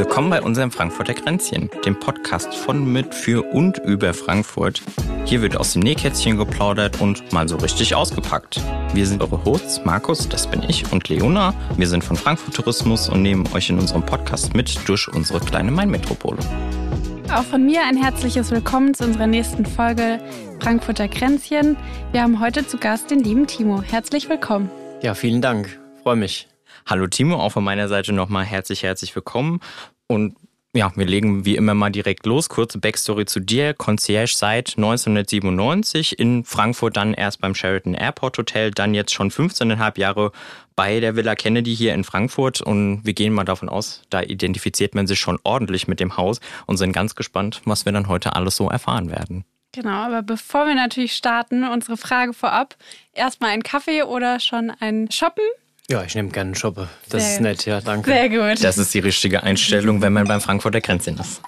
Willkommen 0.00 0.30
bei 0.30 0.40
unserem 0.40 0.70
Frankfurter 0.70 1.12
Kränzchen, 1.12 1.68
dem 1.84 2.00
Podcast 2.00 2.54
von, 2.54 2.90
mit, 2.90 3.14
für 3.14 3.42
und 3.52 3.76
über 3.80 4.14
Frankfurt. 4.14 4.80
Hier 5.26 5.42
wird 5.42 5.58
aus 5.58 5.74
dem 5.74 5.82
Nähkätzchen 5.82 6.38
geplaudert 6.38 7.02
und 7.02 7.34
mal 7.34 7.46
so 7.46 7.58
richtig 7.58 7.94
ausgepackt. 7.94 8.62
Wir 8.94 9.06
sind 9.06 9.20
eure 9.20 9.44
Hosts, 9.44 9.84
Markus, 9.84 10.26
das 10.26 10.46
bin 10.46 10.62
ich, 10.66 10.90
und 10.90 11.10
Leona. 11.10 11.52
Wir 11.76 11.86
sind 11.86 12.02
von 12.02 12.16
Frankfurt 12.16 12.54
Tourismus 12.54 13.10
und 13.10 13.20
nehmen 13.20 13.46
euch 13.52 13.68
in 13.68 13.78
unserem 13.78 14.06
Podcast 14.06 14.54
mit 14.54 14.88
durch 14.88 15.06
unsere 15.06 15.38
kleine 15.38 15.70
Main-Metropole. 15.70 16.38
Auch 17.30 17.44
von 17.44 17.66
mir 17.66 17.82
ein 17.84 17.98
herzliches 17.98 18.50
Willkommen 18.50 18.94
zu 18.94 19.04
unserer 19.04 19.26
nächsten 19.26 19.66
Folge 19.66 20.18
Frankfurter 20.60 21.08
Kränzchen. 21.08 21.76
Wir 22.12 22.22
haben 22.22 22.40
heute 22.40 22.66
zu 22.66 22.78
Gast 22.78 23.10
den 23.10 23.22
lieben 23.22 23.46
Timo. 23.46 23.82
Herzlich 23.82 24.30
willkommen. 24.30 24.70
Ja, 25.02 25.12
vielen 25.12 25.42
Dank. 25.42 25.78
Freue 26.02 26.16
mich. 26.16 26.49
Hallo 26.86 27.06
Timo, 27.06 27.36
auch 27.36 27.50
von 27.50 27.64
meiner 27.64 27.88
Seite 27.88 28.12
nochmal 28.12 28.44
herzlich, 28.44 28.82
herzlich 28.82 29.14
willkommen. 29.14 29.60
Und 30.06 30.36
ja, 30.72 30.92
wir 30.94 31.06
legen 31.06 31.44
wie 31.44 31.56
immer 31.56 31.74
mal 31.74 31.90
direkt 31.90 32.26
los. 32.26 32.48
Kurze 32.48 32.78
Backstory 32.78 33.26
zu 33.26 33.40
dir. 33.40 33.74
Concierge 33.74 34.34
seit 34.36 34.76
1997 34.76 36.16
in 36.18 36.44
Frankfurt, 36.44 36.96
dann 36.96 37.12
erst 37.12 37.40
beim 37.40 37.56
Sheraton 37.56 37.94
Airport 37.94 38.38
Hotel, 38.38 38.70
dann 38.70 38.94
jetzt 38.94 39.12
schon 39.12 39.32
15,5 39.32 39.98
Jahre 39.98 40.30
bei 40.76 41.00
der 41.00 41.16
Villa 41.16 41.34
Kennedy 41.34 41.74
hier 41.74 41.92
in 41.92 42.04
Frankfurt. 42.04 42.60
Und 42.60 43.04
wir 43.04 43.14
gehen 43.14 43.32
mal 43.32 43.44
davon 43.44 43.68
aus, 43.68 44.02
da 44.10 44.22
identifiziert 44.22 44.94
man 44.94 45.08
sich 45.08 45.18
schon 45.18 45.40
ordentlich 45.42 45.88
mit 45.88 45.98
dem 45.98 46.16
Haus 46.16 46.40
und 46.66 46.76
sind 46.76 46.92
ganz 46.92 47.16
gespannt, 47.16 47.62
was 47.64 47.84
wir 47.84 47.92
dann 47.92 48.06
heute 48.06 48.36
alles 48.36 48.54
so 48.54 48.68
erfahren 48.68 49.10
werden. 49.10 49.44
Genau, 49.72 49.90
aber 49.90 50.22
bevor 50.22 50.66
wir 50.66 50.74
natürlich 50.74 51.14
starten, 51.14 51.64
unsere 51.64 51.96
Frage 51.96 52.32
vorab. 52.32 52.76
Erstmal 53.12 53.50
ein 53.50 53.62
Kaffee 53.62 54.04
oder 54.04 54.38
schon 54.38 54.70
ein 54.70 55.10
Shoppen? 55.10 55.44
Ja, 55.90 56.04
ich 56.04 56.14
nehme 56.14 56.28
gerne 56.28 56.48
einen 56.48 56.54
Shoppe. 56.54 56.88
Das 57.08 57.24
Sehr 57.24 57.32
ist 57.32 57.40
nett, 57.40 57.66
ja, 57.66 57.80
danke. 57.80 58.10
Sehr 58.10 58.28
gut. 58.28 58.62
Das 58.62 58.78
ist 58.78 58.94
die 58.94 59.00
richtige 59.00 59.42
Einstellung, 59.42 60.00
wenn 60.02 60.12
man 60.12 60.24
beim 60.24 60.40
Frankfurter 60.40 60.80
Kränzchen 60.80 61.18
ist. 61.18 61.42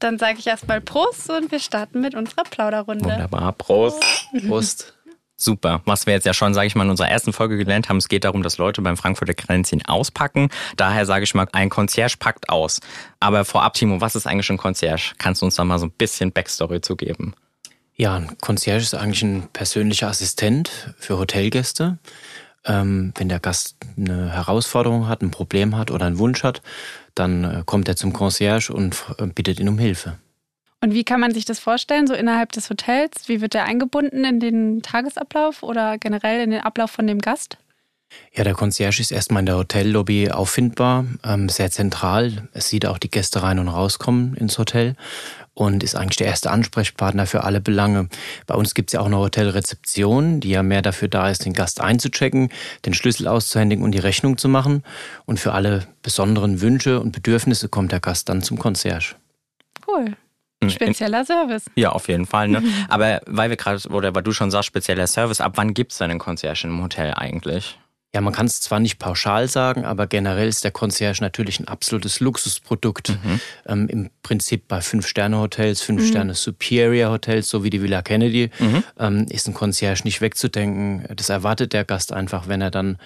Dann 0.00 0.18
sage 0.18 0.38
ich 0.40 0.46
erstmal 0.48 0.80
Prost 0.80 1.30
und 1.30 1.52
wir 1.52 1.60
starten 1.60 2.00
mit 2.00 2.16
unserer 2.16 2.42
Plauderrunde. 2.42 3.04
Wunderbar, 3.04 3.52
Prost. 3.52 4.02
Prost. 4.46 4.94
Super. 5.36 5.82
Was 5.84 6.06
wir 6.06 6.14
jetzt 6.14 6.26
ja 6.26 6.34
schon, 6.34 6.52
sage 6.52 6.66
ich 6.66 6.74
mal, 6.74 6.82
in 6.82 6.90
unserer 6.90 7.10
ersten 7.10 7.32
Folge 7.32 7.56
gelernt 7.56 7.88
haben, 7.88 7.98
es 7.98 8.08
geht 8.08 8.24
darum, 8.24 8.42
dass 8.42 8.58
Leute 8.58 8.82
beim 8.82 8.96
Frankfurter 8.96 9.34
Kränzchen 9.34 9.84
auspacken. 9.86 10.48
Daher 10.76 11.06
sage 11.06 11.22
ich 11.22 11.32
mal, 11.32 11.46
ein 11.52 11.68
Concierge 11.68 12.16
packt 12.18 12.48
aus. 12.48 12.80
Aber 13.20 13.44
vorab, 13.44 13.74
Timo, 13.74 14.00
was 14.00 14.16
ist 14.16 14.26
eigentlich 14.26 14.50
ein 14.50 14.56
Concierge? 14.56 15.14
Kannst 15.18 15.42
du 15.42 15.46
uns 15.46 15.54
da 15.54 15.62
mal 15.62 15.78
so 15.78 15.86
ein 15.86 15.92
bisschen 15.92 16.32
Backstory 16.32 16.80
zu 16.80 16.96
geben? 16.96 17.34
Ja, 17.94 18.16
ein 18.16 18.36
Concierge 18.40 18.82
ist 18.82 18.94
eigentlich 18.94 19.22
ein 19.22 19.48
persönlicher 19.52 20.08
Assistent 20.08 20.70
für 20.98 21.18
Hotelgäste. 21.18 21.98
Ähm, 22.64 23.12
wenn 23.16 23.28
der 23.28 23.40
Gast 23.40 23.76
eine 23.96 24.30
Herausforderung 24.32 25.08
hat, 25.08 25.22
ein 25.22 25.30
Problem 25.30 25.76
hat 25.76 25.90
oder 25.90 26.06
einen 26.06 26.18
Wunsch 26.18 26.42
hat, 26.42 26.62
dann 27.14 27.44
äh, 27.44 27.62
kommt 27.64 27.88
er 27.88 27.96
zum 27.96 28.12
Concierge 28.12 28.70
und 28.72 29.04
äh, 29.18 29.26
bittet 29.26 29.60
ihn 29.60 29.68
um 29.68 29.78
Hilfe. 29.78 30.18
Und 30.80 30.94
wie 30.94 31.04
kann 31.04 31.20
man 31.20 31.34
sich 31.34 31.44
das 31.44 31.58
vorstellen, 31.58 32.06
so 32.06 32.14
innerhalb 32.14 32.52
des 32.52 32.70
Hotels? 32.70 33.28
Wie 33.28 33.40
wird 33.40 33.54
er 33.54 33.64
eingebunden 33.64 34.24
in 34.24 34.38
den 34.38 34.82
Tagesablauf 34.82 35.62
oder 35.62 35.98
generell 35.98 36.40
in 36.40 36.50
den 36.50 36.60
Ablauf 36.60 36.90
von 36.90 37.06
dem 37.06 37.20
Gast? 37.20 37.58
Ja, 38.32 38.44
der 38.44 38.54
Concierge 38.54 39.00
ist 39.00 39.10
erstmal 39.10 39.40
in 39.40 39.46
der 39.46 39.56
Hotellobby 39.58 40.30
auffindbar, 40.30 41.04
ähm, 41.24 41.48
sehr 41.48 41.70
zentral. 41.70 42.48
Es 42.52 42.68
sieht 42.68 42.86
auch 42.86 42.98
die 42.98 43.10
Gäste 43.10 43.42
rein 43.42 43.58
und 43.58 43.68
rauskommen 43.68 44.34
ins 44.34 44.58
Hotel 44.58 44.94
und 45.58 45.82
ist 45.82 45.96
eigentlich 45.96 46.18
der 46.18 46.28
erste 46.28 46.52
Ansprechpartner 46.52 47.26
für 47.26 47.42
alle 47.42 47.60
Belange. 47.60 48.08
Bei 48.46 48.54
uns 48.54 48.74
gibt 48.74 48.90
es 48.90 48.92
ja 48.92 49.00
auch 49.00 49.06
eine 49.06 49.18
Hotelrezeption, 49.18 50.38
die 50.38 50.50
ja 50.50 50.62
mehr 50.62 50.82
dafür 50.82 51.08
da 51.08 51.28
ist, 51.28 51.44
den 51.44 51.52
Gast 51.52 51.80
einzuchecken, 51.80 52.50
den 52.86 52.94
Schlüssel 52.94 53.26
auszuhändigen 53.26 53.84
und 53.84 53.90
die 53.90 53.98
Rechnung 53.98 54.38
zu 54.38 54.48
machen. 54.48 54.84
Und 55.26 55.40
für 55.40 55.52
alle 55.52 55.88
besonderen 56.02 56.60
Wünsche 56.60 57.00
und 57.00 57.10
Bedürfnisse 57.10 57.68
kommt 57.68 57.90
der 57.90 57.98
Gast 57.98 58.28
dann 58.28 58.40
zum 58.40 58.56
Concierge. 58.56 59.16
Cool. 59.84 60.14
Hm, 60.62 60.70
Spezieller 60.70 61.24
Service. 61.24 61.64
Ja, 61.74 61.90
auf 61.90 62.06
jeden 62.06 62.26
Fall. 62.26 62.46
Ne? 62.46 62.62
Aber 62.88 63.20
weil 63.26 63.50
wir 63.50 63.56
gerade, 63.56 63.80
oder 63.88 64.14
weil 64.14 64.22
du 64.22 64.30
schon 64.30 64.52
sagst, 64.52 64.68
spezieller 64.68 65.08
Service, 65.08 65.40
ab 65.40 65.54
wann 65.56 65.74
gibt 65.74 65.90
es 65.90 65.98
denn 65.98 66.12
einen 66.12 66.20
Concierge 66.20 66.68
im 66.68 66.80
Hotel 66.80 67.14
eigentlich? 67.14 67.80
Ja, 68.14 68.22
man 68.22 68.32
kann 68.32 68.46
es 68.46 68.62
zwar 68.62 68.80
nicht 68.80 68.98
pauschal 68.98 69.48
sagen, 69.48 69.84
aber 69.84 70.06
generell 70.06 70.48
ist 70.48 70.64
der 70.64 70.70
Concierge 70.70 71.20
natürlich 71.20 71.60
ein 71.60 71.68
absolutes 71.68 72.20
Luxusprodukt. 72.20 73.10
Mhm. 73.10 73.40
Ähm, 73.66 73.88
Im 73.88 74.10
Prinzip 74.22 74.66
bei 74.66 74.80
Fünf-Sterne-Hotels, 74.80 75.82
Fünf-Sterne-Superior-Hotels, 75.82 77.50
so 77.50 77.64
wie 77.64 77.70
die 77.70 77.82
Villa 77.82 78.00
Kennedy, 78.00 78.50
mhm. 78.58 78.82
ähm, 78.98 79.26
ist 79.28 79.46
ein 79.46 79.52
Concierge 79.52 80.04
nicht 80.04 80.22
wegzudenken. 80.22 81.04
Das 81.14 81.28
erwartet 81.28 81.74
der 81.74 81.84
Gast 81.84 82.14
einfach, 82.14 82.48
wenn 82.48 82.62
er 82.62 82.70
dann 82.70 82.96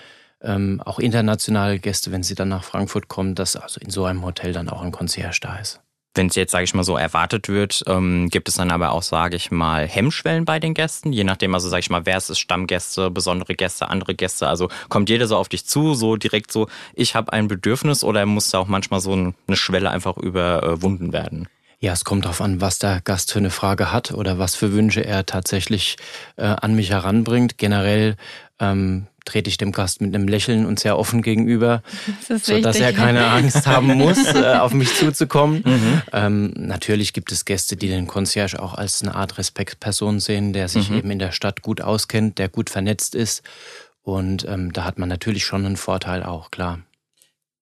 ähm, 0.41 0.81
auch 0.85 1.01
internationale 1.01 1.81
Gäste, 1.81 2.13
wenn 2.13 2.23
sie 2.23 2.37
dann 2.37 2.49
nach 2.49 2.63
Frankfurt 2.63 3.09
kommen, 3.09 3.35
dass 3.35 3.57
also 3.57 3.81
in 3.81 3.91
so 3.91 4.05
einem 4.05 4.25
Hotel 4.25 4.53
dann 4.53 4.69
auch 4.69 4.83
ein 4.83 4.93
Concierge 4.93 5.39
da 5.41 5.57
ist. 5.57 5.81
Wenn 6.15 6.27
es 6.27 6.35
jetzt, 6.35 6.53
sage 6.53 6.65
ich 6.65 6.75
mal, 6.75 6.85
so 6.85 6.97
erwartet 6.97 7.49
wird, 7.49 7.83
ähm, 7.87 8.29
gibt 8.29 8.49
es 8.49 8.57
dann 8.57 8.71
aber 8.71 8.93
auch, 8.93 9.03
sage 9.03 9.37
ich 9.37 9.51
mal, 9.51 9.87
Hemmschwellen 9.87 10.45
bei 10.45 10.61
den 10.61 10.75
Gästen, 10.75 11.13
je 11.13 11.25
nachdem, 11.25 11.55
also 11.55 11.69
sage 11.69 11.81
ich 11.81 11.91
mal, 11.91 12.05
wer 12.05 12.19
ist 12.19 12.29
es, 12.29 12.39
Stammgäste, 12.39 13.11
besondere 13.11 13.55
Gäste, 13.55 13.89
andere 13.89 14.15
Gäste, 14.15 14.47
also 14.49 14.69
kommt 14.89 15.09
jeder 15.09 15.27
so 15.27 15.37
auf 15.37 15.49
dich 15.49 15.65
zu, 15.65 15.95
so 15.95 16.17
direkt 16.17 16.53
so, 16.53 16.69
ich 16.95 17.15
habe 17.15 17.33
ein 17.33 17.49
Bedürfnis 17.49 18.05
oder 18.05 18.27
muss 18.27 18.51
da 18.51 18.59
auch 18.59 18.67
manchmal 18.67 19.01
so 19.01 19.13
eine 19.13 19.57
Schwelle 19.57 19.91
einfach 19.91 20.17
überwunden 20.19 21.13
werden? 21.13 21.49
Ja, 21.83 21.93
es 21.93 22.05
kommt 22.05 22.27
darauf 22.27 22.41
an, 22.41 22.61
was 22.61 22.79
der 22.79 23.01
Gast 23.01 23.33
für 23.33 23.41
eine 23.41 23.51
Frage 23.51 23.91
hat 23.91 24.13
oder 24.13 24.39
was 24.39 24.55
für 24.55 24.73
Wünsche 24.73 25.05
er 25.05 25.27
tatsächlich 25.27 25.97
äh, 26.37 26.45
an 26.45 26.77
mich 26.77 26.91
heranbringt. 26.91 27.59
Generell 27.59 28.17
ähm, 28.61 29.09
trete 29.25 29.49
ich 29.49 29.57
dem 29.57 29.73
Gast 29.73 30.01
mit 30.01 30.15
einem 30.15 30.29
Lächeln 30.29 30.67
und 30.67 30.81
sehr 30.81 30.99
offen 30.99 31.23
gegenüber, 31.23 31.83
das 32.29 32.47
sodass 32.47 32.77
er 32.77 32.93
keine 32.93 33.27
Angst 33.27 33.67
haben 33.67 33.87
muss, 33.99 34.35
äh, 34.35 34.57
auf 34.57 34.73
mich 34.73 34.95
zuzukommen. 34.95 35.63
Mhm. 35.65 36.03
Ähm, 36.13 36.53
natürlich 36.57 37.13
gibt 37.13 37.33
es 37.33 37.45
Gäste, 37.45 37.77
die 37.77 37.89
den 37.89 38.07
Concierge 38.07 38.61
auch 38.61 38.75
als 38.75 39.03
eine 39.03 39.15
Art 39.15 39.39
Respektperson 39.39 40.21
sehen, 40.21 40.53
der 40.53 40.69
sich 40.69 40.91
mhm. 40.91 40.99
eben 40.99 41.11
in 41.11 41.19
der 41.19 41.33
Stadt 41.33 41.63
gut 41.63 41.81
auskennt, 41.81 42.39
der 42.39 42.49
gut 42.49 42.71
vernetzt 42.71 43.15
ist. 43.15 43.43
Und 44.03 44.47
ähm, 44.49 44.73
da 44.73 44.85
hat 44.85 44.99
man 44.99 45.09
natürlich 45.09 45.45
schon 45.45 45.65
einen 45.65 45.77
Vorteil 45.77 46.23
auch, 46.23 46.51
klar. 46.51 46.81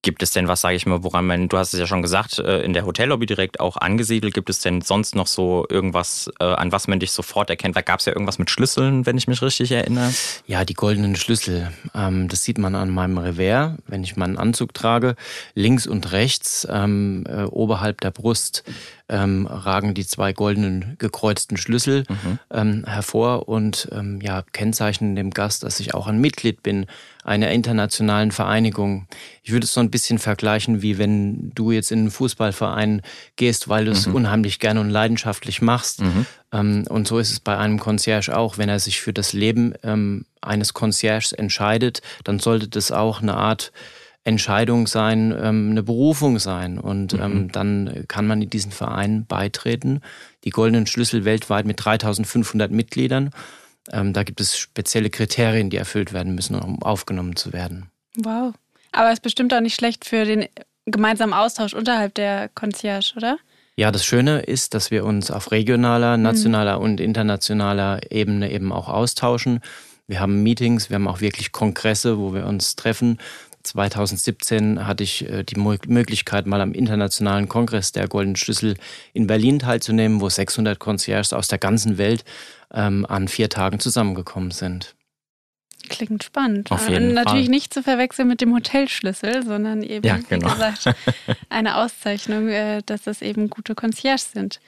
Gibt 0.03 0.23
es 0.23 0.31
denn 0.31 0.47
was, 0.47 0.61
sage 0.61 0.75
ich 0.75 0.87
mal, 0.87 1.03
woran 1.03 1.27
man, 1.27 1.47
du 1.47 1.57
hast 1.59 1.73
es 1.73 1.79
ja 1.79 1.85
schon 1.85 2.01
gesagt, 2.01 2.39
äh, 2.39 2.61
in 2.61 2.73
der 2.73 2.87
Hotellobby 2.87 3.27
direkt 3.27 3.59
auch 3.59 3.77
angesiedelt, 3.77 4.33
gibt 4.33 4.49
es 4.49 4.59
denn 4.59 4.81
sonst 4.81 5.13
noch 5.13 5.27
so 5.27 5.67
irgendwas, 5.69 6.31
äh, 6.39 6.43
an 6.43 6.71
was 6.71 6.87
man 6.87 6.99
dich 6.99 7.11
sofort 7.11 7.51
erkennt? 7.51 7.75
Da 7.75 7.81
gab 7.81 7.99
es 7.99 8.07
ja 8.07 8.13
irgendwas 8.13 8.39
mit 8.39 8.49
Schlüsseln, 8.49 9.05
wenn 9.05 9.15
ich 9.17 9.27
mich 9.27 9.43
richtig 9.43 9.71
erinnere. 9.71 10.11
Ja, 10.47 10.65
die 10.65 10.73
goldenen 10.73 11.15
Schlüssel. 11.15 11.71
Ähm, 11.93 12.27
das 12.29 12.43
sieht 12.43 12.57
man 12.57 12.73
an 12.73 12.89
meinem 12.89 13.19
Revers, 13.19 13.77
wenn 13.85 14.03
ich 14.03 14.15
meinen 14.15 14.37
Anzug 14.37 14.73
trage. 14.73 15.15
Links 15.53 15.85
und 15.85 16.11
rechts, 16.11 16.67
ähm, 16.69 17.25
äh, 17.29 17.43
oberhalb 17.43 18.01
der 18.01 18.09
Brust, 18.09 18.63
ähm, 19.07 19.45
ragen 19.45 19.93
die 19.93 20.07
zwei 20.07 20.33
goldenen 20.33 20.95
gekreuzten 20.97 21.57
Schlüssel 21.57 22.05
mhm. 22.49 22.85
hervor 22.85 23.49
und 23.49 23.89
ja, 24.21 24.43
kennzeichnen 24.53 25.15
dem 25.15 25.31
Gast, 25.31 25.63
dass 25.63 25.79
ich 25.79 25.93
auch 25.93 26.07
ein 26.07 26.19
Mitglied 26.19 26.63
bin 26.63 26.85
einer 27.23 27.51
internationalen 27.51 28.31
Vereinigung. 28.31 29.07
Ich 29.43 29.51
würde 29.51 29.65
es 29.65 29.73
so 29.73 29.79
ein 29.79 29.91
bisschen 29.91 30.19
vergleichen, 30.19 30.81
wie 30.81 30.97
wenn 30.97 31.51
du 31.53 31.71
jetzt 31.71 31.91
in 31.91 31.99
einen 31.99 32.11
Fußballverein 32.11 33.01
gehst, 33.35 33.69
weil 33.69 33.85
du 33.85 33.91
es 33.91 34.07
mhm. 34.07 34.15
unheimlich 34.15 34.59
gerne 34.59 34.81
und 34.81 34.89
leidenschaftlich 34.89 35.61
machst. 35.61 36.01
Mhm. 36.01 36.25
Ähm, 36.51 36.85
und 36.89 37.07
so 37.07 37.19
ist 37.19 37.31
es 37.31 37.39
bei 37.39 37.57
einem 37.57 37.79
Concierge 37.79 38.35
auch. 38.35 38.57
Wenn 38.57 38.69
er 38.69 38.79
sich 38.79 39.01
für 39.01 39.13
das 39.13 39.33
Leben 39.33 39.73
ähm, 39.83 40.25
eines 40.41 40.73
Concierges 40.73 41.31
entscheidet, 41.31 42.01
dann 42.23 42.39
sollte 42.39 42.67
das 42.67 42.91
auch 42.91 43.21
eine 43.21 43.35
Art 43.35 43.71
Entscheidung 44.23 44.85
sein, 44.85 45.31
ähm, 45.31 45.71
eine 45.71 45.83
Berufung 45.83 46.37
sein. 46.39 46.77
Und 46.77 47.13
ähm, 47.13 47.33
mhm. 47.33 47.51
dann 47.51 48.05
kann 48.07 48.27
man 48.27 48.41
in 48.41 48.49
diesen 48.49 48.71
Verein 48.71 49.25
beitreten. 49.25 50.01
Die 50.43 50.51
goldenen 50.51 50.85
Schlüssel 50.85 51.25
weltweit 51.25 51.65
mit 51.65 51.83
3500 51.83 52.71
Mitgliedern. 52.71 53.31
Ähm, 53.91 54.13
da 54.13 54.23
gibt 54.23 54.41
es 54.41 54.57
spezielle 54.57 55.09
Kriterien, 55.09 55.69
die 55.69 55.77
erfüllt 55.77 56.13
werden 56.13 56.35
müssen, 56.35 56.55
um 56.55 56.81
aufgenommen 56.83 57.35
zu 57.35 57.53
werden. 57.53 57.89
Wow. 58.17 58.53
Aber 58.91 59.07
es 59.07 59.15
ist 59.15 59.23
bestimmt 59.23 59.53
auch 59.53 59.61
nicht 59.61 59.75
schlecht 59.75 60.05
für 60.05 60.25
den 60.25 60.47
gemeinsamen 60.85 61.33
Austausch 61.33 61.73
unterhalb 61.73 62.13
der 62.15 62.49
Concierge, 62.49 63.13
oder? 63.15 63.37
Ja, 63.77 63.91
das 63.91 64.05
Schöne 64.05 64.41
ist, 64.41 64.73
dass 64.73 64.91
wir 64.91 65.05
uns 65.05 65.31
auf 65.31 65.51
regionaler, 65.51 66.17
mhm. 66.17 66.23
nationaler 66.23 66.77
mhm. 66.77 66.83
und 66.83 66.99
internationaler 66.99 68.11
Ebene 68.11 68.51
eben 68.51 68.71
auch 68.71 68.89
austauschen. 68.89 69.61
Wir 70.07 70.19
haben 70.19 70.43
Meetings, 70.43 70.89
wir 70.89 70.95
haben 70.95 71.07
auch 71.07 71.21
wirklich 71.21 71.51
Kongresse, 71.51 72.17
wo 72.19 72.33
wir 72.33 72.45
uns 72.45 72.75
treffen. 72.75 73.17
2017 73.63 74.85
hatte 74.87 75.03
ich 75.03 75.29
äh, 75.29 75.43
die 75.43 75.57
Möglichkeit, 75.57 76.47
mal 76.47 76.61
am 76.61 76.73
Internationalen 76.73 77.47
Kongress 77.47 77.91
der 77.91 78.07
Goldenen 78.07 78.35
Schlüssel 78.35 78.75
in 79.13 79.27
Berlin 79.27 79.59
teilzunehmen, 79.59 80.19
wo 80.19 80.27
600 80.27 80.79
Concierges 80.79 81.31
aus 81.33 81.47
der 81.47 81.59
ganzen 81.59 81.97
Welt 81.97 82.25
ähm, 82.73 83.05
an 83.05 83.27
vier 83.27 83.49
Tagen 83.49 83.79
zusammengekommen 83.79 84.51
sind. 84.51 84.95
Klingt 85.89 86.23
spannend. 86.23 86.71
Auf 86.71 86.87
jeden 86.87 87.13
Natürlich 87.13 87.45
Fall. 87.45 87.51
nicht 87.51 87.73
zu 87.73 87.83
verwechseln 87.83 88.27
mit 88.27 88.39
dem 88.41 88.53
Hotelschlüssel, 88.53 89.43
sondern 89.43 89.81
eben, 89.83 90.05
ja, 90.05 90.19
genau. 90.29 90.47
wie 90.47 90.51
gesagt, 90.51 90.95
eine 91.49 91.77
Auszeichnung, 91.77 92.49
äh, 92.49 92.81
dass 92.85 93.03
das 93.03 93.21
eben 93.21 93.49
gute 93.49 93.75
Concierges 93.75 94.31
sind. 94.31 94.59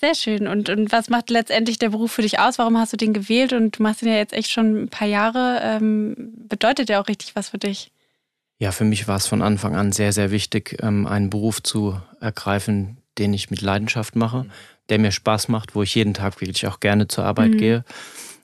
Sehr 0.00 0.14
schön. 0.14 0.48
Und, 0.48 0.70
und 0.70 0.92
was 0.92 1.10
macht 1.10 1.30
letztendlich 1.30 1.78
der 1.78 1.90
Beruf 1.90 2.12
für 2.12 2.22
dich 2.22 2.38
aus? 2.38 2.58
Warum 2.58 2.78
hast 2.78 2.92
du 2.92 2.96
den 2.96 3.12
gewählt? 3.12 3.52
Und 3.52 3.78
du 3.78 3.82
machst 3.82 4.02
ihn 4.02 4.08
ja 4.08 4.16
jetzt 4.16 4.32
echt 4.32 4.50
schon 4.50 4.84
ein 4.84 4.88
paar 4.88 5.06
Jahre. 5.06 5.60
Ähm, 5.62 6.32
bedeutet 6.48 6.88
der 6.88 7.00
auch 7.00 7.08
richtig 7.08 7.36
was 7.36 7.50
für 7.50 7.58
dich? 7.58 7.92
Ja, 8.58 8.72
für 8.72 8.84
mich 8.84 9.08
war 9.08 9.16
es 9.16 9.26
von 9.26 9.42
Anfang 9.42 9.76
an 9.76 9.92
sehr, 9.92 10.12
sehr 10.12 10.30
wichtig, 10.30 10.78
ähm, 10.82 11.06
einen 11.06 11.30
Beruf 11.30 11.62
zu 11.62 12.00
ergreifen, 12.20 12.98
den 13.18 13.32
ich 13.34 13.50
mit 13.50 13.60
Leidenschaft 13.60 14.16
mache, 14.16 14.46
der 14.88 14.98
mir 14.98 15.12
Spaß 15.12 15.48
macht, 15.48 15.74
wo 15.74 15.82
ich 15.82 15.94
jeden 15.94 16.14
Tag 16.14 16.40
wirklich 16.40 16.66
auch 16.66 16.80
gerne 16.80 17.08
zur 17.08 17.24
Arbeit 17.24 17.52
mhm. 17.52 17.58
gehe. 17.58 17.84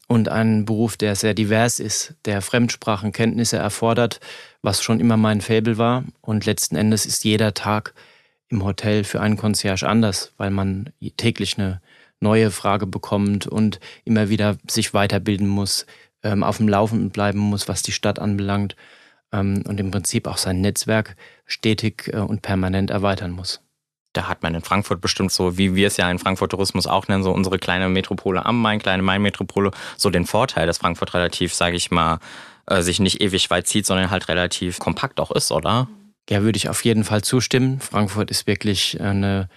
Und 0.08 0.28
einen 0.28 0.64
Beruf, 0.64 0.96
der 0.96 1.16
sehr 1.16 1.34
divers 1.34 1.80
ist, 1.80 2.14
der 2.26 2.40
Fremdsprachenkenntnisse 2.40 3.56
erfordert, 3.56 4.20
was 4.62 4.82
schon 4.82 5.00
immer 5.00 5.16
mein 5.16 5.40
Faible 5.40 5.78
war. 5.78 6.04
Und 6.20 6.46
letzten 6.46 6.76
Endes 6.76 7.06
ist 7.06 7.24
jeder 7.24 7.54
Tag 7.54 7.92
im 8.48 8.64
Hotel 8.64 9.02
für 9.02 9.20
einen 9.20 9.36
Concierge 9.36 9.88
anders, 9.88 10.32
weil 10.36 10.50
man 10.50 10.90
täglich 11.16 11.58
eine 11.58 11.80
neue 12.20 12.50
Frage 12.50 12.86
bekommt 12.86 13.46
und 13.46 13.80
immer 14.04 14.28
wieder 14.28 14.56
sich 14.68 14.94
weiterbilden 14.94 15.48
muss, 15.48 15.86
ähm, 16.22 16.42
auf 16.42 16.58
dem 16.58 16.68
Laufenden 16.68 17.10
bleiben 17.10 17.38
muss, 17.38 17.68
was 17.68 17.82
die 17.82 17.92
Stadt 17.92 18.18
anbelangt 18.18 18.76
ähm, 19.32 19.62
und 19.66 19.80
im 19.80 19.90
Prinzip 19.90 20.26
auch 20.26 20.38
sein 20.38 20.60
Netzwerk 20.60 21.16
stetig 21.44 22.10
äh, 22.12 22.18
und 22.18 22.42
permanent 22.42 22.90
erweitern 22.90 23.32
muss. 23.32 23.60
Da 24.16 24.28
hat 24.28 24.42
man 24.42 24.54
in 24.54 24.62
Frankfurt 24.62 25.00
bestimmt 25.00 25.30
so, 25.30 25.58
wie 25.58 25.74
wir 25.74 25.88
es 25.88 25.98
ja 25.98 26.10
in 26.10 26.18
Frankfurt 26.18 26.52
Tourismus 26.52 26.86
auch 26.86 27.06
nennen, 27.08 27.22
so 27.22 27.32
unsere 27.32 27.58
kleine 27.58 27.88
Metropole 27.88 28.46
am 28.46 28.60
Main, 28.62 28.78
kleine 28.78 29.02
Main-Metropole, 29.02 29.72
so 29.96 30.08
den 30.08 30.24
Vorteil, 30.24 30.66
dass 30.66 30.78
Frankfurt 30.78 31.12
relativ, 31.12 31.52
sage 31.52 31.76
ich 31.76 31.90
mal, 31.90 32.18
äh, 32.66 32.80
sich 32.80 32.98
nicht 32.98 33.20
ewig 33.20 33.50
weit 33.50 33.66
zieht, 33.66 33.84
sondern 33.84 34.10
halt 34.10 34.28
relativ 34.28 34.78
kompakt 34.78 35.20
auch 35.20 35.30
ist, 35.30 35.52
oder? 35.52 35.88
Ja, 36.30 36.42
würde 36.42 36.56
ich 36.56 36.68
auf 36.70 36.84
jeden 36.84 37.04
Fall 37.04 37.22
zustimmen. 37.22 37.80
Frankfurt 37.80 38.30
ist 38.30 38.46
wirklich 38.46 39.00
eine, 39.00 39.48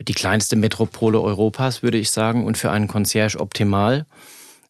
die 0.00 0.12
kleinste 0.12 0.56
Metropole 0.56 1.20
Europas, 1.20 1.82
würde 1.82 1.96
ich 1.96 2.10
sagen, 2.10 2.44
und 2.44 2.58
für 2.58 2.70
einen 2.70 2.88
Concierge 2.88 3.40
optimal 3.40 4.04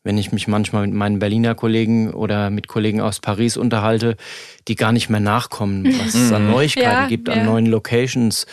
wenn 0.04 0.18
ich 0.18 0.32
mich 0.32 0.46
manchmal 0.46 0.86
mit 0.86 0.94
meinen 0.94 1.18
Berliner 1.18 1.54
Kollegen 1.54 2.12
oder 2.12 2.50
mit 2.50 2.68
Kollegen 2.68 3.00
aus 3.00 3.20
Paris 3.20 3.56
unterhalte, 3.56 4.16
die 4.68 4.76
gar 4.76 4.92
nicht 4.92 5.08
mehr 5.08 5.20
nachkommen, 5.20 5.84
was 5.98 6.14
es 6.14 6.30
an 6.30 6.44
mhm. 6.44 6.50
Neuigkeiten 6.52 6.88
ja, 6.88 7.06
gibt, 7.06 7.28
an 7.28 7.38
ja. 7.38 7.44
neuen 7.44 7.66
Locations. 7.66 8.46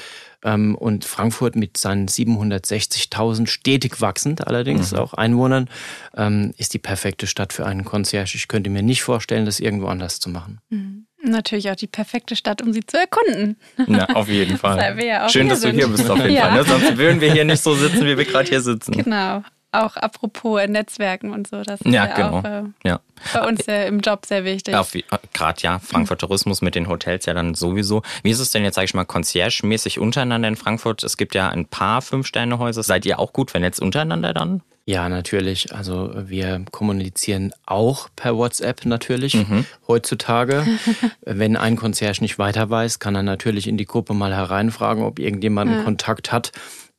Ähm, 0.44 0.76
und 0.76 1.06
Frankfurt 1.06 1.56
mit 1.56 1.78
seinen 1.78 2.08
760.000 2.08 3.48
stetig 3.48 4.02
wachsend, 4.02 4.48
allerdings 4.48 4.92
mhm. 4.92 5.00
auch 5.00 5.14
Einwohnern, 5.14 5.70
ähm, 6.16 6.54
ist 6.58 6.74
die 6.74 6.80
perfekte 6.80 7.28
Stadt 7.28 7.54
für 7.54 7.66
einen 7.66 7.86
Concierge. 7.86 8.36
Ich 8.36 8.48
könnte 8.48 8.70
mir 8.70 8.84
nicht 8.84 9.04
vorstellen, 9.04 9.46
das 9.46 9.60
irgendwo 9.60 9.88
anders 9.88 10.20
zu 10.20 10.30
machen. 10.30 10.60
Mhm. 10.70 11.06
Natürlich 11.24 11.70
auch 11.70 11.76
die 11.76 11.88
perfekte 11.88 12.36
Stadt, 12.36 12.64
um 12.64 12.74
sie 12.74 12.84
zu 12.84 12.98
erkunden. 12.98 13.58
Na, 13.86 14.06
auf 14.16 14.28
jeden 14.28 14.58
Fall. 14.60 14.98
Ja 15.04 15.30
Schön, 15.30 15.50
dass 15.50 15.62
sind. 15.62 15.74
du 15.74 15.78
hier 15.78 15.88
bist, 15.88 16.10
auf 16.10 16.18
jeden 16.18 16.34
ja. 16.34 16.48
Fall. 16.48 16.54
Ne? 16.56 16.64
Sonst 16.64 16.98
würden 16.98 17.22
wir 17.22 17.32
hier 17.32 17.46
nicht 17.46 17.62
so 17.62 17.76
sitzen, 17.76 18.06
wie 18.06 18.18
wir 18.18 18.26
gerade 18.26 18.50
hier 18.50 18.62
sitzen. 18.62 18.94
Genau 18.94 19.44
auch 19.72 19.96
apropos 19.96 20.68
Netzwerken 20.68 21.32
und 21.32 21.48
so, 21.48 21.64
das 21.64 21.82
ist 21.82 21.92
ja, 21.92 22.06
ja 22.06 22.16
genau. 22.16 22.40
auch 22.40 22.44
äh, 22.44 22.64
ja. 22.84 23.00
bei 23.34 23.48
uns 23.48 23.68
äh, 23.68 23.88
im 23.88 24.00
Job 24.02 24.26
sehr 24.26 24.44
wichtig. 24.44 24.74
Äh, 24.74 25.02
Gerade 25.34 25.62
ja, 25.62 25.80
Frankfurt 25.80 26.22
Tourismus 26.22 26.62
mit 26.62 26.76
den 26.76 26.88
Hotels 26.88 27.26
ja 27.26 27.34
dann 27.34 27.56
sowieso. 27.56 28.02
Wie 28.24 28.32
ist 28.32 28.40
es 28.40 28.52
denn 28.52 28.64
jetzt, 28.64 28.76
sage 28.76 28.86
ich 28.86 28.94
mal, 28.94 29.06
concierge-mäßig 29.06 30.00
untereinander 30.00 30.48
in 30.48 30.56
Frankfurt? 30.56 31.04
Es 31.04 31.18
gibt 31.18 31.36
ja 31.36 31.50
ein 31.50 31.66
paar 31.66 32.02
Fünf-Sterne-Häuser. 32.02 32.84
Seid 32.84 33.06
ihr 33.06 33.20
auch 33.20 33.34
gut 33.34 33.52
vernetzt 33.52 33.82
untereinander 33.82 34.34
dann? 34.34 34.62
Ja, 34.86 35.08
natürlich. 35.10 35.74
Also 35.74 36.12
wir 36.16 36.66
kommunizieren 36.72 37.54
auch 37.66 38.10
per 38.16 38.36
WhatsApp 38.36 38.86
natürlich 38.86 39.36
mhm. 39.36 39.66
heutzutage. 39.88 40.66
Wenn 41.22 41.56
ein 41.56 41.76
Concierge 41.76 42.22
nicht 42.22 42.40
weiter 42.40 42.70
weiß, 42.70 43.00
kann 43.00 43.16
er 43.16 43.24
natürlich 43.24 43.68
in 43.68 43.78
die 43.78 43.86
Gruppe 43.86 44.14
mal 44.14 44.36
hereinfragen, 44.36 45.04
ob 45.04 45.20
irgendjemand 45.20 45.72
ja. 45.72 45.84
Kontakt 45.84 46.32
hat. 46.32 46.52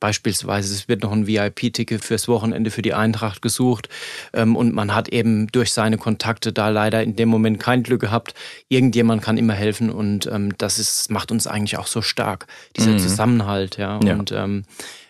Beispielsweise, 0.03 0.73
es 0.73 0.89
wird 0.89 1.01
noch 1.01 1.13
ein 1.13 1.27
VIP-Ticket 1.27 2.03
fürs 2.03 2.27
Wochenende 2.27 2.71
für 2.71 2.81
die 2.81 2.93
Eintracht 2.93 3.41
gesucht 3.41 3.87
ähm, 4.33 4.57
und 4.57 4.73
man 4.73 4.93
hat 4.93 5.07
eben 5.07 5.47
durch 5.47 5.71
seine 5.71 5.97
Kontakte 5.97 6.51
da 6.51 6.67
leider 6.67 7.01
in 7.01 7.15
dem 7.15 7.29
Moment 7.29 7.57
kein 7.61 7.83
Glück 7.83 8.01
gehabt. 8.01 8.33
Irgendjemand 8.67 9.21
kann 9.21 9.37
immer 9.37 9.53
helfen 9.53 9.89
und 9.89 10.27
ähm, 10.27 10.57
das 10.57 10.77
ist, 10.77 11.09
macht 11.09 11.31
uns 11.31 11.47
eigentlich 11.47 11.77
auch 11.77 11.87
so 11.87 12.01
stark, 12.01 12.47
dieser 12.75 12.91
mhm. 12.91 12.99
Zusammenhalt. 12.99 13.77
Ja, 13.77 13.97
ja. 14.03 14.15
und 14.15 14.33
ähm, 14.33 14.65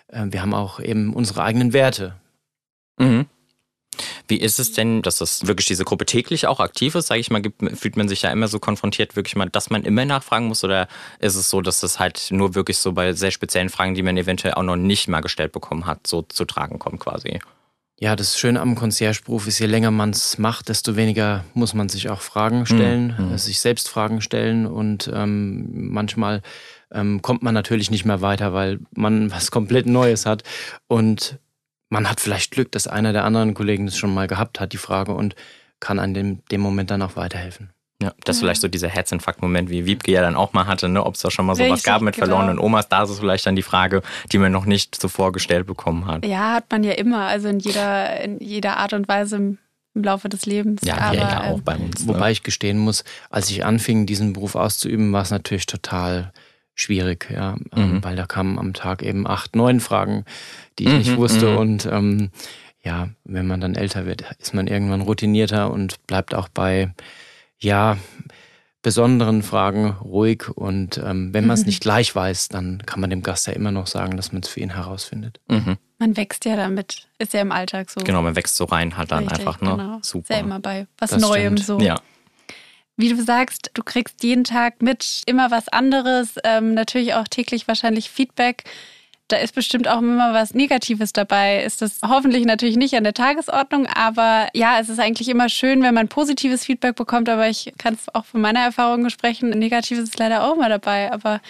äh, 0.09 0.25
wir 0.29 0.43
haben 0.43 0.53
auch 0.53 0.79
eben 0.79 1.11
unsere 1.15 1.41
eigenen 1.41 1.73
Werte. 1.73 2.13
Mhm. 2.99 3.25
Wie 4.27 4.37
ist 4.37 4.59
es 4.59 4.71
denn, 4.71 5.01
dass 5.01 5.17
das 5.17 5.47
wirklich 5.47 5.67
diese 5.67 5.85
Gruppe 5.85 6.05
täglich 6.05 6.47
auch 6.47 6.59
aktiv 6.59 6.95
ist? 6.95 7.07
Sage 7.07 7.19
ich 7.19 7.31
mal, 7.31 7.41
gibt, 7.41 7.61
fühlt 7.77 7.97
man 7.97 8.07
sich 8.07 8.21
ja 8.21 8.31
immer 8.31 8.47
so 8.47 8.59
konfrontiert, 8.59 9.15
wirklich 9.15 9.35
mal, 9.35 9.49
dass 9.49 9.69
man 9.69 9.83
immer 9.83 10.05
nachfragen 10.05 10.47
muss? 10.47 10.63
Oder 10.63 10.87
ist 11.19 11.35
es 11.35 11.49
so, 11.49 11.61
dass 11.61 11.79
das 11.79 11.99
halt 11.99 12.27
nur 12.31 12.55
wirklich 12.55 12.77
so 12.77 12.93
bei 12.93 13.13
sehr 13.13 13.31
speziellen 13.31 13.69
Fragen, 13.69 13.95
die 13.95 14.03
man 14.03 14.17
eventuell 14.17 14.53
auch 14.55 14.63
noch 14.63 14.75
nicht 14.75 15.07
mal 15.07 15.21
gestellt 15.21 15.51
bekommen 15.51 15.85
hat, 15.85 16.07
so 16.07 16.21
zu 16.21 16.45
tragen 16.45 16.79
kommt 16.79 16.99
quasi? 16.99 17.39
Ja, 17.99 18.15
das 18.15 18.37
Schöne 18.37 18.59
am 18.59 18.75
Concierge-Beruf 18.75 19.47
ist, 19.47 19.59
je 19.59 19.67
länger 19.67 19.91
man 19.91 20.09
es 20.09 20.37
macht, 20.37 20.67
desto 20.67 20.95
weniger 20.95 21.45
muss 21.53 21.73
man 21.73 21.89
sich 21.89 22.09
auch 22.09 22.21
Fragen 22.21 22.65
stellen, 22.65 23.15
mhm. 23.17 23.37
sich 23.37 23.59
selbst 23.59 23.87
Fragen 23.87 24.19
stellen 24.19 24.65
und 24.65 25.09
ähm, 25.13 25.91
manchmal 25.91 26.41
ähm, 26.91 27.21
kommt 27.21 27.43
man 27.43 27.53
natürlich 27.53 27.91
nicht 27.91 28.03
mehr 28.03 28.21
weiter, 28.21 28.51
weil 28.51 28.79
man 28.91 29.31
was 29.31 29.51
komplett 29.51 29.85
Neues 29.85 30.25
hat 30.25 30.43
und 30.87 31.39
man 31.93 32.09
hat 32.09 32.19
vielleicht 32.19 32.51
Glück, 32.51 32.71
dass 32.71 32.87
einer 32.87 33.13
der 33.13 33.23
anderen 33.23 33.53
Kollegen 33.53 33.85
das 33.85 33.95
schon 33.95 34.13
mal 34.13 34.27
gehabt 34.27 34.59
hat, 34.59 34.73
die 34.73 34.77
Frage, 34.77 35.13
und 35.13 35.35
kann 35.79 35.99
an 35.99 36.13
dem, 36.13 36.43
dem 36.51 36.59
Moment 36.59 36.89
dann 36.89 37.01
auch 37.01 37.15
weiterhelfen. 37.15 37.69
Ja, 38.01 38.13
das 38.25 38.37
ist 38.37 38.39
vielleicht 38.41 38.61
so 38.61 38.67
dieser 38.67 38.89
Herzinfarkt-Moment, 38.89 39.69
wie 39.69 39.85
Wiebke 39.85 40.11
ja 40.11 40.21
dann 40.21 40.35
auch 40.35 40.53
mal 40.53 40.65
hatte, 40.65 40.89
ne? 40.89 41.05
ob 41.05 41.15
es 41.15 41.21
da 41.21 41.29
schon 41.29 41.45
mal 41.45 41.55
sowas 41.55 41.83
gab 41.83 42.01
mit 42.01 42.15
genau. 42.15 42.25
verlorenen 42.25 42.59
Omas. 42.59 42.89
Da 42.89 43.03
ist 43.03 43.11
es 43.11 43.19
vielleicht 43.19 43.45
dann 43.45 43.55
die 43.55 43.61
Frage, 43.61 44.01
die 44.31 44.39
man 44.39 44.51
noch 44.51 44.65
nicht 44.65 44.95
zuvor 44.95 45.31
gestellt 45.31 45.67
bekommen 45.67 46.07
hat. 46.07 46.25
Ja, 46.25 46.55
hat 46.55 46.65
man 46.71 46.83
ja 46.83 46.93
immer, 46.93 47.27
also 47.27 47.47
in 47.47 47.59
jeder, 47.59 48.19
in 48.21 48.39
jeder 48.39 48.77
Art 48.77 48.93
und 48.93 49.07
Weise 49.07 49.35
im, 49.37 49.57
im 49.93 50.03
Laufe 50.03 50.27
des 50.27 50.45
Lebens. 50.45 50.81
Ja, 50.83 50.97
Aber, 50.97 51.15
ja 51.15 51.43
auch 51.43 51.57
ähm, 51.57 51.63
bei 51.63 51.75
uns. 51.77 52.05
Ne? 52.05 52.13
Wobei 52.13 52.31
ich 52.31 52.43
gestehen 52.43 52.79
muss, 52.79 53.03
als 53.29 53.49
ich 53.51 53.63
anfing, 53.63 54.05
diesen 54.05 54.33
Beruf 54.33 54.55
auszuüben, 54.55 55.13
war 55.13 55.21
es 55.21 55.31
natürlich 55.31 55.67
total 55.67 56.33
schwierig, 56.75 57.29
ja, 57.29 57.55
ähm, 57.75 57.95
mhm. 57.95 58.03
weil 58.03 58.15
da 58.15 58.25
kamen 58.25 58.57
am 58.57 58.73
Tag 58.73 59.03
eben 59.03 59.27
acht, 59.27 59.55
neun 59.55 59.79
Fragen, 59.79 60.25
die 60.79 60.85
ich 60.85 60.89
mhm, 60.89 60.97
nicht 60.97 61.17
wusste 61.17 61.51
mhm. 61.51 61.57
und 61.57 61.85
ähm, 61.85 62.29
ja, 62.83 63.09
wenn 63.23 63.47
man 63.47 63.61
dann 63.61 63.75
älter 63.75 64.05
wird, 64.05 64.23
ist 64.39 64.53
man 64.53 64.67
irgendwann 64.67 65.01
routinierter 65.01 65.71
und 65.71 66.05
bleibt 66.07 66.35
auch 66.35 66.49
bei 66.49 66.93
ja 67.57 67.97
besonderen 68.81 69.43
Fragen 69.43 69.91
ruhig 70.03 70.49
und 70.49 70.97
ähm, 70.97 71.33
wenn 71.33 71.47
man 71.47 71.53
es 71.53 71.61
mhm. 71.61 71.67
nicht 71.67 71.81
gleich 71.81 72.13
weiß, 72.13 72.49
dann 72.49 72.83
kann 72.85 72.99
man 72.99 73.09
dem 73.09 73.23
Gast 73.23 73.47
ja 73.47 73.53
immer 73.53 73.71
noch 73.71 73.87
sagen, 73.87 74.17
dass 74.17 74.33
man 74.33 74.41
es 74.41 74.49
für 74.49 74.59
ihn 74.59 74.73
herausfindet. 74.73 75.39
Mhm. 75.47 75.77
Man 75.99 76.17
wächst 76.17 76.43
ja 76.43 76.57
damit, 76.57 77.07
ist 77.17 77.33
ja 77.33 77.41
im 77.41 77.53
Alltag 77.53 77.89
so. 77.89 78.01
Genau, 78.01 78.21
man 78.21 78.35
wächst 78.35 78.57
so 78.57 78.65
rein, 78.65 78.97
hat 78.97 79.13
dann 79.13 79.23
Richtig, 79.23 79.39
einfach, 79.39 79.61
ne? 79.61 79.69
Genau. 79.69 79.99
Super. 80.01 80.23
Ist 80.23 80.29
ja 80.31 80.39
immer 80.39 80.59
bei 80.59 80.87
was 80.97 81.11
das 81.11 81.21
Neuem 81.21 81.55
stimmt. 81.55 81.65
so. 81.65 81.79
Ja 81.79 81.97
wie 82.97 83.09
du 83.09 83.21
sagst, 83.21 83.71
du 83.73 83.83
kriegst 83.83 84.23
jeden 84.23 84.43
Tag 84.43 84.81
mit 84.81 85.23
immer 85.25 85.51
was 85.51 85.67
anderes, 85.69 86.35
ähm, 86.43 86.73
natürlich 86.73 87.13
auch 87.15 87.27
täglich 87.27 87.67
wahrscheinlich 87.67 88.09
Feedback. 88.09 88.63
Da 89.29 89.37
ist 89.37 89.55
bestimmt 89.55 89.87
auch 89.87 89.99
immer 89.99 90.33
was 90.33 90.53
Negatives 90.53 91.13
dabei. 91.13 91.63
Ist 91.63 91.81
das 91.81 92.01
hoffentlich 92.05 92.45
natürlich 92.45 92.75
nicht 92.75 92.93
an 92.95 93.03
der 93.03 93.13
Tagesordnung, 93.13 93.87
aber 93.87 94.49
ja, 94.53 94.79
es 94.79 94.89
ist 94.89 94.99
eigentlich 94.99 95.29
immer 95.29 95.49
schön, 95.49 95.81
wenn 95.81 95.93
man 95.93 96.07
positives 96.07 96.65
Feedback 96.65 96.95
bekommt. 96.95 97.29
Aber 97.29 97.47
ich 97.49 97.73
kann 97.77 97.95
es 97.95 98.13
auch 98.13 98.25
von 98.25 98.41
meiner 98.41 98.59
Erfahrung 98.59 99.09
sprechen. 99.09 99.49
Negatives 99.49 100.03
ist 100.09 100.19
leider 100.19 100.43
auch 100.43 100.55
immer 100.55 100.69
dabei, 100.69 101.11
aber 101.11 101.41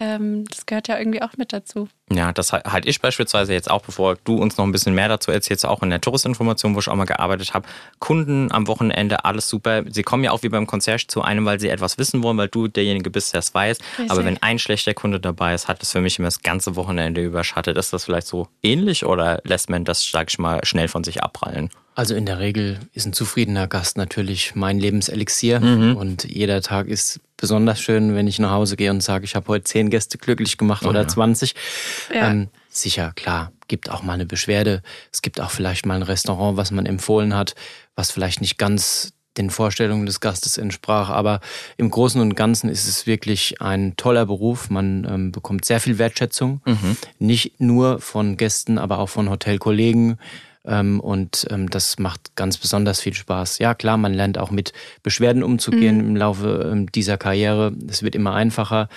ähm, 0.00 0.44
das 0.46 0.66
gehört 0.66 0.88
ja 0.88 0.98
irgendwie 0.98 1.22
auch 1.22 1.36
mit 1.36 1.52
dazu. 1.52 1.88
Ja, 2.12 2.32
das 2.32 2.52
halt 2.52 2.86
ich 2.86 3.00
beispielsweise 3.00 3.52
jetzt 3.52 3.70
auch, 3.70 3.82
bevor 3.82 4.16
du 4.24 4.34
uns 4.36 4.56
noch 4.56 4.64
ein 4.64 4.72
bisschen 4.72 4.94
mehr 4.94 5.08
dazu 5.08 5.30
erzählst, 5.30 5.64
auch 5.64 5.82
in 5.82 5.90
der 5.90 6.00
Touristinformation, 6.00 6.74
wo 6.74 6.80
ich 6.80 6.88
auch 6.88 6.96
mal 6.96 7.04
gearbeitet 7.04 7.54
habe. 7.54 7.68
Kunden 8.00 8.50
am 8.50 8.66
Wochenende, 8.66 9.24
alles 9.24 9.48
super. 9.48 9.84
Sie 9.88 10.02
kommen 10.02 10.24
ja 10.24 10.32
auch 10.32 10.42
wie 10.42 10.48
beim 10.48 10.66
Concierge 10.66 11.06
zu 11.06 11.22
einem, 11.22 11.44
weil 11.44 11.60
sie 11.60 11.68
etwas 11.68 11.98
wissen 11.98 12.24
wollen, 12.24 12.36
weil 12.36 12.48
du 12.48 12.66
derjenige 12.66 13.10
bist, 13.10 13.32
der 13.32 13.38
es 13.38 13.54
weiß. 13.54 13.78
Richtig. 13.78 14.10
Aber 14.10 14.24
wenn 14.24 14.42
ein 14.42 14.58
schlechter 14.58 14.92
Kunde 14.92 15.20
dabei 15.20 15.54
ist, 15.54 15.68
hat 15.68 15.80
das 15.82 15.92
für 15.92 16.00
mich 16.00 16.18
immer 16.18 16.26
das 16.26 16.42
ganze 16.42 16.74
Wochenende 16.74 17.22
überschattet. 17.22 17.76
Ist 17.76 17.92
das 17.92 18.06
vielleicht 18.06 18.26
so 18.26 18.48
ähnlich 18.62 19.06
oder 19.06 19.40
lässt 19.44 19.70
man 19.70 19.84
das, 19.84 20.10
sag 20.10 20.30
ich 20.30 20.38
mal, 20.38 20.58
schnell 20.64 20.88
von 20.88 21.04
sich 21.04 21.22
abprallen? 21.22 21.70
Also 21.94 22.14
in 22.14 22.24
der 22.24 22.38
Regel 22.38 22.78
ist 22.94 23.04
ein 23.04 23.12
zufriedener 23.12 23.66
Gast 23.66 23.98
natürlich 23.98 24.54
mein 24.54 24.78
Lebenselixier 24.78 25.60
mhm. 25.60 25.96
und 25.96 26.24
jeder 26.24 26.62
Tag 26.62 26.86
ist 26.86 27.20
besonders 27.36 27.80
schön, 27.80 28.14
wenn 28.14 28.28
ich 28.28 28.38
nach 28.38 28.52
Hause 28.52 28.76
gehe 28.76 28.90
und 28.90 29.02
sage, 29.02 29.24
ich 29.24 29.34
habe 29.34 29.48
heute 29.48 29.64
zehn 29.64 29.90
Gäste 29.90 30.18
glücklich 30.18 30.56
gemacht 30.56 30.84
oh, 30.86 30.90
oder 30.90 31.02
ja. 31.02 31.08
20. 31.08 31.54
Ja. 32.12 32.30
Ähm, 32.30 32.48
sicher, 32.68 33.12
klar, 33.14 33.52
gibt 33.68 33.90
auch 33.90 34.02
mal 34.02 34.14
eine 34.14 34.26
Beschwerde. 34.26 34.82
Es 35.12 35.22
gibt 35.22 35.40
auch 35.40 35.50
vielleicht 35.50 35.86
mal 35.86 35.94
ein 35.94 36.02
Restaurant, 36.02 36.56
was 36.56 36.70
man 36.70 36.86
empfohlen 36.86 37.34
hat, 37.34 37.54
was 37.94 38.10
vielleicht 38.10 38.40
nicht 38.40 38.58
ganz 38.58 39.12
den 39.36 39.50
Vorstellungen 39.50 40.06
des 40.06 40.20
Gastes 40.20 40.58
entsprach. 40.58 41.08
Aber 41.08 41.40
im 41.76 41.90
Großen 41.90 42.20
und 42.20 42.34
Ganzen 42.34 42.68
ist 42.68 42.88
es 42.88 43.06
wirklich 43.06 43.60
ein 43.60 43.96
toller 43.96 44.26
Beruf. 44.26 44.70
Man 44.70 45.06
ähm, 45.08 45.32
bekommt 45.32 45.64
sehr 45.64 45.80
viel 45.80 45.98
Wertschätzung, 45.98 46.60
mhm. 46.64 46.96
nicht 47.18 47.60
nur 47.60 48.00
von 48.00 48.36
Gästen, 48.36 48.78
aber 48.78 48.98
auch 48.98 49.08
von 49.08 49.30
Hotelkollegen. 49.30 50.18
Ähm, 50.64 51.00
und 51.00 51.46
ähm, 51.50 51.70
das 51.70 51.98
macht 51.98 52.36
ganz 52.36 52.58
besonders 52.58 53.00
viel 53.00 53.14
Spaß. 53.14 53.58
Ja, 53.58 53.74
klar, 53.74 53.96
man 53.96 54.12
lernt 54.12 54.36
auch 54.36 54.50
mit 54.50 54.72
Beschwerden 55.02 55.42
umzugehen 55.42 55.98
mhm. 55.98 56.08
im 56.08 56.16
Laufe 56.16 56.70
ähm, 56.70 56.92
dieser 56.92 57.16
Karriere. 57.16 57.72
Es 57.88 58.02
wird 58.02 58.14
immer 58.14 58.34
einfacher, 58.34 58.88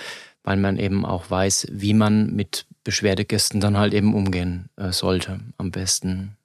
weil 0.42 0.56
man 0.56 0.78
eben 0.78 1.06
auch 1.06 1.30
weiß, 1.30 1.68
wie 1.70 1.94
man 1.94 2.34
mit 2.34 2.66
Beschwerdegästen 2.84 3.60
dann 3.60 3.76
halt 3.76 3.94
eben 3.94 4.14
umgehen 4.14 4.68
äh, 4.76 4.92
sollte 4.92 5.40
am 5.58 5.70
besten. 5.70 6.36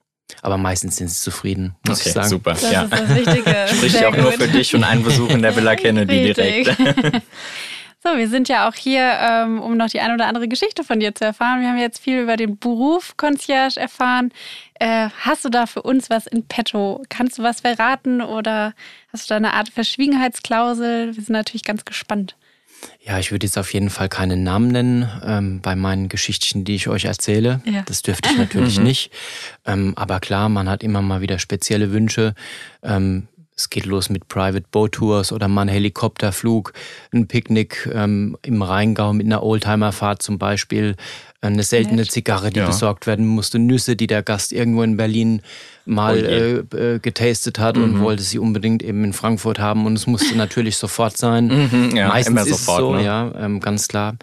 Aber 0.41 0.57
meistens 0.57 0.97
sind 0.97 1.09
sie 1.09 1.21
zufrieden, 1.21 1.75
muss 1.87 1.99
okay, 1.99 2.09
ich 2.09 2.13
sagen. 2.13 2.29
Super, 2.29 2.51
das 2.51 2.71
ja. 2.71 2.83
ist 2.83 2.93
das 2.93 3.15
Wichtige. 3.15 3.65
Spricht 3.67 4.01
ja 4.01 4.09
auch 4.09 4.17
nur 4.17 4.31
für 4.31 4.47
dich 4.47 4.73
und 4.75 4.83
einen 4.83 5.03
Besuch 5.03 5.29
in 5.29 5.41
der 5.41 5.55
Villa 5.55 5.75
Kennedy 5.75 6.33
direkt. 6.33 6.77
So, 8.01 8.17
wir 8.17 8.29
sind 8.29 8.47
ja 8.47 8.69
auch 8.69 8.75
hier, 8.75 9.01
ähm, 9.19 9.59
um 9.59 9.75
noch 9.75 9.89
die 9.89 9.99
eine 9.99 10.13
oder 10.13 10.27
andere 10.27 10.47
Geschichte 10.47 10.85
von 10.85 11.01
dir 11.01 11.13
zu 11.13 11.25
erfahren. 11.25 11.59
Wir 11.59 11.67
haben 11.67 11.77
jetzt 11.77 11.99
viel 11.99 12.21
über 12.21 12.37
den 12.37 12.57
Beruf 12.57 13.17
Concierge 13.17 13.77
erfahren. 13.77 14.31
Äh, 14.75 15.09
hast 15.19 15.43
du 15.43 15.49
da 15.49 15.65
für 15.65 15.81
uns 15.81 16.09
was 16.09 16.25
in 16.25 16.47
petto? 16.47 17.03
Kannst 17.09 17.37
du 17.37 17.43
was 17.43 17.59
verraten 17.59 18.21
oder 18.21 18.73
hast 19.11 19.25
du 19.25 19.33
da 19.33 19.35
eine 19.35 19.51
Art 19.51 19.67
Verschwiegenheitsklausel? 19.67 21.07
Wir 21.07 21.21
sind 21.21 21.31
natürlich 21.33 21.65
ganz 21.65 21.83
gespannt. 21.83 22.37
Ja, 23.01 23.17
ich 23.19 23.31
würde 23.31 23.45
jetzt 23.45 23.57
auf 23.57 23.73
jeden 23.73 23.89
Fall 23.89 24.09
keinen 24.09 24.43
Namen 24.43 24.69
nennen 24.69 25.09
ähm, 25.23 25.61
bei 25.61 25.75
meinen 25.75 26.09
Geschichten, 26.09 26.63
die 26.63 26.75
ich 26.75 26.87
euch 26.87 27.05
erzähle. 27.05 27.61
Ja. 27.65 27.81
Das 27.83 28.01
dürfte 28.01 28.29
ich 28.31 28.37
natürlich 28.37 28.79
nicht. 28.81 29.11
Ähm, 29.65 29.93
aber 29.95 30.19
klar, 30.19 30.49
man 30.49 30.69
hat 30.69 30.83
immer 30.83 31.01
mal 31.01 31.21
wieder 31.21 31.39
spezielle 31.39 31.91
Wünsche. 31.91 32.35
Ähm, 32.83 33.27
es 33.59 33.69
geht 33.69 33.85
los 33.85 34.09
mit 34.09 34.29
Private 34.29 34.65
Boat 34.71 34.93
Tours 34.93 35.33
oder 35.33 35.49
mal 35.49 35.63
ein 35.63 35.67
Helikopterflug, 35.67 36.71
ein 37.11 37.27
Picknick 37.27 37.89
ähm, 37.93 38.37
im 38.41 38.61
Rheingau 38.61 39.11
mit 39.11 39.25
einer 39.25 39.43
Oldtimerfahrt 39.43 40.21
zum 40.21 40.37
Beispiel, 40.39 40.95
eine 41.41 41.63
seltene. 41.63 42.05
Zigarre, 42.05 42.49
die 42.49 42.59
Ja. 42.59 42.65
besorgt 42.67 43.07
werden 43.07 43.25
musste, 43.25 43.59
Nüsse, 43.59 43.95
die 43.95 44.07
der 44.07 44.23
Gast 44.23 44.51
irgendwo 44.51 44.83
in 44.83 44.97
Berlin 44.97 45.41
mal 45.85 46.17
Oh 46.19 46.75
äh, 46.77 46.95
äh, 46.95 46.99
getastet 46.99 47.59
hat 47.59 47.77
und 47.77 47.99
wollte 47.99 48.21
sie 48.23 48.39
unbedingt 48.39 48.83
eben 48.83 49.03
in 49.03 49.13
Frankfurt 49.13 49.57
haben 49.59 49.85
und 49.85 49.93
es 49.93 50.05
musste 50.05 50.35
natürlich 50.35 50.77
sofort 50.77 51.17
sein. 51.17 51.47
Mhm, 51.71 51.95
ja, 51.95 52.07
Meistens 52.09 52.31
immer 52.33 52.41
ist 52.41 52.49
sofort, 52.49 52.79
es 52.81 52.85
so, 52.87 52.95
ne? 52.95 53.03
ja, 53.05 53.31
ähm, 53.39 53.59
ganz 53.59 53.87
klar. 53.87 54.15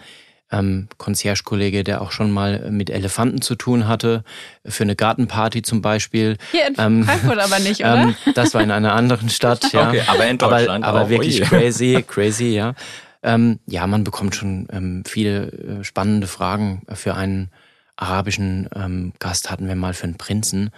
Ähm, 0.49 0.87
Concierge-Kollege, 0.97 1.83
der 1.83 2.01
auch 2.01 2.11
schon 2.11 2.31
mal 2.31 2.71
mit 2.71 2.89
Elefanten 2.89 3.41
zu 3.41 3.55
tun 3.55 3.85
hatte, 3.87 4.23
für 4.65 4.83
eine 4.83 4.95
Gartenparty 4.95 5.61
zum 5.61 5.81
Beispiel. 5.81 6.37
Hier 6.51 6.67
in 6.67 6.75
Ähm, 6.77 7.03
Frankfurt 7.03 7.39
aber 7.39 7.59
nicht, 7.59 7.79
oder? 7.81 8.03
Ähm, 8.03 8.15
das 8.33 8.53
war 8.53 8.61
in 8.61 8.71
einer 8.71 8.93
anderen 8.93 9.29
Stadt, 9.29 9.69
ja. 9.73 9.89
Okay, 9.89 10.03
aber 10.07 10.25
in 10.27 10.37
Deutschland 10.37 10.85
Aber, 10.85 10.99
aber 10.99 11.05
auch, 11.07 11.09
wirklich 11.09 11.41
crazy, 11.41 12.01
crazy, 12.07 12.53
ja. 12.55 12.75
Ähm, 13.23 13.59
ja, 13.67 13.85
man 13.87 14.03
bekommt 14.03 14.35
schon 14.35 14.67
ähm, 14.71 15.03
viele 15.05 15.51
äh, 15.51 15.83
spannende 15.83 16.27
Fragen. 16.27 16.83
Für 16.93 17.15
einen 17.15 17.49
arabischen 17.95 18.69
ähm, 18.75 19.13
Gast 19.19 19.49
hatten 19.49 19.67
wir 19.67 19.75
mal 19.75 19.93
für 19.93 20.03
einen 20.05 20.17
Prinzen 20.17 20.69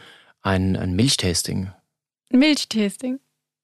ein, 0.42 0.76
ein 0.78 0.94
Milchtasting. 0.96 1.70
Milchtasting. 2.32 3.20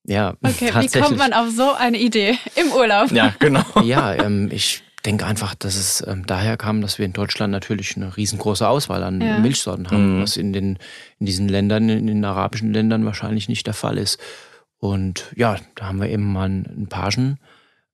Ja, 0.08 0.36
Okay, 0.44 0.72
wie 0.80 1.00
kommt 1.00 1.18
man 1.18 1.34
auf 1.34 1.50
so 1.50 1.74
eine 1.74 1.98
Idee 1.98 2.38
im 2.56 2.72
Urlaub? 2.72 3.12
Ja, 3.12 3.34
genau. 3.40 3.64
Ja, 3.84 4.14
ähm, 4.14 4.50
ich 4.52 4.84
denke 5.06 5.26
einfach, 5.26 5.56
dass 5.56 5.76
es 5.76 6.04
ähm, 6.06 6.26
daher 6.26 6.58
kam, 6.58 6.82
dass 6.82 6.98
wir 7.00 7.06
in 7.06 7.14
Deutschland 7.14 7.52
natürlich 7.52 7.96
eine 7.96 8.16
riesengroße 8.18 8.68
Auswahl 8.68 9.04
an 9.04 9.22
Ja. 9.22 9.38
Milchsorten 9.40 9.90
haben, 9.90 10.18
Mhm. 10.18 10.22
was 10.24 10.38
in, 10.38 10.52
den, 10.54 10.78
in 11.20 11.26
diesen 11.26 11.48
Ländern, 11.48 11.90
in 11.90 12.08
den 12.08 12.26
arabischen 12.26 12.74
Ländern 12.74 13.06
wahrscheinlich 13.06 13.48
nicht 13.50 13.66
der 13.68 13.74
Fall 13.74 13.98
ist. 13.98 14.20
Und 14.78 15.32
ja, 15.36 15.58
da 15.76 15.86
haben 15.88 16.02
wir 16.02 16.10
eben 16.10 16.32
mal 16.32 16.46
einen 16.46 16.66
einen 16.68 16.88
Pagen 16.88 17.40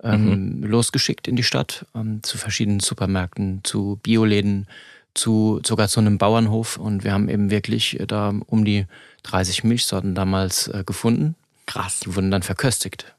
ähm, 0.04 0.64
losgeschickt 0.64 1.28
in 1.28 1.36
die 1.36 1.44
Stadt, 1.44 1.86
ähm, 1.96 2.24
zu 2.24 2.38
verschiedenen 2.38 2.80
Supermärkten, 2.80 3.62
zu 3.64 4.00
Bioläden, 4.04 4.68
zu 5.14 5.62
sogar 5.66 5.88
zu 5.88 6.00
einem 6.00 6.18
Bauernhof. 6.18 6.78
Und 6.78 7.04
wir 7.04 7.14
haben 7.14 7.30
eben 7.30 7.50
wirklich 7.50 8.00
äh, 8.00 8.08
da 8.08 8.34
um 8.48 8.66
die 8.66 8.86
30 9.24 9.64
Milchsorten 9.64 10.16
damals 10.16 10.68
äh, 10.68 10.84
gefunden. 10.86 11.36
Krass. 11.66 12.02
Die 12.02 12.16
wurden 12.16 12.32
dann 12.32 12.44
verköstigt. 12.44 13.14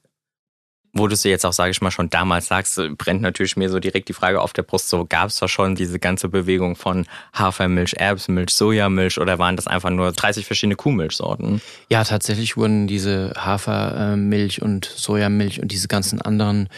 Wo 0.94 1.06
du 1.08 1.14
es 1.14 1.24
jetzt 1.24 1.46
auch, 1.46 1.54
sage 1.54 1.70
ich 1.70 1.80
mal, 1.80 1.90
schon 1.90 2.10
damals 2.10 2.48
sagst, 2.48 2.78
brennt 2.98 3.22
natürlich 3.22 3.56
mir 3.56 3.70
so 3.70 3.80
direkt 3.80 4.08
die 4.08 4.12
Frage 4.12 4.42
auf 4.42 4.52
der 4.52 4.62
Brust, 4.62 4.90
so 4.90 5.06
gab 5.06 5.28
es 5.28 5.36
da 5.38 5.48
schon 5.48 5.74
diese 5.74 5.98
ganze 5.98 6.28
Bewegung 6.28 6.76
von 6.76 7.06
Hafermilch, 7.32 7.94
Erbsenmilch, 7.94 8.50
Sojamilch 8.50 9.18
oder 9.18 9.38
waren 9.38 9.56
das 9.56 9.66
einfach 9.66 9.88
nur 9.88 10.12
30 10.12 10.44
verschiedene 10.44 10.76
Kuhmilchsorten? 10.76 11.62
Ja, 11.88 12.04
tatsächlich 12.04 12.58
wurden 12.58 12.86
diese 12.86 13.32
Hafermilch 13.36 14.60
und 14.60 14.84
Sojamilch 14.84 15.62
und 15.62 15.72
diese 15.72 15.88
ganzen 15.88 16.20
anderen 16.20 16.68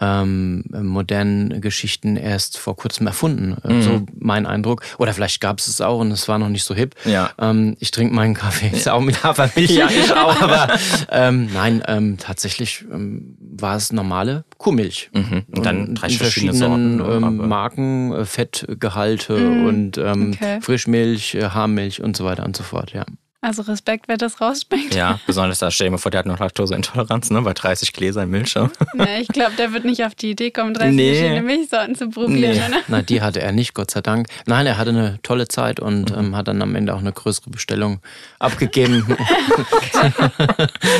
ähm, 0.00 0.64
modernen 0.72 1.60
Geschichten 1.60 2.16
erst 2.16 2.58
vor 2.58 2.76
kurzem 2.76 3.06
erfunden. 3.06 3.56
Äh, 3.64 3.72
Mhm. 3.74 3.82
So 3.82 4.06
mein 4.18 4.46
Eindruck. 4.46 4.82
Oder 4.98 5.12
vielleicht 5.14 5.40
gab 5.40 5.58
es 5.58 5.68
es 5.68 5.80
auch 5.80 6.00
und 6.00 6.10
es 6.10 6.26
war 6.28 6.38
noch 6.38 6.48
nicht 6.48 6.64
so 6.64 6.74
hip. 6.74 6.94
Ja. 7.04 7.30
Ähm, 7.38 7.76
ich 7.80 7.90
trinke 7.90 8.14
meinen 8.14 8.34
Kaffee 8.34 8.68
jetzt 8.72 8.88
auch 8.88 9.00
mit 9.00 9.22
Hafermilch. 9.22 9.70
Ja, 9.70 9.88
ich 9.88 10.12
auch. 10.12 10.40
Aber 10.42 10.68
ähm, 11.10 11.48
nein, 11.52 11.82
ähm, 11.86 12.16
tatsächlich 12.18 12.84
ähm, 12.92 13.36
war 13.38 13.76
es 13.76 13.92
normale 13.92 14.44
Kuhmilch. 14.58 15.10
Mhm. 15.14 15.42
Und 15.54 15.64
dann 15.66 15.86
in 15.88 15.94
30 15.94 16.18
verschiedene 16.18 16.52
verschiedenen 16.54 16.98
Sorten. 16.98 17.20
ne? 17.20 17.26
ähm, 17.42 17.48
Marken, 17.48 18.12
äh, 18.12 18.24
Fettgehalte 18.24 19.34
Mm, 19.38 19.66
und 19.66 19.98
ähm, 19.98 20.32
okay. 20.34 20.60
Frischmilch, 20.60 21.34
äh, 21.36 21.44
Haarmilch 21.50 22.02
und 22.02 22.16
so 22.16 22.24
weiter 22.24 22.44
und 22.44 22.56
so 22.56 22.62
fort, 22.62 22.92
ja. 22.92 23.04
Also 23.44 23.60
Respekt, 23.62 24.08
wer 24.08 24.16
das 24.16 24.40
rausspringt. 24.40 24.94
Ja, 24.94 25.20
besonders 25.26 25.58
da 25.58 25.70
stell 25.70 25.88
dir 25.88 25.90
mal 25.92 25.98
vor, 25.98 26.10
der 26.10 26.20
hat 26.20 26.26
noch 26.26 26.38
Laktoseintoleranz, 26.38 27.28
ne? 27.28 27.42
Bei 27.42 27.52
30 27.52 27.92
Gläsern 27.92 28.30
Milch. 28.30 28.54
ne? 28.54 28.70
Nee, 28.94 29.20
ich 29.20 29.28
glaube, 29.28 29.52
der 29.58 29.72
wird 29.74 29.84
nicht 29.84 30.02
auf 30.04 30.14
die 30.14 30.30
Idee 30.30 30.50
kommen, 30.50 30.72
30 30.72 30.94
Nee. 30.94 31.14
verschiedene 31.14 31.42
Milchsorten 31.42 31.94
zu 31.94 32.08
probieren. 32.08 32.40
Nee. 32.40 32.58
Oder? 32.58 32.80
Na, 32.88 33.02
die 33.02 33.20
hatte 33.20 33.42
er 33.42 33.52
nicht, 33.52 33.74
Gott 33.74 33.90
sei 33.90 34.00
Dank. 34.00 34.28
Nein, 34.46 34.64
er 34.66 34.78
hatte 34.78 34.90
eine 34.90 35.18
tolle 35.22 35.46
Zeit 35.46 35.78
und 35.78 36.10
Mhm. 36.10 36.18
ähm, 36.18 36.36
hat 36.36 36.48
dann 36.48 36.62
am 36.62 36.74
Ende 36.74 36.94
auch 36.94 37.00
eine 37.00 37.12
größere 37.12 37.50
Bestellung 37.50 38.00
abgegeben. 38.38 39.04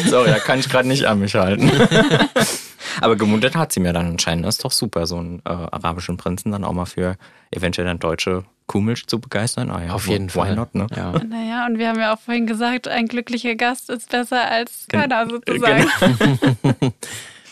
Sorry, 0.09 0.29
da 0.31 0.39
kann 0.39 0.59
ich 0.61 0.69
gerade 0.69 0.89
nicht 0.89 1.07
an 1.07 1.21
mich 1.21 1.35
halten. 1.35 1.71
Aber 3.01 3.17
gemundet 3.17 3.57
hat 3.57 3.73
sie 3.73 3.81
mir 3.81 3.93
dann 3.93 4.07
anscheinend. 4.07 4.45
Das 4.45 4.57
ist 4.57 4.65
doch 4.65 4.71
super, 4.73 5.07
so 5.07 5.17
einen 5.17 5.39
äh, 5.47 5.49
arabischen 5.51 6.17
Prinzen 6.17 6.53
dann 6.53 6.65
auch 6.65 6.73
mal 6.73 6.85
für 6.85 7.17
eventuell 7.51 7.87
dann 7.87 7.99
deutsche 7.99 8.45
Kuhmilch 8.67 9.07
zu 9.07 9.21
begeistern. 9.21 9.71
Ah, 9.71 9.85
ja, 9.85 9.93
Auf 9.93 10.07
why 10.07 10.13
jeden 10.13 10.31
Fall. 10.31 10.55
not, 10.55 10.75
ne? 10.75 10.87
Ja. 10.97 11.13
Naja, 11.29 11.67
und 11.67 11.79
wir 11.79 11.89
haben 11.89 11.99
ja 11.99 12.15
auch 12.15 12.21
vorhin 12.21 12.47
gesagt, 12.47 12.89
ein 12.89 13.07
glücklicher 13.07 13.55
Gast 13.55 13.91
ist 13.91 14.11
besser 14.11 14.51
als 14.51 14.87
keiner 14.89 15.29
sozusagen. 15.29 15.87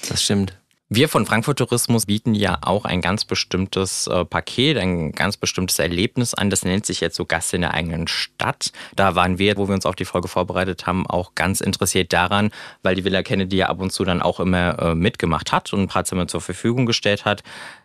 Das 0.08 0.20
stimmt. 0.20 0.58
Wir 0.94 1.08
von 1.08 1.24
Frankfurt 1.24 1.58
Tourismus 1.58 2.04
bieten 2.04 2.34
ja 2.34 2.58
auch 2.60 2.84
ein 2.84 3.00
ganz 3.00 3.24
bestimmtes 3.24 4.08
äh, 4.08 4.26
Paket, 4.26 4.76
ein 4.76 5.12
ganz 5.12 5.38
bestimmtes 5.38 5.78
Erlebnis 5.78 6.34
an. 6.34 6.50
Das 6.50 6.66
nennt 6.66 6.84
sich 6.84 7.00
jetzt 7.00 7.16
so 7.16 7.24
Gast 7.24 7.54
in 7.54 7.62
der 7.62 7.72
eigenen 7.72 8.08
Stadt. 8.08 8.72
Da 8.94 9.14
waren 9.14 9.38
wir, 9.38 9.56
wo 9.56 9.68
wir 9.68 9.74
uns 9.74 9.86
auf 9.86 9.96
die 9.96 10.04
Folge 10.04 10.28
vorbereitet 10.28 10.86
haben, 10.86 11.06
auch 11.06 11.34
ganz 11.34 11.62
interessiert 11.62 12.12
daran, 12.12 12.50
weil 12.82 12.94
die 12.94 13.04
Villa 13.04 13.22
Kennedy 13.22 13.56
ja 13.56 13.68
ab 13.68 13.80
und 13.80 13.90
zu 13.90 14.04
dann 14.04 14.20
auch 14.20 14.38
immer 14.38 14.78
äh, 14.80 14.94
mitgemacht 14.94 15.50
hat 15.50 15.72
und 15.72 15.80
ein 15.80 15.88
paar 15.88 16.04
Zimmer 16.04 16.28
zur 16.28 16.42
Verfügung 16.42 16.84
gestellt 16.84 17.24
hat. 17.24 17.42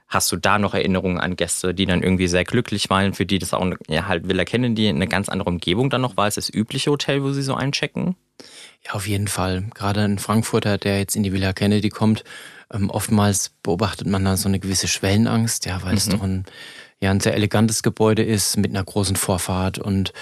Hast 0.08 0.32
du 0.32 0.38
da 0.38 0.58
noch 0.58 0.74
Erinnerungen 0.74 1.20
an 1.20 1.36
Gäste, 1.36 1.74
die 1.74 1.86
dann 1.86 2.02
irgendwie 2.02 2.28
sehr 2.28 2.46
glücklich 2.46 2.90
waren, 2.90 3.14
für 3.14 3.26
die 3.26 3.40
das 3.40 3.54
auch 3.54 3.66
ja, 3.88 4.08
halt 4.08 4.28
Villa 4.28 4.46
Kennedy 4.46 4.88
eine 4.88 5.08
ganz 5.08 5.28
andere 5.28 5.50
Umgebung 5.50 5.90
dann 5.90 6.02
noch 6.02 6.16
war 6.16 6.26
als 6.26 6.36
das 6.36 6.50
übliche 6.54 6.92
Hotel, 6.92 7.24
wo 7.24 7.32
sie 7.32 7.42
so 7.42 7.56
einchecken? 7.56 8.16
Ja, 8.86 8.94
auf 8.94 9.08
jeden 9.08 9.28
Fall. 9.28 9.66
Gerade 9.74 10.02
ein 10.02 10.20
Frankfurter, 10.20 10.78
der 10.78 11.00
jetzt 11.00 11.16
in 11.16 11.24
die 11.24 11.34
Villa 11.34 11.52
Kennedy 11.54 11.90
kommt, 11.90 12.24
ähm, 12.74 12.90
oftmals 12.90 13.52
beobachtet 13.64 14.08
man 14.08 14.24
da 14.24 14.38
so 14.38 14.48
eine 14.48 14.60
gewisse 14.60 14.88
Schwellenangst, 14.88 15.66
ja, 15.66 15.84
weil 15.84 15.96
es 15.96 16.08
doch 16.08 16.22
ein, 16.22 16.46
ja, 17.00 17.12
ein 17.12 17.20
sehr 17.20 17.36
elegantes 17.36 17.84
Gebäude 17.84 18.24
ist 18.24 18.58
mit 18.58 18.72
einer 18.72 18.84
großen 18.84 19.16
Vorfahrt 19.16 19.80
und 19.80 20.14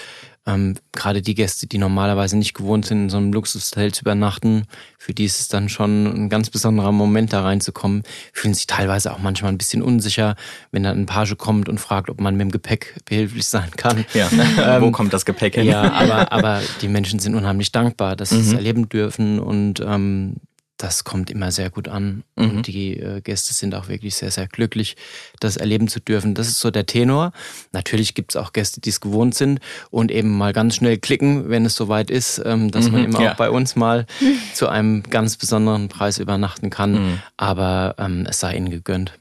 ähm, 0.47 0.75
gerade 0.91 1.21
die 1.21 1.33
Gäste, 1.33 1.67
die 1.67 1.77
normalerweise 1.77 2.37
nicht 2.37 2.53
gewohnt 2.53 2.85
sind, 2.85 3.03
in 3.03 3.09
so 3.09 3.17
einem 3.17 3.33
Luxushotel 3.33 3.93
zu 3.93 4.01
übernachten, 4.01 4.63
für 4.97 5.13
die 5.13 5.25
ist 5.25 5.39
es 5.39 5.47
dann 5.47 5.69
schon 5.69 6.05
ein 6.05 6.29
ganz 6.29 6.49
besonderer 6.49 6.91
Moment, 6.91 7.33
da 7.33 7.41
reinzukommen, 7.41 8.03
fühlen 8.31 8.53
sich 8.53 8.67
teilweise 8.67 9.11
auch 9.11 9.19
manchmal 9.19 9.51
ein 9.51 9.57
bisschen 9.57 9.81
unsicher, 9.81 10.35
wenn 10.71 10.83
dann 10.83 10.99
ein 10.99 11.05
Page 11.07 11.35
kommt 11.37 11.67
und 11.67 11.79
fragt, 11.79 12.09
ob 12.09 12.21
man 12.21 12.35
mit 12.35 12.41
dem 12.41 12.51
Gepäck 12.51 12.95
behilflich 13.05 13.47
sein 13.47 13.71
kann. 13.75 14.05
Ja. 14.13 14.29
wo 14.81 14.91
kommt 14.91 15.13
das 15.13 15.25
Gepäck 15.25 15.55
hin? 15.55 15.65
Ja, 15.65 15.91
aber, 15.91 16.31
aber 16.31 16.61
die 16.81 16.87
Menschen 16.87 17.19
sind 17.19 17.33
unheimlich 17.35 17.71
dankbar, 17.71 18.15
dass 18.15 18.29
sie 18.29 18.39
es 18.39 18.53
erleben 18.53 18.87
dürfen 18.87 19.39
und 19.39 19.79
ähm, 19.79 20.35
das 20.77 21.03
kommt 21.05 21.31
immer 21.31 21.51
sehr 21.51 21.69
gut 21.69 21.87
an. 21.87 22.23
Mhm. 22.35 22.49
Und 22.49 22.67
die 22.67 22.97
äh, 22.99 23.21
Gäste 23.21 23.53
sind 23.53 23.73
auch 23.75 23.87
wirklich 23.87 24.15
sehr, 24.15 24.31
sehr 24.31 24.47
glücklich, 24.47 24.97
das 25.39 25.55
erleben 25.57 25.87
zu 25.87 25.99
dürfen. 26.01 26.33
Das 26.35 26.47
ist 26.47 26.59
so 26.59 26.69
der 26.71 26.85
Tenor. 26.85 27.31
Natürlich 27.71 28.13
gibt 28.13 28.31
es 28.31 28.35
auch 28.35 28.51
Gäste, 28.51 28.81
die 28.81 28.89
es 28.89 28.99
gewohnt 28.99 29.35
sind 29.35 29.59
und 29.89 30.11
eben 30.11 30.37
mal 30.37 30.51
ganz 30.53 30.75
schnell 30.75 30.97
klicken, 30.97 31.49
wenn 31.49 31.65
es 31.65 31.75
soweit 31.75 32.09
ist, 32.09 32.41
ähm, 32.45 32.71
dass 32.71 32.89
man 32.91 33.01
Mhm, 33.01 33.07
immer 33.07 33.21
ja. 33.21 33.31
auch 33.31 33.37
bei 33.37 33.49
uns 33.49 33.75
mal 33.75 34.05
zu 34.53 34.67
einem 34.67 35.03
ganz 35.03 35.37
besonderen 35.37 35.87
Preis 35.87 36.17
übernachten 36.17 36.69
kann. 36.69 36.91
Mhm. 36.93 37.21
Aber 37.37 37.95
ähm, 37.97 38.25
es 38.29 38.39
sei 38.41 38.55
ihnen 38.57 38.69
gegönnt. 38.69 39.17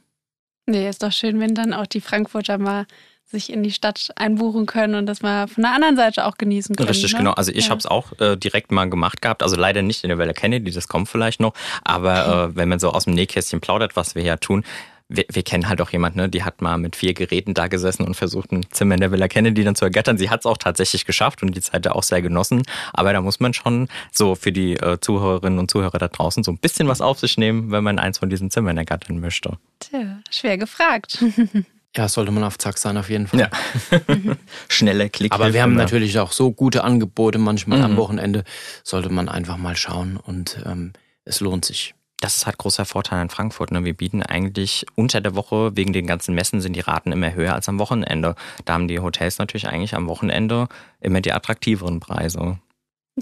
Nee, 0.66 0.88
ist 0.88 1.02
doch 1.02 1.12
schön, 1.12 1.40
wenn 1.40 1.54
dann 1.54 1.72
auch 1.74 1.86
die 1.86 2.00
Frankfurter 2.00 2.58
mal 2.58 2.86
sich 3.26 3.52
in 3.52 3.62
die 3.62 3.72
Stadt 3.72 4.10
einbuchen 4.16 4.66
können 4.66 4.94
und 4.94 5.06
das 5.06 5.22
mal 5.22 5.48
von 5.48 5.62
der 5.62 5.72
anderen 5.72 5.96
Seite 5.96 6.24
auch 6.26 6.36
genießen 6.38 6.76
können. 6.76 6.88
Richtig, 6.88 7.12
ne? 7.12 7.18
genau. 7.18 7.32
Also 7.32 7.50
ich 7.52 7.64
Ja. 7.64 7.70
habe 7.70 7.78
es 7.78 7.86
auch 7.86 8.12
äh, 8.20 8.36
direkt 8.36 8.70
mal 8.70 8.88
gemacht 8.88 9.22
gehabt. 9.22 9.42
Also 9.42 9.56
leider 9.56 9.82
nicht 9.82 10.04
in 10.04 10.08
der 10.08 10.18
Villa 10.18 10.32
Kennedy, 10.32 10.70
das 10.70 10.88
kommt 10.88 11.08
vielleicht 11.08 11.40
noch. 11.40 11.54
Aber 11.82 12.50
äh, 12.52 12.56
wenn 12.56 12.68
man 12.68 12.78
so 12.78 12.90
aus 12.90 13.04
dem 13.04 13.14
Nähkästchen 13.14 13.60
plaudert, 13.60 13.96
was 13.96 14.14
wir 14.14 14.22
ja 14.22 14.36
tun, 14.36 14.64
wir, 15.08 15.26
wir 15.30 15.42
kennen 15.42 15.68
halt 15.68 15.82
auch 15.82 15.90
jemanden, 15.90 16.18
ne, 16.18 16.28
die 16.30 16.44
hat 16.44 16.62
mal 16.62 16.78
mit 16.78 16.96
vier 16.96 17.12
Geräten 17.12 17.52
da 17.52 17.66
gesessen 17.68 18.04
und 18.06 18.14
versucht, 18.14 18.52
ein 18.52 18.64
Zimmer 18.70 18.94
in 18.94 19.00
der 19.02 19.12
Villa 19.12 19.28
Kennedy 19.28 19.62
dann 19.62 19.74
zu 19.74 19.84
ergattern. 19.84 20.16
Sie 20.16 20.30
hat 20.30 20.40
es 20.40 20.46
auch 20.46 20.56
tatsächlich 20.56 21.04
geschafft 21.04 21.42
und 21.42 21.54
die 21.54 21.60
Zeit 21.60 21.84
da 21.84 21.92
auch 21.92 22.02
sehr 22.02 22.22
genossen. 22.22 22.62
Aber 22.94 23.12
da 23.12 23.20
muss 23.20 23.38
man 23.38 23.52
schon 23.52 23.88
so 24.12 24.34
für 24.34 24.50
die 24.50 24.74
äh, 24.76 24.98
Zuhörerinnen 25.00 25.58
und 25.58 25.70
Zuhörer 25.70 25.98
da 25.98 26.08
draußen 26.08 26.42
so 26.42 26.50
ein 26.52 26.58
bisschen 26.58 26.88
was 26.88 27.02
auf 27.02 27.18
sich 27.20 27.36
nehmen, 27.36 27.70
wenn 27.70 27.84
man 27.84 27.98
eins 27.98 28.18
von 28.18 28.30
diesen 28.30 28.50
Zimmern 28.50 28.78
ergattern 28.78 29.20
möchte. 29.20 29.58
Tja, 29.80 30.20
schwer 30.30 30.56
gefragt. 30.56 31.22
Ja, 31.96 32.08
sollte 32.08 32.32
man 32.32 32.42
auf 32.44 32.58
Zack 32.58 32.76
sein, 32.78 32.96
auf 32.96 33.08
jeden 33.08 33.26
Fall. 33.28 33.40
Ja. 33.40 33.50
Schneller 34.68 35.08
Klick. 35.08 35.32
Aber 35.32 35.52
wir 35.52 35.62
haben 35.62 35.72
immer. 35.72 35.82
natürlich 35.82 36.18
auch 36.18 36.32
so 36.32 36.50
gute 36.52 36.82
Angebote 36.84 37.38
manchmal 37.38 37.78
Mhm. 37.78 37.84
am 37.84 37.96
Wochenende. 37.96 38.44
Sollte 38.82 39.10
man 39.10 39.28
einfach 39.28 39.56
mal 39.56 39.76
schauen 39.76 40.16
und 40.16 40.58
ähm, 40.66 40.92
es 41.24 41.40
lohnt 41.40 41.64
sich. 41.64 41.94
Das 42.20 42.36
ist 42.36 42.46
halt 42.46 42.58
großer 42.58 42.84
Vorteil 42.84 43.20
in 43.22 43.28
Frankfurt. 43.28 43.70
Ne? 43.70 43.84
Wir 43.84 43.94
bieten 43.94 44.22
eigentlich 44.22 44.86
unter 44.94 45.20
der 45.20 45.34
Woche, 45.34 45.76
wegen 45.76 45.92
den 45.92 46.06
ganzen 46.06 46.34
Messen 46.34 46.60
sind 46.60 46.74
die 46.74 46.80
Raten 46.80 47.12
immer 47.12 47.34
höher 47.34 47.54
als 47.54 47.68
am 47.68 47.78
Wochenende. 47.78 48.34
Da 48.64 48.72
haben 48.74 48.88
die 48.88 48.98
Hotels 48.98 49.38
natürlich 49.38 49.68
eigentlich 49.68 49.94
am 49.94 50.08
Wochenende 50.08 50.68
immer 51.00 51.20
die 51.20 51.32
attraktiveren 51.32 52.00
Preise. 52.00 52.58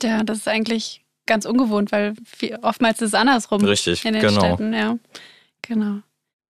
Ja, 0.00 0.22
das 0.22 0.38
ist 0.38 0.48
eigentlich 0.48 1.02
ganz 1.26 1.46
ungewohnt, 1.46 1.90
weil 1.92 2.14
viel, 2.24 2.56
oftmals 2.62 3.00
ist 3.02 3.08
es 3.08 3.14
andersrum. 3.14 3.62
Richtig, 3.64 4.04
in 4.04 4.14
den 4.14 4.22
genau. 4.22 4.40
Städten, 4.40 4.72
ja. 4.72 4.96
Genau. 5.62 5.98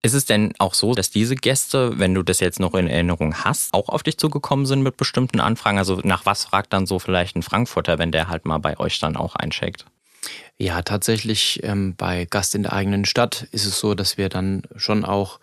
Ist 0.05 0.13
es 0.13 0.25
denn 0.25 0.53
auch 0.59 0.73
so, 0.73 0.93
dass 0.93 1.11
diese 1.11 1.35
Gäste, 1.35 1.97
wenn 1.97 2.13
du 2.13 2.23
das 2.23 2.41
jetzt 2.41 2.59
noch 2.59 2.73
in 2.75 2.87
Erinnerung 2.87 3.35
hast, 3.45 3.73
auch 3.73 3.87
auf 3.87 4.03
dich 4.03 4.17
zugekommen 4.17 4.65
sind 4.65 4.81
mit 4.83 4.97
bestimmten 4.97 5.39
Anfragen? 5.39 5.77
Also 5.77 6.01
nach 6.03 6.25
was 6.25 6.43
fragt 6.43 6.73
dann 6.73 6.85
so 6.85 6.99
vielleicht 6.99 7.37
ein 7.37 7.41
Frankfurter, 7.41 7.97
wenn 7.99 8.11
der 8.11 8.27
halt 8.27 8.45
mal 8.45 8.57
bei 8.57 8.77
euch 8.79 8.99
dann 8.99 9.15
auch 9.15 9.35
eincheckt? 9.35 9.85
Ja, 10.57 10.81
tatsächlich 10.81 11.61
ähm, 11.63 11.95
bei 11.95 12.25
Gast 12.25 12.53
in 12.53 12.63
der 12.63 12.73
eigenen 12.73 13.05
Stadt 13.05 13.47
ist 13.51 13.65
es 13.65 13.79
so, 13.79 13.95
dass 13.95 14.17
wir 14.17 14.27
dann 14.27 14.63
schon 14.75 15.05
auch 15.05 15.39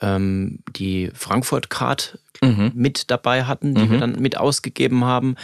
ähm, 0.00 0.58
die 0.76 1.10
Frankfurt-Card 1.14 2.18
Mhm. 2.42 2.72
mit 2.74 3.10
dabei 3.10 3.44
hatten, 3.44 3.76
die 3.76 3.84
Mhm. 3.84 3.90
wir 3.92 3.98
dann 3.98 4.20
mit 4.20 4.36
ausgegeben 4.36 5.04
haben. 5.04 5.36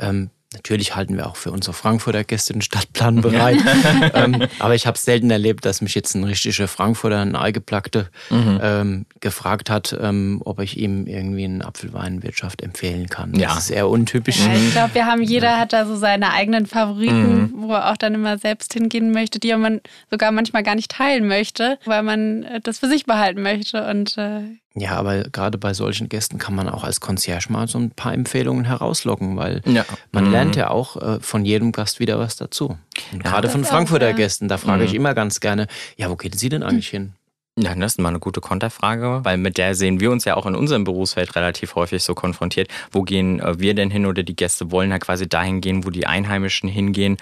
Ähm, 0.00 0.30
natürlich 0.56 0.96
halten 0.96 1.16
wir 1.16 1.26
auch 1.26 1.36
für 1.36 1.50
unsere 1.52 1.72
Frankfurter 1.74 2.24
Gäste 2.24 2.52
den 2.52 2.62
Stadtplan 2.62 3.20
bereit. 3.20 3.58
ähm, 4.14 4.42
aber 4.58 4.74
ich 4.74 4.86
habe 4.86 4.98
selten 4.98 5.30
erlebt, 5.30 5.64
dass 5.64 5.80
mich 5.80 5.94
jetzt 5.94 6.14
ein 6.14 6.24
richtiger 6.24 6.66
Frankfurter, 6.68 7.20
ein 7.20 7.36
Eigeplackte, 7.36 8.08
Mhm. 8.30 8.60
ähm, 8.62 9.06
gefragt 9.20 9.70
hat, 9.70 9.96
ähm, 10.00 10.40
ob 10.44 10.60
ich 10.60 10.78
ihm 10.78 11.06
irgendwie 11.06 11.44
eine 11.44 11.64
Apfelweinwirtschaft 11.64 12.62
empfehlen 12.62 13.08
kann. 13.08 13.34
Ja. 13.34 13.48
Das 13.54 13.64
ist 13.64 13.70
eher 13.70 13.88
untypisch. 13.88 14.40
Ja, 14.44 14.54
ich 14.54 14.72
glaube, 14.72 14.94
wir 14.94 15.06
haben, 15.06 15.22
jeder 15.22 15.58
hat 15.58 15.72
da 15.72 15.86
so 15.86 15.96
seine 15.96 16.32
eigenen 16.32 16.66
Favoriten, 16.66 17.42
Mhm. 17.42 17.52
wo 17.56 17.72
er 17.72 17.90
auch 17.92 17.96
dann 17.96 18.14
immer 18.14 18.38
selbst 18.38 18.72
hingehen 18.72 19.12
möchte, 19.12 19.38
die 19.38 19.54
man 19.54 19.80
sogar 20.10 20.32
manchmal 20.32 20.62
gar 20.62 20.74
nicht 20.74 20.90
teilen 20.90 21.26
möchte, 21.28 21.78
weil 21.84 22.02
man 22.02 22.42
äh, 22.44 22.60
das 22.60 22.78
für 22.78 22.88
sich 22.88 23.04
behalten 23.06 23.42
möchte. 23.42 23.86
Und 23.88 24.16
äh, 24.18 24.40
Ja, 24.78 24.92
aber 24.96 25.22
gerade 25.24 25.56
bei 25.56 25.72
solchen 25.72 26.10
Gästen 26.10 26.36
kann 26.36 26.54
man 26.54 26.68
auch 26.68 26.84
als 26.84 27.00
Concierge 27.00 27.46
mal 27.50 27.66
so 27.66 27.78
ein 27.78 27.92
paar 27.92 28.12
Empfehlungen 28.12 28.66
herauslocken, 28.66 29.36
weil 29.36 29.62
Ja. 29.64 29.86
man 30.12 30.24
Mhm. 30.26 30.30
lernt 30.30 30.56
ja 30.56 30.68
auch 30.68 30.96
äh, 31.00 31.18
von 31.20 31.46
jedem 31.46 31.72
Gast 31.72 31.98
wieder 31.98 32.18
was 32.18 32.36
dazu. 32.36 32.76
Und 33.12 33.24
Ja, 33.24 33.30
gerade 33.30 33.48
von 33.48 33.64
auch, 33.64 33.68
Frankfurter 33.68 34.08
ja. 34.10 34.14
Gästen, 34.14 34.48
da 34.48 34.58
frage 34.58 34.84
ich 34.84 34.90
Mhm. 34.90 34.96
immer 34.96 35.14
ganz 35.14 35.40
gerne, 35.40 35.66
ja, 35.96 36.10
wo 36.10 36.16
gehen 36.16 36.34
Sie 36.34 36.50
denn 36.50 36.62
eigentlich 36.62 36.88
hin? 36.88 37.14
Ja, 37.58 37.74
das 37.74 37.92
ist 37.92 38.00
mal 38.00 38.10
eine 38.10 38.18
gute 38.18 38.42
Konterfrage, 38.42 39.20
weil 39.24 39.38
mit 39.38 39.56
der 39.56 39.74
sehen 39.74 39.98
wir 39.98 40.10
uns 40.10 40.26
ja 40.26 40.36
auch 40.36 40.44
in 40.44 40.54
unserem 40.54 40.84
Berufsfeld 40.84 41.36
relativ 41.36 41.74
häufig 41.74 42.02
so 42.02 42.14
konfrontiert. 42.14 42.68
Wo 42.92 43.00
gehen 43.00 43.40
äh, 43.40 43.58
wir 43.58 43.72
denn 43.72 43.90
hin 43.90 44.04
oder 44.04 44.22
die 44.22 44.36
Gäste 44.36 44.70
wollen 44.70 44.90
ja 44.90 44.98
quasi 44.98 45.26
dahin 45.26 45.62
gehen, 45.62 45.86
wo 45.86 45.88
die 45.88 46.06
Einheimischen 46.06 46.68
hingehen. 46.68 47.16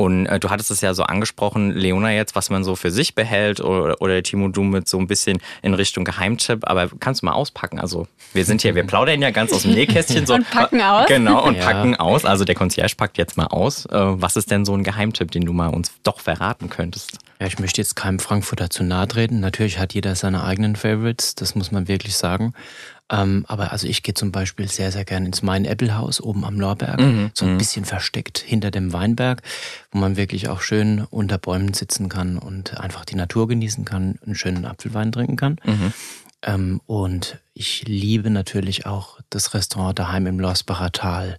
Und 0.00 0.24
äh, 0.24 0.40
du 0.40 0.48
hattest 0.48 0.70
es 0.70 0.80
ja 0.80 0.94
so 0.94 1.02
angesprochen, 1.02 1.72
Leona 1.72 2.10
jetzt, 2.12 2.34
was 2.34 2.48
man 2.48 2.64
so 2.64 2.74
für 2.74 2.90
sich 2.90 3.14
behält 3.14 3.60
oder, 3.60 4.00
oder 4.00 4.22
Timo, 4.22 4.48
du 4.48 4.62
mit 4.62 4.88
so 4.88 4.98
ein 4.98 5.06
bisschen 5.06 5.42
in 5.60 5.74
Richtung 5.74 6.06
Geheimtipp. 6.06 6.60
Aber 6.66 6.88
kannst 7.00 7.20
du 7.20 7.26
mal 7.26 7.32
auspacken? 7.32 7.78
Also 7.78 8.06
wir 8.32 8.46
sind 8.46 8.62
hier, 8.62 8.74
wir 8.74 8.86
plaudern 8.86 9.20
ja 9.20 9.30
ganz 9.30 9.52
aus 9.52 9.64
dem 9.64 9.72
Nähkästchen 9.72 10.24
so. 10.24 10.32
Und 10.40 10.48
packen 10.48 10.80
aus. 10.80 11.06
Genau, 11.06 11.44
und 11.46 11.56
Ja. 11.56 11.64
packen 11.66 11.96
aus. 11.96 12.24
Also 12.24 12.46
der 12.46 12.54
Concierge 12.54 12.94
packt 12.96 13.18
jetzt 13.18 13.36
mal 13.36 13.48
aus. 13.48 13.84
Äh, 13.84 13.90
was 13.92 14.36
ist 14.36 14.50
denn 14.50 14.64
so 14.64 14.72
ein 14.74 14.84
Geheimtipp, 14.84 15.32
den 15.32 15.44
du 15.44 15.52
mal 15.52 15.68
uns 15.68 15.92
doch 16.02 16.20
verraten 16.20 16.70
könntest? 16.70 17.18
Ja, 17.38 17.46
ich 17.46 17.58
möchte 17.58 17.82
jetzt 17.82 17.94
keinem 17.94 18.20
Frankfurter 18.20 18.70
zu 18.70 18.82
nahe 18.84 19.06
treten. 19.06 19.40
Natürlich 19.40 19.78
hat 19.78 19.92
jeder 19.92 20.14
seine 20.14 20.44
eigenen 20.44 20.76
Favorites, 20.76 21.34
das 21.34 21.54
muss 21.54 21.72
man 21.72 21.88
wirklich 21.88 22.16
sagen. 22.16 22.54
Ähm, 23.12 23.44
aber 23.48 23.72
also 23.72 23.88
ich 23.88 24.02
gehe 24.04 24.14
zum 24.14 24.30
Beispiel 24.30 24.68
sehr, 24.68 24.92
sehr 24.92 25.04
gerne 25.04 25.26
ins 25.26 25.42
Mein-Apple-Haus 25.42 26.20
oben 26.20 26.44
am 26.44 26.60
Lorberg, 26.60 27.00
Mhm, 27.00 27.30
so 27.34 27.44
ein 27.44 27.54
mhm. 27.54 27.58
bisschen 27.58 27.84
versteckt 27.84 28.38
hinter 28.38 28.70
dem 28.70 28.92
Weinberg, 28.92 29.42
wo 29.90 29.98
man 29.98 30.16
wirklich 30.16 30.48
auch 30.48 30.60
schön 30.60 31.04
unter 31.10 31.36
Bäumen 31.38 31.74
sitzen 31.74 32.08
kann 32.08 32.38
und 32.38 32.78
einfach 32.78 33.04
die 33.04 33.16
Natur 33.16 33.48
genießen 33.48 33.84
kann, 33.84 34.18
einen 34.24 34.36
schönen 34.36 34.64
Apfelwein 34.64 35.10
trinken 35.10 35.36
kann. 35.36 35.56
Mhm. 35.64 35.92
Ähm, 36.42 36.80
und 36.86 37.38
ich 37.52 37.82
liebe 37.86 38.30
natürlich 38.30 38.86
auch 38.86 39.18
das 39.28 39.54
Restaurant 39.54 39.98
daheim 39.98 40.26
im 40.26 40.38
Lorsbacher 40.38 40.92
Tal 40.92 41.38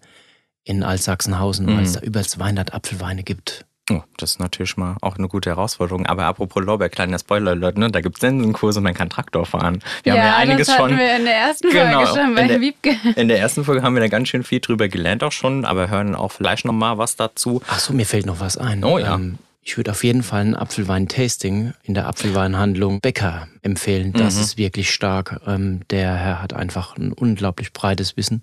in 0.64 0.84
Altsachsenhausen, 0.84 1.68
weil 1.68 1.84
es 1.84 1.92
Mhm. 1.96 2.00
da 2.00 2.02
über 2.02 2.22
200 2.24 2.74
Apfelweine 2.74 3.24
gibt. 3.24 3.66
Oh, 3.98 4.04
das 4.18 4.32
ist 4.32 4.40
natürlich 4.40 4.78
mal 4.78 4.96
auch 5.02 5.18
eine 5.18 5.28
gute 5.28 5.50
Herausforderung. 5.50 6.06
Aber 6.06 6.24
apropos 6.26 6.64
Lorbeer, 6.64 6.90
kleiner 6.90 7.20
Spoiler, 7.20 7.56
Leute, 7.56 7.80
ne? 7.80 7.90
da 7.92 8.02
gibt 8.02 8.16
es 8.18 8.22
Sensenkurse, 8.22 8.80
man 8.82 8.94
kann 8.94 9.10
Traktor 9.10 9.46
fahren. 9.46 9.82
Wir 10.04 10.14
haben 10.14 10.20
ja 10.20 10.36
einiges 10.38 10.68
das 10.68 10.78
hatten 10.78 10.90
schon. 10.90 10.98
wir 11.00 11.16
in 11.18 11.26
der 11.26 11.36
ersten 11.36 11.70
Genau, 11.70 12.06
Folge 12.06 12.08
schon 12.20 12.30
in 12.30 12.36
bei 12.36 12.48
der- 12.48 12.62
Wiebke. 12.62 12.96
In 13.16 13.28
der 13.28 13.40
ersten 13.40 13.64
Folge 13.66 13.84
haben 13.84 13.94
wir 13.96 14.02
da 14.02 14.08
ganz 14.08 14.30
schön 14.30 14.44
viel 14.44 14.60
drüber 14.60 14.88
gelernt 14.88 15.24
auch 15.24 15.32
schon, 15.32 15.66
aber 15.66 15.90
hören 15.90 16.16
auch 16.16 16.32
vielleicht 16.32 16.66
noch 16.66 16.74
mal 16.74 16.98
was 16.98 17.16
dazu. 17.16 17.62
Ach 17.68 17.80
so, 17.80 17.94
mir 17.94 18.06
fällt 18.06 18.26
noch 18.26 18.40
was 18.40 18.58
ein. 18.58 18.84
Oh 18.84 18.98
ja. 18.98 19.16
Ähm, 19.16 19.38
ich 19.64 19.78
würde 19.78 19.92
auf 19.92 20.04
jeden 20.04 20.24
Fall 20.24 20.42
ein 20.42 20.56
Apfelwein-Tasting 20.56 21.74
in 21.84 21.94
der 21.94 22.08
Apfelweinhandlung 22.08 23.00
Becker 23.02 23.48
empfehlen. 23.62 24.14
Das 24.14 24.36
Mhm. 24.36 24.42
ist 24.42 24.58
wirklich 24.58 24.92
stark. 24.92 25.40
Ähm, 25.46 25.82
der 25.90 26.16
Herr 26.16 26.42
hat 26.42 26.54
einfach 26.54 26.98
ein 26.98 27.12
unglaublich 27.14 27.74
breites 27.74 28.18
Wissen 28.18 28.42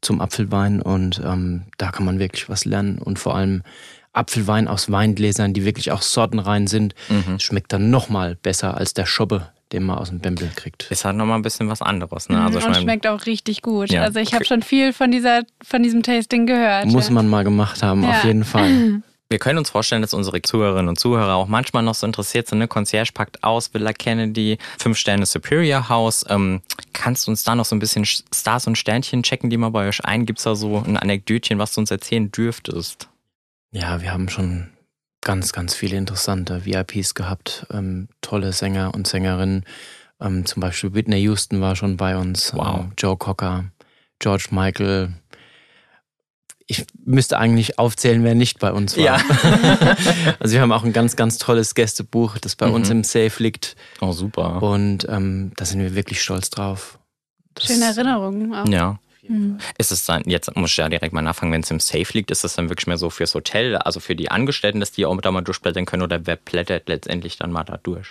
zum 0.00 0.20
Apfelwein 0.20 0.80
und 0.80 1.20
ähm, 1.24 1.62
da 1.76 1.90
kann 1.90 2.04
man 2.04 2.18
wirklich 2.18 2.48
was 2.48 2.64
lernen 2.64 2.98
und 2.98 3.18
vor 3.18 3.34
allem 3.36 3.62
Apfelwein 4.12 4.68
aus 4.68 4.90
Weingläsern, 4.90 5.52
die 5.54 5.64
wirklich 5.64 5.92
auch 5.92 6.02
sortenrein 6.02 6.66
sind, 6.66 6.94
Mhm. 7.08 7.38
schmeckt 7.38 7.72
dann 7.72 7.90
nochmal 7.90 8.36
besser 8.36 8.76
als 8.76 8.92
der 8.94 9.06
Schobbe, 9.06 9.48
den 9.72 9.84
man 9.84 9.98
aus 9.98 10.08
dem 10.08 10.18
Bembel 10.18 10.50
kriegt. 10.56 10.90
Ist 10.90 11.04
halt 11.04 11.16
noch 11.16 11.26
mal 11.26 11.36
ein 11.36 11.42
bisschen 11.42 11.68
was 11.68 11.80
anderes. 11.80 12.28
Ne? 12.28 12.42
Also 12.42 12.58
ich 12.58 12.64
und 12.64 12.72
mein, 12.72 12.82
schmeckt 12.82 13.06
auch 13.06 13.26
richtig 13.26 13.62
gut. 13.62 13.90
Ja, 13.92 14.02
also 14.02 14.18
ich 14.18 14.34
habe 14.34 14.44
schon 14.44 14.62
viel 14.62 14.92
von 14.92 15.10
dieser, 15.12 15.42
von 15.62 15.82
diesem 15.82 16.02
Tasting 16.02 16.46
gehört. 16.46 16.86
Muss 16.86 17.06
ja. 17.08 17.12
man 17.14 17.28
mal 17.28 17.44
gemacht 17.44 17.82
haben, 17.82 18.02
Ja. 18.02 18.10
auf 18.10 18.24
jeden 18.24 18.44
Fall. 18.44 19.02
wir 19.28 19.38
können 19.38 19.58
uns 19.58 19.70
vorstellen, 19.70 20.02
dass 20.02 20.12
unsere 20.12 20.42
Zuhörerinnen 20.42 20.88
und 20.88 20.98
Zuhörer 20.98 21.36
auch 21.36 21.46
manchmal 21.46 21.84
noch 21.84 21.94
so 21.94 22.04
interessiert 22.04 22.48
sind. 22.48 22.58
Ne? 22.58 22.66
Concierge 22.66 23.12
packt 23.14 23.44
aus, 23.44 23.72
Villa 23.72 23.92
Kennedy, 23.92 24.58
fünf 24.76 24.98
Sterne 24.98 25.24
Superior 25.24 25.88
House. 25.88 26.24
Ähm, 26.28 26.62
kannst 26.92 27.28
du 27.28 27.30
uns 27.30 27.44
da 27.44 27.54
noch 27.54 27.64
so 27.64 27.76
ein 27.76 27.78
bisschen 27.78 28.04
Stars 28.04 28.66
und 28.66 28.76
Sternchen 28.76 29.22
checken, 29.22 29.50
die 29.50 29.56
mal 29.56 29.70
bei 29.70 29.86
euch 29.86 30.04
ein? 30.04 30.26
Gibt 30.26 30.40
es 30.40 30.44
da 30.46 30.56
so 30.56 30.78
ein 30.84 30.96
Anekdötchen, 30.96 31.60
was 31.60 31.72
du 31.74 31.80
uns 31.80 31.92
erzählen 31.92 32.28
dürftest? 32.32 33.06
Ja, 33.72 34.02
wir 34.02 34.12
haben 34.12 34.28
schon 34.28 34.68
ganz, 35.20 35.52
ganz 35.52 35.74
viele 35.74 35.96
interessante 35.96 36.64
VIPs 36.64 37.14
gehabt. 37.14 37.66
Ähm, 37.72 38.08
tolle 38.20 38.52
Sänger 38.52 38.94
und 38.94 39.06
Sängerinnen. 39.06 39.64
Ähm, 40.20 40.44
zum 40.46 40.60
Beispiel 40.60 40.94
Whitney 40.94 41.18
Houston 41.22 41.60
war 41.60 41.76
schon 41.76 41.96
bei 41.96 42.16
uns. 42.16 42.52
Wow. 42.54 42.80
Ähm, 42.80 42.92
Joe 42.98 43.16
Cocker, 43.16 43.64
George 44.18 44.48
Michael. 44.50 45.12
Ich 46.66 46.86
müsste 47.04 47.38
eigentlich 47.38 47.78
aufzählen, 47.80 48.22
wer 48.22 48.34
nicht 48.36 48.60
bei 48.60 48.72
uns 48.72 48.96
war. 48.96 49.02
Ja. 49.04 49.14
also 50.38 50.54
wir 50.54 50.60
haben 50.60 50.70
auch 50.72 50.84
ein 50.84 50.92
ganz, 50.92 51.16
ganz 51.16 51.38
tolles 51.38 51.74
Gästebuch, 51.74 52.38
das 52.38 52.54
bei 52.54 52.66
uns 52.68 52.88
Mhm. 52.90 52.98
im 52.98 53.04
Safe 53.04 53.42
liegt. 53.42 53.76
Oh, 54.00 54.12
super. 54.12 54.62
Und 54.62 55.06
ähm, 55.08 55.52
da 55.56 55.64
sind 55.64 55.80
wir 55.80 55.94
wirklich 55.96 56.22
stolz 56.22 56.48
drauf. 56.50 56.98
Das- 57.54 57.66
Schöne 57.66 57.86
Erinnerungen 57.86 58.54
auch. 58.54 58.66
Ja. 58.68 59.00
Mhm. 59.30 59.58
Ist 59.78 59.92
es 59.92 60.04
dann, 60.04 60.22
jetzt 60.26 60.54
muss 60.56 60.70
ich 60.70 60.76
ja 60.76 60.88
direkt 60.88 61.12
mal 61.12 61.22
nachfragen, 61.22 61.52
wenn 61.52 61.62
es 61.62 61.70
im 61.70 61.80
Safe 61.80 62.06
liegt, 62.12 62.30
ist 62.30 62.44
es 62.44 62.56
dann 62.56 62.68
wirklich 62.68 62.88
mehr 62.88 62.98
so 62.98 63.10
fürs 63.10 63.34
Hotel, 63.34 63.76
also 63.76 64.00
für 64.00 64.16
die 64.16 64.30
Angestellten, 64.30 64.80
dass 64.80 64.90
die 64.90 65.06
auch 65.06 65.20
da 65.20 65.30
mal 65.30 65.42
durchblättern 65.42 65.86
können 65.86 66.02
oder 66.02 66.26
wer 66.26 66.36
blättert 66.36 66.88
letztendlich 66.88 67.36
dann 67.36 67.52
mal 67.52 67.64
da 67.64 67.76
durch? 67.76 68.08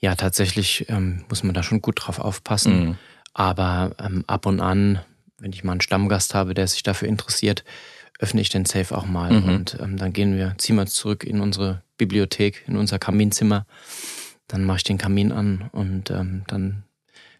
Ja, 0.00 0.16
tatsächlich 0.16 0.86
ähm, 0.88 1.24
muss 1.28 1.44
man 1.44 1.54
da 1.54 1.62
schon 1.62 1.80
gut 1.80 2.04
drauf 2.04 2.18
aufpassen. 2.18 2.84
Mhm. 2.84 2.96
Aber 3.32 3.92
ähm, 3.98 4.24
ab 4.26 4.46
und 4.46 4.60
an, 4.60 5.00
wenn 5.38 5.52
ich 5.52 5.62
mal 5.62 5.72
einen 5.72 5.80
Stammgast 5.80 6.34
habe, 6.34 6.54
der 6.54 6.66
sich 6.66 6.82
dafür 6.82 7.08
interessiert, 7.08 7.64
öffne 8.18 8.40
ich 8.40 8.48
den 8.48 8.64
Safe 8.64 8.96
auch 8.96 9.06
mal. 9.06 9.32
Mhm. 9.32 9.48
Und 9.48 9.78
ähm, 9.80 9.96
dann 9.96 10.12
gehen 10.12 10.36
wir, 10.36 10.54
ziehen 10.58 10.76
wir 10.76 10.86
zurück 10.86 11.22
in 11.22 11.40
unsere 11.40 11.82
Bibliothek, 11.96 12.64
in 12.66 12.76
unser 12.76 12.98
Kaminzimmer. 12.98 13.66
Dann 14.48 14.64
mache 14.64 14.78
ich 14.78 14.84
den 14.84 14.98
Kamin 14.98 15.30
an 15.30 15.70
und 15.70 16.10
ähm, 16.10 16.42
dann 16.48 16.82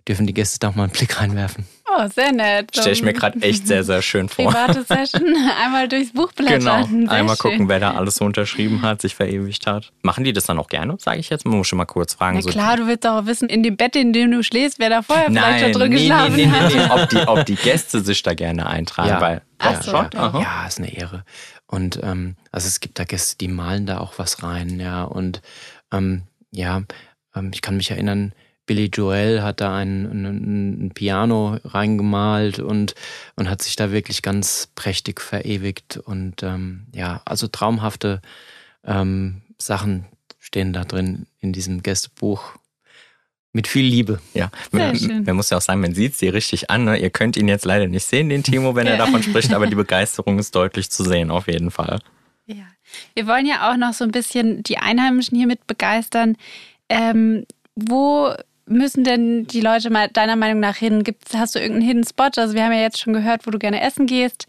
dürfen 0.07 0.29
die 0.29 0.35
Gäste 0.35 0.61
da 0.61 0.69
auch 0.69 0.77
mal 0.77 0.85
einen 0.85 0.93
Blick 0.93 1.21
reinwerfen. 1.21 1.67
Oh, 1.97 2.07
sehr 2.15 2.31
nett. 2.33 2.71
Stelle 2.75 2.93
ich 2.93 3.03
mir 3.03 3.13
gerade 3.13 3.41
echt 3.43 3.67
sehr, 3.67 3.83
sehr 3.85 4.01
schön 4.03 4.29
vor. 4.29 4.47
Private 4.53 4.85
Session, 4.85 5.23
einmal 5.65 5.89
durchs 5.89 6.13
Buch 6.13 6.33
blättern. 6.33 6.61
Genau, 6.89 7.09
Sehr 7.09 7.11
einmal 7.19 7.37
schön. 7.37 7.51
gucken, 7.53 7.69
wer 7.69 7.81
da 7.81 7.95
alles 7.95 8.17
so 8.17 8.25
unterschrieben 8.25 8.83
hat, 8.83 9.01
sich 9.03 9.15
verewigt 9.17 9.67
hat. 9.67 9.93
Machen 10.03 10.23
die 10.25 10.33
das 10.33 10.45
dann 10.45 10.59
auch 10.59 10.69
gerne, 10.69 10.97
sage 11.01 11.19
ich 11.19 11.31
jetzt? 11.31 11.45
Man 11.47 11.57
muss 11.59 11.67
schon 11.69 11.79
mal 11.79 11.87
kurz 11.87 12.15
fragen. 12.15 12.37
Na 12.37 12.43
so- 12.43 12.51
klar, 12.51 12.77
du 12.77 12.87
willst 12.87 13.05
doch 13.05 13.23
auch 13.23 13.27
wissen, 13.27 13.49
in 13.49 13.63
dem 13.63 13.77
Bett, 13.77 13.97
in 13.97 14.13
dem 14.13 14.31
du 14.31 14.43
schläfst, 14.45 14.79
wer 14.79 14.91
da 14.91 15.03
vorher 15.03 15.27
vielleicht 15.27 15.47
Nein, 15.47 15.61
schon 15.63 15.73
drin 15.73 15.93
nee, 15.93 15.99
geschlafen 16.09 16.37
nee, 16.37 16.47
nee, 16.47 16.53
hat. 16.53 16.73
nee. 16.75 17.03
Ob, 17.03 17.09
die, 17.09 17.17
ob 17.29 17.47
die 17.47 17.57
Gäste 17.57 18.01
sich 18.01 18.23
da 18.23 18.35
gerne 18.35 18.67
eintragen, 18.67 19.09
Ja. 19.09 19.21
weil 19.21 19.43
Ach 19.59 19.73
ja, 19.73 19.83
so, 19.83 19.91
schon. 19.91 20.11
ja. 20.15 20.21
Aha. 20.21 20.41
Ja, 20.41 20.67
ist 20.69 20.79
eine 20.79 20.95
Ehre. 20.95 21.25
Und 21.67 22.01
ähm, 22.03 22.37
also 22.53 22.67
es 22.69 22.81
gibt 22.81 22.99
da 22.99 23.05
Gäste, 23.05 23.37
die 23.39 23.49
malen 23.49 23.87
da 23.87 23.99
auch 23.99 24.15
was 24.19 24.43
rein, 24.43 24.79
ja. 24.81 25.03
Und 25.05 25.41
ähm, 25.93 26.23
ja, 26.53 26.83
ähm, 27.35 27.51
ich 27.55 27.63
kann 27.63 27.77
mich 27.77 27.91
erinnern, 27.91 28.33
Billy 28.71 28.87
Joel 28.87 29.43
hat 29.43 29.61
da 29.61 29.75
ein, 29.75 30.05
ein, 30.05 30.87
ein 30.87 30.91
Piano 30.95 31.59
reingemalt 31.65 32.61
und, 32.61 32.95
und 33.35 33.51
hat 33.51 33.63
sich 33.63 33.75
da 33.75 33.91
wirklich 33.91 34.23
ganz 34.23 34.69
prächtig 34.77 35.21
verewigt. 35.21 35.97
Und 35.97 36.45
ähm, 36.45 36.87
ja, 36.95 37.21
also 37.25 37.49
traumhafte 37.49 38.23
ähm, 38.85 39.43
Sachen 39.59 40.05
stehen 40.39 40.73
da 40.73 40.85
drin 40.85 41.27
in 41.41 41.53
diesem 41.53 41.83
Gästebuch. 41.83 42.53
Mit 43.53 43.67
viel 43.67 43.85
Liebe. 43.85 44.21
Ja, 44.35 44.53
man, 44.71 45.25
man, 45.25 45.35
muss 45.35 45.51
ja 45.51 45.57
auch 45.57 45.63
sagen, 45.63 45.81
man 45.81 45.95
sieht 45.95 46.15
sie 46.15 46.29
richtig 46.29 46.71
an. 46.71 46.85
Ne? 46.85 46.97
Ihr 46.97 47.11
könnt 47.11 47.37
ihn 47.37 47.49
jetzt 47.49 47.65
leider 47.65 47.89
nicht 47.89 48.07
sehen, 48.07 48.29
den 48.29 48.45
Timo, 48.45 48.77
wenn 48.77 48.87
er 48.87 48.99
davon 48.99 49.25
spricht, 49.25 49.53
aber 49.53 49.67
die 49.67 49.75
Begeisterung 49.85 50.39
ist 50.39 50.55
deutlich 50.55 50.93
zu 50.93 51.03
sehen, 51.03 51.33
auf 51.33 51.49
jeden 51.49 51.73
Fall. 51.73 51.99
Ja, 52.47 52.67
wir 53.17 53.27
wollen 53.27 53.47
ja 53.47 53.69
auch 53.69 53.77
noch 53.77 53.95
so 53.95 54.05
ein 54.05 54.13
bisschen 54.13 54.63
die 54.63 54.79
Einheimischen 54.79 55.37
hier 55.37 55.49
mit 55.49 55.67
begeistern. 55.67 56.37
Ähm, 56.89 57.47
wo 57.75 58.33
müssen 58.71 59.05
denn 59.05 59.47
die 59.47 59.61
Leute 59.61 59.91
mal 59.91 60.09
deiner 60.09 60.37
Meinung 60.37 60.61
nach 60.61 60.77
hin? 60.77 61.05
Gibt's, 61.05 61.35
hast 61.35 61.55
du 61.55 61.59
irgendeinen 61.59 61.87
Hidden 61.87 62.05
Spot? 62.05 62.31
Also 62.37 62.55
wir 62.55 62.65
haben 62.65 62.73
ja 62.73 62.81
jetzt 62.81 63.01
schon 63.01 63.13
gehört, 63.13 63.47
wo 63.47 63.51
du 63.51 63.59
gerne 63.59 63.83
essen 63.83 64.07
gehst. 64.07 64.47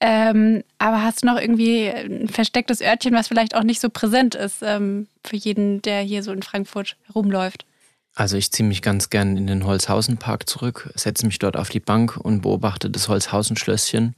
Ähm, 0.00 0.64
aber 0.78 1.02
hast 1.02 1.22
du 1.22 1.26
noch 1.26 1.38
irgendwie 1.38 1.88
ein 1.88 2.28
verstecktes 2.28 2.80
Örtchen, 2.80 3.14
was 3.14 3.28
vielleicht 3.28 3.54
auch 3.54 3.62
nicht 3.62 3.80
so 3.80 3.90
präsent 3.90 4.34
ist 4.34 4.62
ähm, 4.62 5.06
für 5.24 5.36
jeden, 5.36 5.82
der 5.82 6.00
hier 6.00 6.22
so 6.22 6.32
in 6.32 6.42
Frankfurt 6.42 6.96
rumläuft? 7.14 7.66
Also 8.14 8.36
ich 8.36 8.50
ziehe 8.50 8.68
mich 8.68 8.82
ganz 8.82 9.10
gern 9.10 9.36
in 9.36 9.46
den 9.46 9.64
Holzhausenpark 9.64 10.48
zurück, 10.48 10.90
setze 10.94 11.26
mich 11.26 11.38
dort 11.38 11.56
auf 11.56 11.68
die 11.68 11.80
Bank 11.80 12.16
und 12.16 12.40
beobachte 12.40 12.90
das 12.90 13.08
Holzhausenschlösschen. 13.08 14.16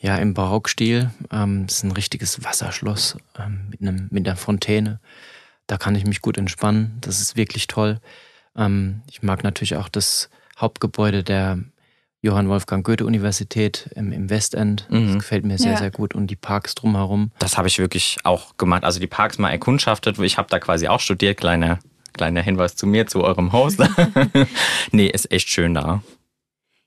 Ja, 0.00 0.16
im 0.16 0.34
Barockstil. 0.34 1.10
Ähm, 1.30 1.66
das 1.66 1.76
ist 1.76 1.84
ein 1.84 1.92
richtiges 1.92 2.42
Wasserschloss 2.42 3.16
ähm, 3.38 3.66
mit, 3.70 3.82
einem, 3.82 4.08
mit 4.10 4.26
einer 4.26 4.36
Fontäne. 4.36 4.98
Da 5.68 5.76
kann 5.76 5.94
ich 5.94 6.04
mich 6.04 6.22
gut 6.22 6.38
entspannen. 6.38 6.98
Das 7.00 7.20
ist 7.20 7.36
wirklich 7.36 7.68
toll. 7.68 8.00
Ähm, 8.56 9.02
ich 9.10 9.22
mag 9.22 9.44
natürlich 9.44 9.76
auch 9.76 9.88
das 9.88 10.30
Hauptgebäude 10.58 11.22
der 11.24 11.58
Johann 12.20 12.48
Wolfgang 12.48 12.86
Goethe 12.86 13.04
Universität 13.04 13.90
im, 13.96 14.12
im 14.12 14.30
Westend. 14.30 14.86
Das 14.88 15.00
mhm. 15.00 15.18
gefällt 15.18 15.44
mir 15.44 15.58
sehr, 15.58 15.72
ja. 15.72 15.78
sehr 15.78 15.90
gut. 15.90 16.14
Und 16.14 16.28
die 16.28 16.36
Parks 16.36 16.74
drumherum. 16.76 17.32
Das 17.40 17.58
habe 17.58 17.66
ich 17.66 17.78
wirklich 17.78 18.18
auch 18.22 18.56
gemacht. 18.56 18.84
Also 18.84 19.00
die 19.00 19.08
Parks 19.08 19.38
mal 19.38 19.50
erkundschaftet. 19.50 20.18
Ich 20.20 20.38
habe 20.38 20.48
da 20.48 20.60
quasi 20.60 20.86
auch 20.86 21.00
studiert. 21.00 21.38
Kleiner, 21.38 21.80
kleiner 22.12 22.40
Hinweis 22.40 22.76
zu 22.76 22.86
mir, 22.86 23.08
zu 23.08 23.24
eurem 23.24 23.52
Haus. 23.52 23.76
nee, 24.92 25.08
ist 25.08 25.32
echt 25.32 25.48
schön 25.48 25.74
da. 25.74 26.02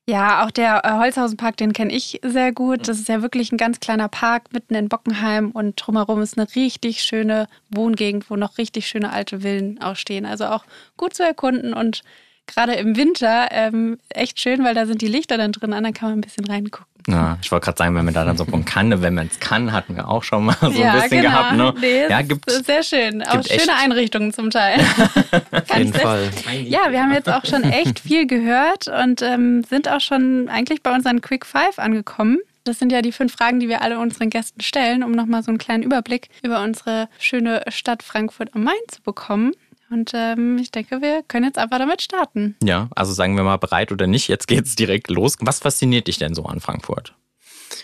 Ja, 0.08 0.46
auch 0.46 0.52
der 0.52 0.86
äh, 0.86 0.92
Holzhausenpark, 1.00 1.58
den 1.58 1.74
kenne 1.74 1.92
ich 1.92 2.20
sehr 2.24 2.52
gut. 2.52 2.88
Das 2.88 3.00
ist 3.00 3.08
ja 3.10 3.24
wirklich 3.24 3.52
ein 3.52 3.58
ganz 3.58 3.80
kleiner 3.80 4.08
Park 4.08 4.54
mitten 4.54 4.76
in 4.76 4.88
Bockenheim 4.88 5.50
und 5.50 5.76
drumherum 5.78 6.22
ist 6.22 6.38
eine 6.38 6.48
richtig 6.56 7.02
schöne 7.02 7.48
Wohngegend, 7.72 8.30
wo 8.30 8.36
noch 8.36 8.60
richtig 8.60 8.88
schöne 8.88 9.12
alte 9.12 9.40
Villen 9.40 9.82
auch 9.82 9.96
stehen. 9.96 10.28
Also 10.28 10.46
auch 10.46 10.64
gut 10.96 11.16
zu 11.16 11.24
erkunden 11.24 11.74
und 11.74 12.04
gerade 12.48 12.74
im 12.74 12.96
Winter 12.96 13.48
ähm, 13.52 13.98
echt 14.10 14.40
schön, 14.40 14.64
weil 14.64 14.76
da 14.76 14.86
sind 14.86 15.02
die 15.02 15.08
Lichter 15.08 15.38
dann 15.38 15.52
drin 15.52 15.74
an, 15.74 15.84
dann 15.84 15.94
kann 15.94 16.10
man 16.10 16.20
ein 16.20 16.22
bisschen 16.22 16.46
reingucken. 16.46 16.86
Ja, 17.08 17.38
ich 17.42 17.52
wollte 17.52 17.66
gerade 17.66 17.78
sagen, 17.78 17.96
wenn 17.96 18.06
man 18.06 18.16
da 18.16 18.26
dann 18.26 18.36
so 18.36 18.46
von 18.46 18.66
kann, 18.66 19.02
wenn 19.02 19.14
man 19.14 19.28
es 19.28 19.40
kann, 19.40 19.72
hatten 19.72 19.96
wir 19.96 20.10
auch 20.10 20.24
schon 20.24 20.46
mal 20.46 20.58
so 20.60 20.72
ja, 20.72 20.94
ein 20.94 21.02
bisschen 21.02 21.22
genau. 21.22 21.30
gehabt. 21.30 21.56
Ne? 21.56 21.74
Nee, 21.80 22.10
ja, 22.10 22.22
gibt, 22.24 22.50
sehr 22.50 22.82
schön. 22.82 23.22
Auch 23.22 23.44
schöne 23.44 23.76
Einrichtungen 23.80 24.34
zum 24.34 24.50
Teil. 24.50 24.80
Auf 25.52 25.78
jeden 25.78 25.94
Fall. 25.94 26.32
Ja, 26.64 26.92
wir 26.92 27.04
haben 27.04 27.14
jetzt 27.14 27.30
auch 27.30 27.46
schon 27.46 27.64
echt 27.64 28.00
viel 28.00 28.26
gehört 28.26 28.88
und 28.88 29.22
ähm, 29.22 29.64
sind 29.64 29.88
auch 29.88 30.02
schon 30.02 30.50
eigentlich 30.50 30.82
bei 30.82 30.96
unseren 30.96 31.22
Quick 31.22 31.46
Five 31.46 31.78
angekommen. 31.78 32.40
Das 32.64 32.80
sind 32.80 32.92
ja 32.92 33.04
die 33.04 33.12
fünf 33.12 33.34
Fragen, 33.34 33.60
die 33.60 33.70
wir 33.70 33.84
alle 33.84 34.00
unseren 34.00 34.32
Gästen 34.32 34.62
stellen, 34.62 35.04
um 35.04 35.12
nochmal 35.12 35.44
so 35.44 35.52
einen 35.52 35.60
kleinen 35.60 35.84
Überblick 35.84 36.30
über 36.42 36.64
unsere 36.64 37.08
schöne 37.20 37.62
Stadt 37.68 38.02
Frankfurt 38.02 38.56
am 38.56 38.64
Main 38.64 38.74
zu 38.88 39.04
bekommen. 39.04 39.52
Und 39.96 40.12
ähm, 40.14 40.58
ich 40.58 40.72
denke, 40.72 41.02
wir 41.02 41.24
können 41.24 41.46
jetzt 41.46 41.58
einfach 41.58 41.80
damit 41.80 42.02
starten. 42.02 42.58
Ja, 42.62 42.90
also 42.96 43.14
sagen 43.14 43.38
wir 43.38 43.44
mal 43.44 43.56
bereit 43.56 43.94
oder 43.94 44.08
nicht, 44.08 44.28
jetzt 44.28 44.50
geht 44.50 44.66
es 44.66 44.76
direkt 44.76 45.10
los. 45.10 45.38
Was 45.40 45.60
fasziniert 45.60 46.08
dich 46.08 46.18
denn 46.18 46.36
so 46.36 46.44
an 46.44 46.60
Frankfurt? 46.60 47.16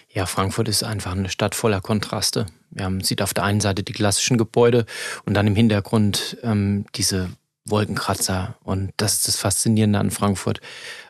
Ja, 0.10 0.26
Frankfurt 0.26 0.68
ist 0.68 0.84
einfach 0.84 1.14
eine 1.14 1.30
Stadt 1.30 1.56
voller 1.56 1.80
Kontraste. 1.80 2.48
Man 2.72 3.00
sieht 3.00 3.22
auf 3.22 3.34
der 3.34 3.46
einen 3.46 3.62
Seite 3.62 3.84
die 3.84 3.94
klassischen 3.94 4.38
Gebäude 4.38 4.86
und 5.26 5.36
dann 5.36 5.48
im 5.48 5.56
Hintergrund 5.56 6.38
ähm, 6.44 6.86
diese 6.96 7.30
Wolkenkratzer. 7.64 8.58
Und 8.62 8.92
das 8.98 9.14
ist 9.14 9.30
das 9.30 9.38
Faszinierende 9.38 10.00
an 10.00 10.12
Frankfurt, 10.12 10.60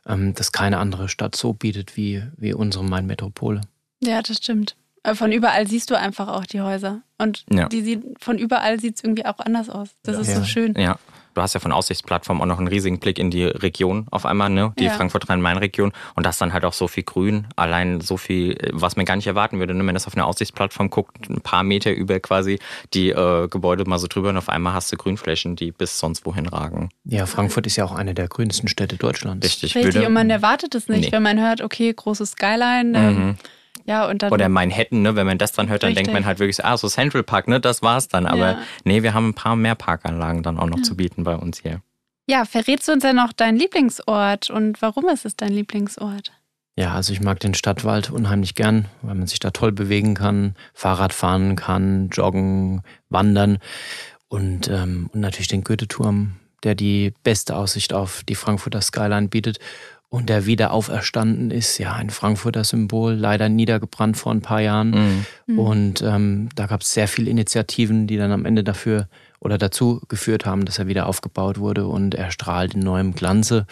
ähm, 0.05 0.35
dass 0.35 0.51
keine 0.51 0.77
andere 0.77 1.09
Stadt 1.09 1.35
so 1.35 1.53
bietet 1.53 1.97
wie, 1.97 2.21
wie 2.37 2.53
unsere 2.53 2.83
Main-Metropole. 2.83 3.61
Ja, 4.03 4.21
das 4.21 4.37
stimmt. 4.37 4.75
Äh, 5.03 5.15
von 5.15 5.31
überall 5.31 5.67
siehst 5.67 5.89
du 5.89 5.97
einfach 5.97 6.27
auch 6.27 6.45
die 6.45 6.61
Häuser. 6.61 7.01
Und 7.17 7.45
ja. 7.51 7.67
die 7.67 7.81
sieht, 7.81 8.03
von 8.19 8.37
überall 8.37 8.79
sieht 8.79 8.95
es 8.95 9.03
irgendwie 9.03 9.25
auch 9.25 9.39
anders 9.39 9.69
aus. 9.69 9.89
Das 10.03 10.15
ja. 10.15 10.21
ist 10.21 10.35
so 10.35 10.43
schön. 10.43 10.75
Ja. 10.77 10.97
Du 11.33 11.41
hast 11.41 11.53
ja 11.53 11.61
von 11.61 11.71
Aussichtsplattform 11.71 12.41
auch 12.41 12.45
noch 12.45 12.57
einen 12.57 12.67
riesigen 12.67 12.99
Blick 12.99 13.17
in 13.17 13.31
die 13.31 13.45
Region 13.45 14.05
auf 14.11 14.25
einmal, 14.25 14.49
ne? 14.49 14.73
Die 14.77 14.85
ja. 14.85 14.91
Frankfurt-Rhein-Main-Region. 14.91 15.93
Und 16.15 16.25
das 16.25 16.37
dann 16.37 16.51
halt 16.51 16.65
auch 16.65 16.73
so 16.73 16.89
viel 16.89 17.03
Grün. 17.03 17.47
Allein 17.55 18.01
so 18.01 18.17
viel, 18.17 18.57
was 18.73 18.97
man 18.97 19.05
gar 19.05 19.15
nicht 19.15 19.27
erwarten 19.27 19.59
würde, 19.59 19.73
ne? 19.73 19.79
wenn 19.79 19.85
man 19.85 19.95
das 19.95 20.07
auf 20.07 20.15
einer 20.15 20.27
Aussichtsplattform 20.27 20.89
guckt, 20.89 21.29
ein 21.29 21.39
paar 21.39 21.63
Meter 21.63 21.93
über 21.93 22.19
quasi 22.19 22.59
die 22.93 23.11
äh, 23.11 23.47
Gebäude 23.47 23.85
mal 23.85 23.97
so 23.97 24.07
drüber 24.07 24.29
und 24.29 24.37
auf 24.37 24.49
einmal 24.49 24.73
hast 24.73 24.91
du 24.91 24.97
Grünflächen, 24.97 25.55
die 25.55 25.71
bis 25.71 25.99
sonst 25.99 26.25
wohin 26.25 26.47
ragen. 26.47 26.89
Ja, 27.05 27.25
Frankfurt 27.25 27.65
ist 27.65 27.77
ja 27.77 27.85
auch 27.85 27.93
eine 27.93 28.13
der 28.13 28.27
grünsten 28.27 28.67
Städte 28.67 28.97
Deutschlands. 28.97 29.45
Richtig. 29.45 29.75
Richtig, 29.75 29.95
würde, 29.95 30.07
und 30.07 30.13
man 30.13 30.29
erwartet 30.29 30.75
es 30.75 30.89
nicht, 30.89 31.05
nee. 31.05 31.11
wenn 31.13 31.23
man 31.23 31.39
hört, 31.39 31.61
okay, 31.61 31.93
großes 31.93 32.31
Skyline. 32.31 32.97
Ähm, 32.97 33.25
mhm. 33.27 33.35
Ja, 33.91 34.07
und 34.07 34.21
dann 34.21 34.31
Oder 34.31 34.47
Manhattan, 34.47 35.01
ne? 35.01 35.17
wenn 35.17 35.27
man 35.27 35.37
das 35.37 35.51
dann 35.51 35.67
hört, 35.67 35.83
dann 35.83 35.89
richtig. 35.89 36.05
denkt 36.05 36.13
man 36.13 36.25
halt 36.25 36.39
wirklich, 36.39 36.63
ah, 36.63 36.77
so 36.77 36.87
Central 36.87 37.23
Park, 37.23 37.49
ne? 37.49 37.59
das 37.59 37.81
war's 37.81 38.07
dann. 38.07 38.25
Aber 38.25 38.51
ja. 38.51 38.61
nee, 38.85 39.03
wir 39.03 39.13
haben 39.13 39.29
ein 39.29 39.33
paar 39.33 39.57
mehr 39.57 39.75
Parkanlagen 39.75 40.43
dann 40.43 40.57
auch 40.57 40.67
noch 40.67 40.77
ja. 40.77 40.83
zu 40.83 40.95
bieten 40.95 41.25
bei 41.25 41.35
uns 41.35 41.59
hier. 41.61 41.81
Ja, 42.25 42.45
verrätst 42.45 42.87
du 42.87 42.93
uns 42.93 43.03
ja 43.03 43.11
noch 43.11 43.33
deinen 43.33 43.57
Lieblingsort 43.57 44.49
und 44.49 44.81
warum 44.81 45.09
ist 45.09 45.25
es 45.25 45.35
dein 45.35 45.51
Lieblingsort? 45.51 46.31
Ja, 46.77 46.93
also 46.93 47.11
ich 47.11 47.19
mag 47.19 47.41
den 47.41 47.53
Stadtwald 47.53 48.11
unheimlich 48.11 48.55
gern, 48.55 48.85
weil 49.01 49.15
man 49.15 49.27
sich 49.27 49.39
da 49.39 49.51
toll 49.51 49.73
bewegen 49.73 50.13
kann, 50.13 50.55
Fahrrad 50.73 51.11
fahren 51.11 51.57
kann, 51.57 52.07
joggen, 52.13 52.83
wandern 53.09 53.57
und, 54.29 54.69
ähm, 54.69 55.09
und 55.11 55.19
natürlich 55.19 55.49
den 55.49 55.65
Goethe-Turm, 55.65 56.37
der 56.63 56.75
die 56.75 57.13
beste 57.23 57.57
Aussicht 57.57 57.91
auf 57.91 58.23
die 58.23 58.35
Frankfurter 58.35 58.79
Skyline 58.79 59.27
bietet 59.27 59.59
und 60.11 60.27
der 60.27 60.45
wieder 60.45 60.71
auferstanden 60.73 61.51
ist, 61.51 61.77
ja, 61.77 61.93
ein 61.93 62.09
Frankfurter 62.09 62.65
Symbol, 62.65 63.13
leider 63.13 63.47
niedergebrannt 63.47 64.17
vor 64.17 64.33
ein 64.33 64.41
paar 64.41 64.59
Jahren. 64.59 65.25
Mhm. 65.47 65.57
Und 65.57 66.01
ähm, 66.01 66.49
da 66.53 66.65
gab 66.67 66.81
es 66.81 66.93
sehr 66.93 67.07
viele 67.07 67.31
Initiativen, 67.31 68.07
die 68.07 68.17
dann 68.17 68.33
am 68.33 68.43
Ende 68.43 68.65
dafür 68.65 69.07
oder 69.39 69.57
dazu 69.57 70.01
geführt 70.09 70.45
haben, 70.45 70.65
dass 70.65 70.79
er 70.79 70.87
wieder 70.87 71.07
aufgebaut 71.07 71.59
wurde 71.59 71.87
und 71.87 72.13
er 72.13 72.29
strahlt 72.29 72.73
in 72.73 72.81
neuem 72.81 73.15
Glanze. 73.15 73.65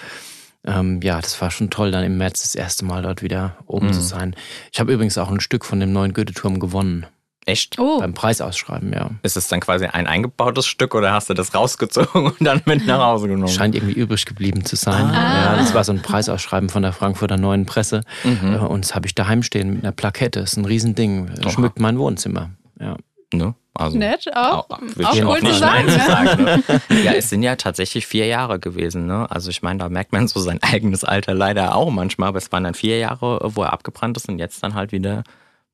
Ähm, 0.63 1.02
ja, 1.04 1.19
das 1.19 1.41
war 1.41 1.52
schon 1.52 1.71
toll, 1.71 1.91
dann 1.91 2.06
im 2.06 2.17
März 2.17 2.41
das 2.41 2.56
erste 2.56 2.86
Mal 2.86 3.02
dort 3.02 3.21
wieder 3.21 3.58
oben 3.65 3.88
mhm. 3.88 3.93
zu 3.93 4.02
sein. 4.02 4.34
Ich 4.71 4.80
habe 4.80 4.93
übrigens 4.93 5.17
auch 5.17 5.30
ein 5.30 5.41
Stück 5.41 5.65
von 5.65 5.82
dem 5.82 5.91
neuen 5.91 6.13
Goethe-Turm 6.13 6.62
gewonnen. 6.62 7.06
Echt? 7.45 7.80
Oh. 7.80 7.99
Beim 7.99 8.13
Preisausschreiben, 8.13 8.93
ja. 8.93 9.12
Ist 9.23 9.38
es 9.38 9.47
dann 9.47 9.60
quasi 9.60 9.86
ein 9.86 10.08
eingebautes 10.08 10.67
Stück 10.67 10.93
oder 10.93 11.13
hast 11.13 11.30
du 11.30 11.34
das 11.34 11.56
rausgezogen 11.56 12.28
und 12.28 12.41
dann 12.41 12.62
mit 12.65 12.86
nach 12.86 12.99
Hause 12.99 13.28
genommen? 13.28 13.47
Scheint 13.47 13.75
irgendwie 13.75 13.93
übrig 13.93 14.25
geblieben 14.25 14.65
zu 14.65 14.75
sein. 14.75 15.06
Ah. 15.06 15.54
Ja, 15.54 15.56
das 15.58 15.73
war 15.73 15.84
so 15.84 15.91
ein 15.91 16.02
Preisausschreiben 16.02 16.69
von 16.69 16.84
der 16.84 16.93
Frankfurter 16.93 17.38
Neuen 17.38 17.65
Presse. 17.65 18.02
Mhm. 18.23 18.54
Äh, 18.54 18.58
und 18.58 18.86
das 18.86 18.93
habe 18.93 19.08
ich 19.08 19.15
daheim 19.15 19.41
stehen 19.41 19.73
mit 19.73 19.84
einer 19.84 19.93
Plakette. 19.93 20.41
Das 20.41 20.52
ist 20.52 20.58
ein 20.58 20.65
Riesending. 20.65 21.32
Oha. 21.41 21.49
Schmückt 21.49 21.80
mein 21.80 21.97
Wohnzimmer. 21.97 22.52
Ja. 22.80 22.97
Ne? 23.34 23.56
Also, 23.73 23.97
Nett, 23.97 24.30
auch. 24.36 24.69
auch 24.69 24.82
auch 25.04 25.15
cool 25.23 25.39
nicht 25.41 25.60
sagen, 25.60 25.86
Nein 25.86 25.99
zu 25.99 26.06
sagen. 26.06 26.43
Ne? 26.43 26.63
Ja, 27.04 27.13
es 27.13 27.30
sind 27.30 27.43
ja 27.43 27.56
tatsächlich 27.56 28.06
vier 28.06 28.25
Jahre 28.25 28.60
gewesen. 28.60 29.06
Ne? 29.06 29.30
Also 29.32 29.49
ich 29.52 29.62
meine, 29.62 29.80
da 29.80 29.88
merkt 29.88 30.12
man 30.12 30.28
so 30.28 30.39
sein 30.39 30.62
eigenes 30.62 31.06
Alter 31.06 31.34
leider 31.34 31.75
auch 31.75 31.89
manchmal. 31.89 32.30
Aber 32.30 32.39
es 32.39 32.52
waren 32.52 32.65
dann 32.65 32.73
vier 32.73 32.97
Jahre, 32.97 33.39
wo 33.43 33.63
er 33.63 33.71
abgebrannt 33.71 34.17
ist 34.17 34.28
und 34.28 34.38
jetzt 34.38 34.62
dann 34.63 34.73
halt 34.73 34.91
wieder 34.91 35.23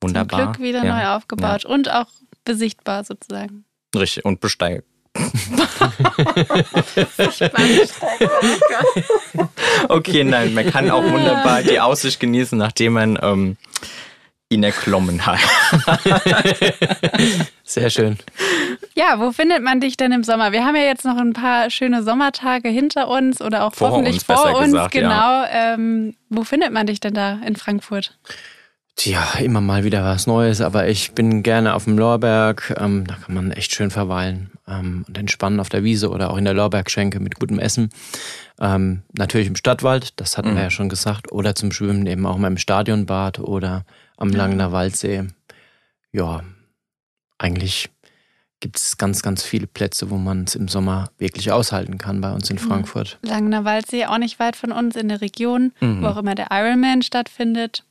Wunderbar. 0.06 0.40
Zum 0.40 0.52
Glück 0.54 0.68
wieder 0.68 0.84
ja. 0.84 0.98
neu 0.98 1.08
aufgebaut 1.16 1.64
ja. 1.64 1.70
und 1.70 1.92
auch 1.92 2.08
besichtbar 2.44 3.04
sozusagen. 3.04 3.66
Richtig, 3.96 4.24
und 4.26 4.40
besteigt. 4.40 4.86
okay, 9.88 10.24
nein, 10.26 10.54
man 10.54 10.70
kann 10.70 10.92
auch 10.92 11.04
wunderbar 11.04 11.64
die 11.64 11.80
Aussicht 11.80 12.20
genießen, 12.20 12.58
nachdem 12.58 12.94
man 12.94 13.18
ähm, 13.22 13.56
ihn 14.50 14.64
erklommen 14.64 15.26
hat. 15.26 15.40
Sehr 17.64 17.90
schön. 17.90 18.18
Ja, 18.94 19.20
wo 19.20 19.32
findet 19.32 19.64
man 19.64 19.80
dich 19.80 19.96
denn 19.98 20.12
im 20.12 20.26
Sommer? 20.26 20.52
Wir 20.52 20.66
haben 20.66 20.76
ja 20.76 20.84
jetzt 20.84 21.06
noch 21.06 21.18
ein 21.18 21.32
paar 21.34 21.70
schöne 21.70 22.04
Sommertage 22.04 22.68
hinter 22.70 23.08
uns 23.08 23.42
oder 23.42 23.64
auch 23.64 23.74
vor 23.74 23.92
hoffentlich 23.92 24.16
uns, 24.16 24.24
vor 24.24 24.54
uns. 24.58 24.74
Gesagt, 24.74 24.92
genau. 24.92 25.10
Ja. 25.10 25.74
Ähm, 25.74 26.16
wo 26.30 26.44
findet 26.44 26.74
man 26.74 26.88
dich 26.88 27.00
denn 27.00 27.14
da 27.14 27.40
in 27.46 27.56
Frankfurt? 27.56 28.18
Tja, 28.98 29.40
immer 29.40 29.60
mal 29.60 29.84
wieder 29.84 30.06
was 30.06 30.26
Neues, 30.26 30.62
aber 30.62 30.88
ich 30.88 31.12
bin 31.12 31.44
gerne 31.44 31.74
auf 31.74 31.84
dem 31.84 31.98
Lorberg. 31.98 32.74
Ähm, 32.80 33.06
da 33.06 33.16
kann 33.16 33.36
man 33.36 33.52
echt 33.52 33.74
schön 33.74 33.92
verweilen 33.92 34.52
ähm, 34.70 35.04
und 35.08 35.18
entspannen 35.18 35.60
auf 35.60 35.68
der 35.68 35.84
Wiese 35.84 36.10
oder 36.10 36.32
auch 36.32 36.38
in 36.38 36.46
der 36.46 36.54
Lorbergschenke 36.54 37.20
mit 37.20 37.38
gutem 37.38 37.60
Essen. 37.60 37.90
Ähm, 38.58 39.02
natürlich 39.12 39.48
im 39.48 39.58
Stadtwald, 39.58 40.20
das 40.20 40.38
hatten 40.38 40.52
mhm. 40.52 40.56
wir 40.56 40.64
ja 40.64 40.70
schon 40.70 40.88
gesagt, 40.88 41.32
oder 41.34 41.56
zum 41.56 41.74
Schwimmen 41.74 42.06
eben 42.08 42.26
auch 42.26 42.38
mal 42.38 42.48
im 42.48 42.58
Stadionbad 42.58 43.40
oder 43.40 43.84
am 44.16 44.30
Langener 44.30 44.72
Waldsee. 44.72 45.28
Ja, 46.14 46.44
eigentlich 47.38 47.90
gibt 48.62 48.78
es 48.78 48.98
ganz, 48.98 49.22
ganz 49.22 49.44
viele 49.44 49.68
Plätze, 49.68 50.10
wo 50.10 50.16
man 50.16 50.46
es 50.46 50.56
im 50.56 50.70
Sommer 50.70 51.10
wirklich 51.18 51.52
aushalten 51.52 51.98
kann 51.98 52.22
bei 52.22 52.32
uns 52.32 52.50
in 52.50 52.60
Frankfurt. 52.60 53.20
Langener 53.24 53.66
Waldsee 53.66 54.06
auch 54.06 54.18
nicht 54.18 54.40
weit 54.40 54.56
von 54.56 54.72
uns 54.72 54.96
in 54.96 55.10
der 55.10 55.20
Region, 55.20 55.74
mhm. 55.82 56.02
wo 56.02 56.08
auch 56.08 56.18
immer 56.18 56.34
der 56.34 56.48
Ironman 56.52 57.02
stattfindet. 57.02 57.84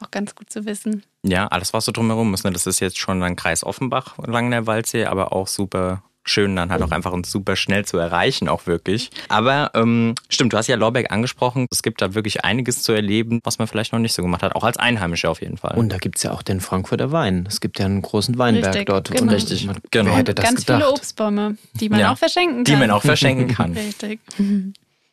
Auch 0.00 0.10
ganz 0.10 0.34
gut 0.34 0.50
zu 0.50 0.64
wissen. 0.64 1.02
Ja, 1.24 1.48
alles, 1.48 1.72
was 1.72 1.84
so 1.84 1.92
drumherum 1.92 2.32
ist. 2.34 2.44
Ne? 2.44 2.52
Das 2.52 2.66
ist 2.66 2.80
jetzt 2.80 2.98
schon 2.98 3.22
ein 3.22 3.34
Kreis 3.36 3.64
Offenbach 3.64 4.16
lang 4.18 4.50
der 4.50 4.66
Waldsee, 4.66 5.06
aber 5.06 5.32
auch 5.32 5.48
super 5.48 6.02
schön, 6.24 6.54
dann 6.56 6.70
halt 6.70 6.82
auch 6.82 6.90
einfach 6.90 7.12
uns 7.12 7.30
super 7.30 7.56
schnell 7.56 7.86
zu 7.86 7.96
erreichen, 7.96 8.48
auch 8.48 8.66
wirklich. 8.66 9.10
Aber 9.30 9.70
ähm, 9.74 10.14
stimmt, 10.28 10.52
du 10.52 10.58
hast 10.58 10.66
ja 10.66 10.76
Lorbeck 10.76 11.10
angesprochen. 11.10 11.66
Es 11.70 11.82
gibt 11.82 12.02
da 12.02 12.14
wirklich 12.14 12.44
einiges 12.44 12.82
zu 12.82 12.92
erleben, 12.92 13.40
was 13.44 13.58
man 13.58 13.66
vielleicht 13.66 13.92
noch 13.94 13.98
nicht 13.98 14.12
so 14.12 14.20
gemacht 14.20 14.42
hat, 14.42 14.54
auch 14.54 14.62
als 14.62 14.76
Einheimische 14.76 15.30
auf 15.30 15.40
jeden 15.40 15.56
Fall. 15.56 15.76
Und 15.78 15.88
da 15.90 15.96
gibt 15.96 16.18
es 16.18 16.24
ja 16.24 16.32
auch 16.32 16.42
den 16.42 16.60
Frankfurter 16.60 17.12
Wein. 17.12 17.46
Es 17.48 17.60
gibt 17.62 17.78
ja 17.78 17.86
einen 17.86 18.02
großen 18.02 18.36
Weinberg 18.36 18.74
Richtig, 18.74 18.86
dort. 18.88 19.08
genau. 19.10 19.22
Und 19.22 19.28
Richtig, 19.30 19.64
man, 19.66 19.78
genau. 19.90 20.10
Wer 20.10 20.16
hätte 20.18 20.34
das 20.34 20.44
Ganz 20.44 20.60
gedacht? 20.60 20.82
viele 20.82 20.92
Obstbäume, 20.92 21.56
die 21.72 21.88
man 21.88 22.00
Ja. 22.00 22.12
auch 22.12 22.18
verschenken 22.18 22.56
kann. 22.62 22.64
die 22.74 22.76
man 22.78 22.90
auch 22.90 23.02
verschenken 23.02 23.48
kann. 23.48 23.72
Richtig. 23.76 24.20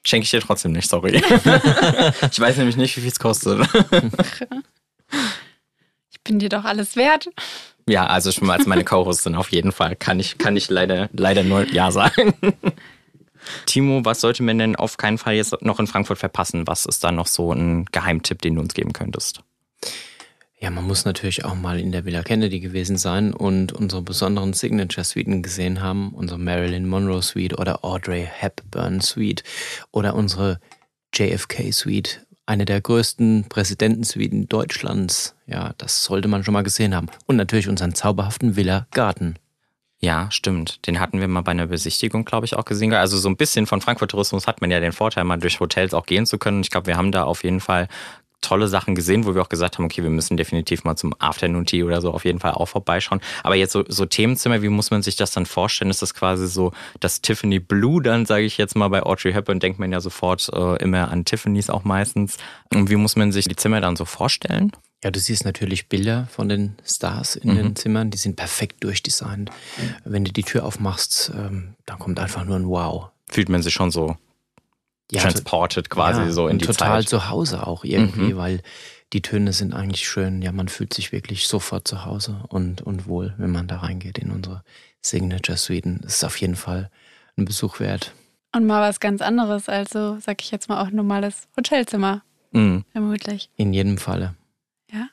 Schenke 0.03 0.25
ich 0.25 0.31
dir 0.31 0.41
trotzdem 0.41 0.73
nicht, 0.73 0.89
sorry. 0.89 1.15
ich 2.31 2.39
weiß 2.39 2.57
nämlich 2.57 2.75
nicht, 2.75 2.95
wie 2.97 3.01
viel 3.01 3.09
es 3.09 3.19
kostet. 3.19 3.67
Ich 6.25 6.31
bin 6.31 6.39
dir 6.39 6.49
doch 6.49 6.65
alles 6.65 6.95
wert. 6.95 7.29
Ja, 7.87 8.07
also 8.07 8.31
schon 8.31 8.47
mal 8.47 8.57
als 8.57 8.65
meine 8.65 8.83
Co-Hostin 8.83 9.35
auf 9.35 9.51
jeden 9.51 9.71
Fall. 9.71 9.95
Kann 9.95 10.19
ich, 10.19 10.39
kann 10.39 10.57
ich 10.57 10.71
leider, 10.71 11.07
leider 11.13 11.43
nur 11.43 11.71
Ja 11.71 11.91
sagen. 11.91 12.33
Timo, 13.67 14.03
was 14.05 14.21
sollte 14.21 14.41
man 14.41 14.57
denn 14.57 14.75
auf 14.75 14.97
keinen 14.97 15.19
Fall 15.19 15.35
jetzt 15.35 15.61
noch 15.61 15.79
in 15.79 15.85
Frankfurt 15.85 16.17
verpassen? 16.17 16.65
Was 16.65 16.87
ist 16.87 17.03
da 17.03 17.11
noch 17.11 17.27
so 17.27 17.53
ein 17.53 17.85
Geheimtipp, 17.91 18.41
den 18.41 18.55
du 18.55 18.61
uns 18.61 18.73
geben 18.73 18.91
könntest? 18.91 19.43
Ja, 20.59 20.71
man 20.71 20.87
muss 20.87 21.05
natürlich 21.05 21.45
auch 21.45 21.53
mal 21.53 21.79
in 21.79 21.91
der 21.91 22.05
Villa 22.05 22.23
Kennedy 22.23 22.59
gewesen 22.59 22.97
sein 22.97 23.31
und 23.31 23.71
unsere 23.71 24.01
besonderen 24.01 24.53
Signature-Suiten 24.53 25.43
gesehen 25.43 25.79
haben. 25.79 26.11
Unsere 26.15 26.39
Marilyn 26.39 26.89
Monroe 26.89 27.21
Suite 27.21 27.59
oder 27.59 27.85
Audrey 27.85 28.27
Hepburn 28.27 28.99
Suite 28.99 29.43
oder 29.91 30.15
unsere 30.15 30.59
JFK 31.13 31.71
Suite. 31.71 32.24
Eine 32.47 32.65
der 32.65 32.79
größten 32.79 33.45
Präsidentensuiten 33.49 34.47
Deutschlands. 34.47 35.35
Ja, 35.47 35.73
das 35.77 36.03
sollte 36.03 36.27
man 36.27 36.43
schon 36.43 36.53
mal 36.53 36.61
gesehen 36.61 36.93
haben. 36.93 37.07
Und 37.25 37.37
natürlich 37.37 37.67
unseren 37.67 37.95
zauberhaften 37.95 38.55
Villa 38.55 38.85
Garten. 38.91 39.35
Ja, 39.99 40.29
stimmt. 40.29 40.85
Den 40.85 40.99
hatten 40.99 41.19
wir 41.19 41.27
mal 41.27 41.41
bei 41.41 41.51
einer 41.51 41.65
Besichtigung, 41.65 42.25
glaube 42.25 42.45
ich, 42.45 42.55
auch 42.55 42.65
gesehen. 42.65 42.93
Also 42.93 43.17
so 43.17 43.29
ein 43.29 43.37
bisschen 43.37 43.65
von 43.65 43.81
Frankfurt 43.81 44.11
Tourismus 44.11 44.45
hat 44.45 44.61
man 44.61 44.69
ja 44.69 44.79
den 44.79 44.91
Vorteil, 44.91 45.23
mal 45.23 45.37
durch 45.37 45.59
Hotels 45.59 45.95
auch 45.95 46.05
gehen 46.05 46.27
zu 46.27 46.37
können. 46.37 46.61
Ich 46.61 46.69
glaube, 46.69 46.85
wir 46.87 46.97
haben 46.97 47.11
da 47.11 47.23
auf 47.23 47.43
jeden 47.43 47.61
Fall 47.61 47.87
tolle 48.45 48.67
Sachen 48.67 48.95
gesehen, 48.95 49.25
wo 49.25 49.35
wir 49.35 49.41
auch 49.41 49.49
gesagt 49.49 49.77
haben, 49.77 49.85
okay, 49.85 50.03
wir 50.03 50.09
müssen 50.09 50.37
definitiv 50.37 50.83
mal 50.83 50.95
zum 50.95 51.13
Afternoon 51.19 51.65
Tea 51.65 51.83
oder 51.83 52.01
so 52.01 52.11
auf 52.11 52.25
jeden 52.25 52.39
Fall 52.39 52.53
auch 52.53 52.67
vorbeischauen. 52.67 53.21
Aber 53.43 53.55
jetzt 53.55 53.73
so, 53.73 53.83
so 53.87 54.05
Themenzimmer, 54.05 54.61
wie 54.61 54.69
muss 54.69 54.91
man 54.91 55.01
sich 55.01 55.15
das 55.15 55.31
dann 55.31 55.45
vorstellen? 55.45 55.91
Ist 55.91 56.01
das 56.01 56.13
quasi 56.13 56.47
so 56.47 56.71
das 56.99 57.21
Tiffany 57.21 57.59
Blue 57.59 58.01
dann, 58.01 58.25
sage 58.25 58.45
ich 58.45 58.57
jetzt 58.57 58.75
mal, 58.75 58.87
bei 58.89 59.03
Audrey 59.03 59.33
Hepburn 59.33 59.59
denkt 59.59 59.79
man 59.79 59.91
ja 59.91 59.99
sofort 59.99 60.49
äh, 60.53 60.75
immer 60.77 61.11
an 61.11 61.25
Tiffany's 61.25 61.69
auch 61.69 61.83
meistens. 61.83 62.37
Und 62.73 62.89
wie 62.89 62.95
muss 62.95 63.15
man 63.15 63.31
sich 63.31 63.47
die 63.47 63.55
Zimmer 63.55 63.81
dann 63.81 63.95
so 63.95 64.05
vorstellen? 64.05 64.71
Ja, 65.03 65.11
du 65.11 65.19
siehst 65.19 65.45
natürlich 65.45 65.87
Bilder 65.87 66.27
von 66.31 66.49
den 66.49 66.75
Stars 66.83 67.35
in 67.35 67.53
den 67.55 67.75
Zimmern, 67.75 68.09
die 68.09 68.17
sind 68.17 68.37
perfekt 68.37 68.83
durchdesignt. 68.83 69.51
Wenn 70.03 70.25
du 70.25 70.31
die 70.31 70.41
Tür 70.41 70.65
aufmachst, 70.65 71.31
ähm, 71.35 71.75
dann 71.85 71.99
kommt 71.99 72.19
einfach 72.19 72.43
nur 72.43 72.55
ein 72.55 72.67
Wow. 72.67 73.09
Fühlt 73.29 73.49
man 73.49 73.61
sich 73.61 73.73
schon 73.73 73.91
so 73.91 74.17
Ja, 75.11 75.21
transported 75.21 75.89
quasi 75.89 76.21
ja, 76.21 76.31
so 76.31 76.47
in 76.47 76.57
die 76.57 76.65
total 76.65 77.01
Zeit? 77.01 77.09
zu 77.09 77.29
Hause 77.29 77.67
auch 77.67 77.83
irgendwie, 77.83 78.33
Mhm. 78.33 78.37
weil 78.37 78.61
die 79.13 79.21
Töne 79.21 79.53
sind 79.53 79.73
eigentlich 79.73 80.07
schön. 80.07 80.41
Ja, 80.41 80.51
man 80.51 80.67
fühlt 80.67 80.93
sich 80.93 81.11
wirklich 81.11 81.47
sofort 81.47 81.87
zu 81.87 82.05
Hause 82.05 82.43
und, 82.49 82.81
und 82.81 83.07
wohl, 83.07 83.33
wenn 83.37 83.51
man 83.51 83.67
da 83.67 83.77
reingeht 83.77 84.17
in 84.17 84.31
unsere 84.31 84.63
Signature 85.01 85.57
Suiten. 85.57 85.99
Das 86.01 86.15
ist 86.15 86.23
auf 86.23 86.37
jeden 86.41 86.55
Fall 86.55 86.89
ein 87.37 87.45
Besuch 87.45 87.79
wert. 87.79 88.13
Und 88.55 88.65
mal 88.65 88.81
was 88.81 88.99
ganz 88.99 89.21
anderes, 89.21 89.69
also 89.69 90.17
sag 90.19 90.41
ich 90.41 90.49
jetzt 90.49 90.69
mal 90.69 90.81
auch 90.81 90.87
ein 90.87 90.95
normales 90.95 91.47
Hotelzimmer, 91.55 92.23
Mhm. 92.51 92.83
vermutlich. 92.91 93.49
In 93.57 93.73
jedem 93.73 93.97
Falle. 93.99 94.33
Ja. 94.91 95.09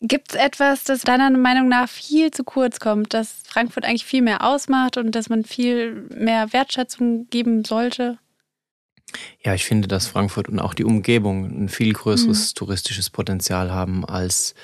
Gibt 0.00 0.32
es 0.32 0.36
etwas, 0.38 0.84
das 0.84 1.02
deiner 1.02 1.30
Meinung 1.30 1.68
nach 1.68 1.88
viel 1.88 2.30
zu 2.30 2.44
kurz 2.44 2.78
kommt, 2.78 3.14
das 3.14 3.42
Frankfurt 3.46 3.84
eigentlich 3.84 4.04
viel 4.04 4.22
mehr 4.22 4.44
ausmacht 4.46 4.98
und 4.98 5.12
dass 5.12 5.28
man 5.30 5.44
viel 5.44 6.02
mehr 6.14 6.52
Wertschätzung 6.52 7.28
geben 7.30 7.64
sollte? 7.64 8.18
Ja, 9.44 9.54
ich 9.54 9.64
finde, 9.64 9.88
dass 9.88 10.06
Frankfurt 10.06 10.48
und 10.48 10.58
auch 10.58 10.74
die 10.74 10.84
Umgebung 10.84 11.44
ein 11.44 11.68
viel 11.68 11.92
größeres 11.92 12.54
touristisches 12.54 13.10
Potenzial 13.10 13.70
haben, 13.70 14.04
als, 14.04 14.54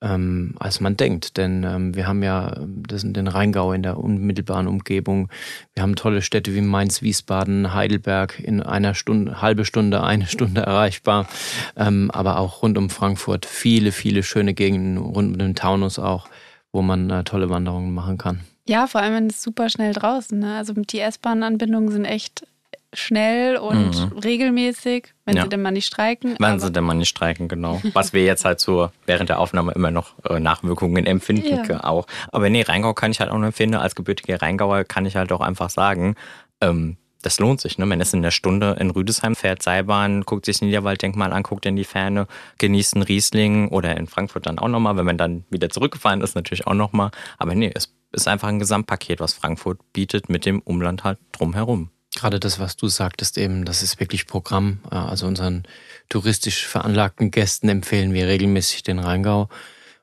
ähm, 0.00 0.54
als 0.58 0.80
man 0.80 0.96
denkt. 0.96 1.36
Denn 1.36 1.64
ähm, 1.64 1.94
wir 1.94 2.06
haben 2.06 2.22
ja 2.22 2.56
das, 2.66 3.02
den 3.04 3.28
Rheingau 3.28 3.72
in 3.72 3.82
der 3.82 3.98
unmittelbaren 3.98 4.66
Umgebung. 4.66 5.28
Wir 5.74 5.82
haben 5.82 5.96
tolle 5.96 6.22
Städte 6.22 6.54
wie 6.54 6.60
Mainz, 6.60 7.02
Wiesbaden, 7.02 7.72
Heidelberg 7.72 8.40
in 8.40 8.62
einer 8.62 8.94
Stunde, 8.94 9.40
halbe 9.40 9.64
Stunde, 9.64 10.02
eine 10.04 10.26
Stunde 10.26 10.62
erreichbar. 10.62 11.28
Ähm, 11.76 12.10
aber 12.10 12.38
auch 12.38 12.62
rund 12.62 12.76
um 12.78 12.90
Frankfurt 12.90 13.46
viele, 13.46 13.92
viele 13.92 14.22
schöne 14.22 14.54
Gegenden, 14.54 14.98
rund 14.98 15.32
um 15.32 15.38
den 15.38 15.54
Taunus 15.54 15.98
auch, 15.98 16.28
wo 16.72 16.82
man 16.82 17.08
äh, 17.10 17.24
tolle 17.24 17.48
Wanderungen 17.48 17.94
machen 17.94 18.18
kann. 18.18 18.40
Ja, 18.68 18.88
vor 18.88 19.00
allem 19.00 19.28
ist 19.28 19.42
super 19.42 19.70
schnell 19.70 19.92
draußen. 19.92 20.38
Ne? 20.38 20.56
Also 20.56 20.72
die 20.74 20.98
S-Bahn-Anbindungen 20.98 21.92
sind 21.92 22.04
echt 22.04 22.44
schnell 22.92 23.56
und 23.56 24.12
Mhm. 24.12 24.18
regelmäßig, 24.18 25.14
wenn 25.24 25.36
Ja. 25.36 25.42
sie 25.42 25.48
denn 25.48 25.62
mal 25.62 25.70
nicht 25.70 25.86
streiken. 25.86 26.36
Aber- 26.42 26.58
sie 26.58 26.70
denn 26.72 26.84
mal 26.84 26.94
nicht 26.94 27.08
streiken, 27.08 27.48
genau. 27.48 27.80
Was 27.92 28.12
wir 28.12 28.24
jetzt 28.24 28.44
halt 28.44 28.60
so 28.60 28.90
während 29.06 29.28
der 29.28 29.38
Aufnahme 29.38 29.72
immer 29.72 29.90
noch 29.90 30.14
äh, 30.28 30.40
Nachwirkungen 30.40 31.04
empfinden 31.06 31.62
Ja. 31.68 31.84
auch. 31.84 32.06
Aber 32.32 32.48
nee, 32.50 32.62
Rheingau 32.62 32.94
kann 32.94 33.10
ich 33.10 33.20
halt 33.20 33.30
auch 33.30 33.36
nur 33.36 33.46
empfehlen. 33.46 33.74
Als 33.74 33.94
gebürtiger 33.94 34.40
Rheingauer 34.40 34.84
kann 34.84 35.04
ich 35.06 35.16
halt 35.16 35.32
auch 35.32 35.40
einfach 35.40 35.70
sagen, 35.70 36.14
ähm, 36.60 36.96
das 37.22 37.40
lohnt 37.40 37.60
sich. 37.60 37.76
Ne? 37.76 37.86
Man 37.86 38.00
ist 38.00 38.14
in 38.14 38.22
der 38.22 38.30
Stunde 38.30 38.76
in 38.78 38.90
Rüdesheim, 38.90 39.34
fährt 39.34 39.60
Seilbahn, 39.60 40.22
guckt 40.22 40.46
sich 40.46 40.56
das 40.58 40.62
Niederwalddenkmal 40.62 41.32
an, 41.32 41.42
guckt 41.42 41.66
in 41.66 41.74
die 41.74 41.82
Ferne, 41.84 42.28
genießt 42.58 42.94
einen 42.94 43.02
Riesling 43.02 43.68
oder 43.68 43.96
in 43.96 44.06
Frankfurt 44.06 44.46
dann 44.46 44.58
auch 44.60 44.68
nochmal, 44.68 44.96
wenn 44.96 45.06
man 45.06 45.18
dann 45.18 45.44
wieder 45.50 45.68
zurückgefahren 45.68 46.20
ist, 46.20 46.36
natürlich 46.36 46.66
auch 46.68 46.74
nochmal. 46.74 47.10
Aber 47.38 47.54
nee, 47.56 47.72
es 47.74 47.92
ist 48.12 48.28
einfach 48.28 48.46
ein 48.48 48.60
Gesamtpaket, 48.60 49.18
was 49.18 49.32
Frankfurt 49.32 49.80
bietet 49.92 50.28
mit 50.28 50.46
dem 50.46 50.60
Umland 50.60 51.02
halt 51.02 51.18
drumherum. 51.32 51.90
Gerade 52.16 52.40
das, 52.40 52.58
was 52.58 52.76
du 52.76 52.88
sagtest 52.88 53.38
eben, 53.38 53.64
das 53.64 53.82
ist 53.82 54.00
wirklich 54.00 54.26
Programm. 54.26 54.80
Also 54.90 55.26
unseren 55.26 55.62
touristisch 56.08 56.66
veranlagten 56.66 57.30
Gästen 57.30 57.68
empfehlen 57.68 58.12
wir 58.12 58.26
regelmäßig 58.26 58.82
den 58.82 58.98
Rheingau. 58.98 59.48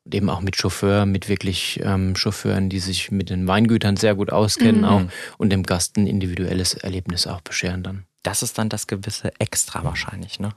Und 0.06 0.16
eben 0.16 0.30
auch 0.30 0.42
mit 0.42 0.56
Chauffeur, 0.58 1.06
mit 1.06 1.28
wirklich 1.30 1.80
ähm, 1.84 2.16
Chauffeuren, 2.16 2.70
die 2.70 2.80
sich 2.80 3.10
mit 3.12 3.30
den 3.30 3.48
Weingütern 3.48 3.96
sehr 3.98 4.16
gut 4.16 4.32
auskennen 4.32 4.82
Mhm. 4.82 4.88
auch 4.88 5.02
und 5.38 5.50
dem 5.50 5.64
Gast 5.64 5.98
ein 5.98 6.08
individuelles 6.08 6.74
Erlebnis 6.74 7.26
auch 7.26 7.42
bescheren 7.42 7.84
dann. 7.84 8.06
Das 8.22 8.44
ist 8.44 8.58
dann 8.58 8.70
das 8.70 8.88
gewisse 8.88 9.32
Extra 9.40 9.84
wahrscheinlich, 9.84 10.40
ne? 10.40 10.54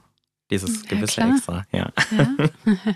Dieses 0.51 0.83
Ja, 0.83 0.89
gewisse 0.89 1.13
klar. 1.21 1.33
Extra, 1.33 1.65
ja. 1.71 1.91
Ja. 2.11 2.35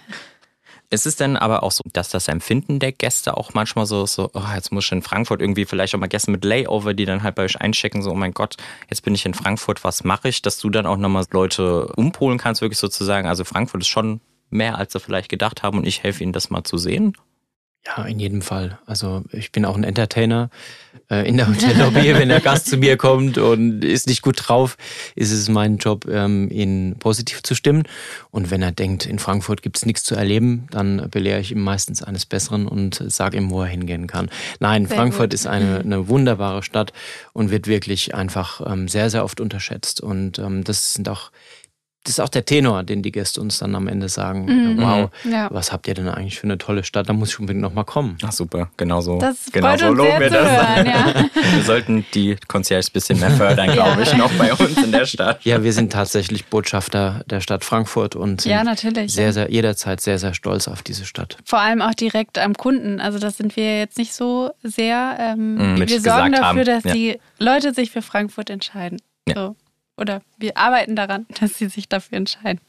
Ist 0.93 1.05
es 1.05 1.15
denn 1.15 1.37
aber 1.37 1.63
auch 1.63 1.71
so, 1.71 1.83
dass 1.93 2.09
das 2.09 2.27
Empfinden 2.27 2.79
der 2.79 2.91
Gäste 2.91 3.37
auch 3.37 3.53
manchmal 3.53 3.85
so 3.85 4.03
ist, 4.03 4.15
so, 4.15 4.29
oh, 4.33 4.41
jetzt 4.53 4.73
muss 4.73 4.85
ich 4.85 4.91
in 4.91 5.01
Frankfurt 5.01 5.41
irgendwie 5.41 5.63
vielleicht 5.63 5.95
auch 5.95 5.99
mal 5.99 6.07
Gäste 6.07 6.29
mit 6.31 6.43
Layover, 6.43 6.93
die 6.93 7.05
dann 7.05 7.23
halt 7.23 7.35
bei 7.35 7.45
euch 7.45 7.61
einchecken, 7.61 8.01
so, 8.01 8.11
oh 8.11 8.15
mein 8.15 8.33
Gott, 8.33 8.57
jetzt 8.89 9.01
bin 9.03 9.15
ich 9.15 9.25
in 9.25 9.33
Frankfurt, 9.33 9.85
was 9.85 10.03
mache 10.03 10.27
ich? 10.27 10.41
Dass 10.41 10.59
du 10.59 10.69
dann 10.69 10.85
auch 10.85 10.97
nochmal 10.97 11.23
Leute 11.31 11.87
umpolen 11.95 12.37
kannst, 12.37 12.59
wirklich 12.59 12.77
sozusagen. 12.77 13.25
Also 13.25 13.45
Frankfurt 13.45 13.81
ist 13.81 13.87
schon 13.87 14.19
mehr, 14.49 14.77
als 14.77 14.91
sie 14.91 14.99
vielleicht 14.99 15.29
gedacht 15.29 15.63
haben 15.63 15.77
und 15.77 15.87
ich 15.87 16.03
helfe 16.03 16.23
ihnen, 16.23 16.33
das 16.33 16.49
mal 16.49 16.65
zu 16.65 16.77
sehen. 16.77 17.15
Ja, 17.85 18.03
in 18.05 18.19
jedem 18.19 18.43
Fall. 18.43 18.77
Also 18.85 19.23
ich 19.31 19.51
bin 19.51 19.65
auch 19.65 19.75
ein 19.75 19.83
Entertainer 19.83 20.51
äh, 21.09 21.27
in 21.27 21.37
der 21.37 21.47
Hotellobby. 21.49 22.13
Wenn 22.13 22.29
der 22.29 22.39
Gast 22.39 22.67
zu 22.67 22.77
mir 22.77 22.95
kommt 22.95 23.39
und 23.39 23.83
ist 23.83 24.07
nicht 24.07 24.21
gut 24.21 24.47
drauf, 24.47 24.77
ist 25.15 25.31
es 25.31 25.49
mein 25.49 25.77
Job, 25.77 26.05
ähm, 26.07 26.49
ihn 26.51 26.97
positiv 26.99 27.41
zu 27.41 27.55
stimmen. 27.55 27.83
Und 28.29 28.51
wenn 28.51 28.61
er 28.61 28.71
denkt, 28.71 29.07
in 29.07 29.17
Frankfurt 29.17 29.63
gibt's 29.63 29.83
nichts 29.83 30.03
zu 30.03 30.13
erleben, 30.13 30.67
dann 30.69 31.09
belehre 31.09 31.39
ich 31.39 31.51
ihm 31.51 31.61
meistens 31.63 32.03
eines 32.03 32.27
Besseren 32.27 32.67
und 32.67 33.03
sage 33.07 33.37
ihm, 33.37 33.49
wo 33.49 33.61
er 33.63 33.67
hingehen 33.67 34.05
kann. 34.05 34.29
Nein, 34.59 34.85
Sehr 34.85 34.97
Frankfurt 34.97 35.31
gut. 35.31 35.33
ist 35.33 35.47
eine, 35.47 35.79
eine 35.79 36.07
wunderbare 36.07 36.61
Stadt 36.61 36.93
und 37.33 37.49
wird 37.49 37.65
wirklich 37.65 38.13
einfach 38.13 38.61
ähm, 38.71 38.87
sehr, 38.87 39.09
sehr 39.09 39.23
oft 39.23 39.41
unterschätzt. 39.41 40.01
Und 40.01 40.37
ähm, 40.37 40.63
das 40.63 40.93
sind 40.93 41.09
auch 41.09 41.31
das 42.03 42.13
ist 42.13 42.19
auch 42.19 42.29
der 42.29 42.45
Tenor, 42.45 42.83
den 42.83 43.01
die 43.03 43.11
Gäste 43.11 43.39
uns 43.41 43.59
dann 43.59 43.75
am 43.75 43.87
Ende 43.87 44.09
sagen. 44.09 44.45
Mhm. 44.45 44.81
Wow, 44.81 45.09
Ja. 45.23 45.47
was 45.51 45.71
habt 45.71 45.87
ihr 45.87 45.93
denn 45.93 46.07
eigentlich 46.09 46.39
für 46.39 46.45
eine 46.47 46.57
tolle 46.57 46.83
Stadt? 46.83 47.07
Da 47.07 47.13
muss 47.13 47.29
ich 47.29 47.39
unbedingt 47.39 47.61
nochmal 47.61 47.85
kommen. 47.85 48.17
Ach 48.25 48.31
super, 48.31 48.69
genau 48.77 49.01
so. 49.01 49.19
Das 49.19 49.51
genau 49.51 49.67
freut 49.69 49.79
so 49.81 49.87
uns 49.89 49.97
loben 49.97 50.09
sehr 50.09 50.19
wir 50.19 50.27
zu 50.29 50.33
das. 50.33 50.67
hören, 50.67 50.85
ja. 50.87 51.25
Wir 51.55 51.63
sollten 51.63 52.05
die 52.13 52.37
Concierge 52.47 52.87
ein 52.87 52.93
bisschen 52.93 53.19
mehr 53.19 53.31
fördern, 53.31 53.71
glaube 53.73 54.01
ich, 54.03 54.15
noch 54.15 54.31
bei 54.33 54.51
uns 54.53 54.77
in 54.83 54.91
der 54.91 55.05
Stadt. 55.05 55.43
Ja, 55.43 55.63
wir 55.63 55.73
sind 55.73 55.91
tatsächlich 55.91 56.45
Botschafter 56.45 57.23
der 57.27 57.41
Stadt 57.41 57.63
Frankfurt 57.65 58.15
und 58.15 58.41
sind 58.41 58.51
Ja, 58.51 58.63
natürlich. 58.63 59.13
sehr, 59.13 59.33
sehr, 59.33 59.51
jederzeit 59.51 60.01
sehr, 60.01 60.17
sehr 60.17 60.33
stolz 60.33 60.67
auf 60.67 60.81
diese 60.83 61.05
Stadt. 61.05 61.37
Vor 61.45 61.59
allem 61.59 61.81
auch 61.81 61.93
direkt 61.93 62.37
am 62.37 62.53
Kunden. 62.55 62.99
Also 63.01 63.19
das 63.19 63.37
sind 63.37 63.55
wir 63.55 63.79
jetzt 63.79 63.97
nicht 63.97 64.13
so 64.13 64.51
sehr. 64.63 65.17
Ähm, 65.19 65.75
mit 65.77 65.89
wir 65.89 66.01
sorgen 66.01 66.31
dafür, 66.33 66.45
haben. 66.47 66.65
dass 66.65 66.83
Ja. 66.85 66.93
die 66.93 67.19
Leute 67.39 67.73
sich 67.73 67.91
für 67.91 68.01
Frankfurt 68.01 68.49
entscheiden. 68.49 69.01
Ja. 69.27 69.35
So. 69.35 69.55
Oder 69.97 70.21
wir 70.37 70.57
arbeiten 70.57 70.95
daran, 70.95 71.25
dass 71.39 71.57
sie 71.57 71.67
sich 71.67 71.87
dafür 71.89 72.17
entscheiden. 72.17 72.61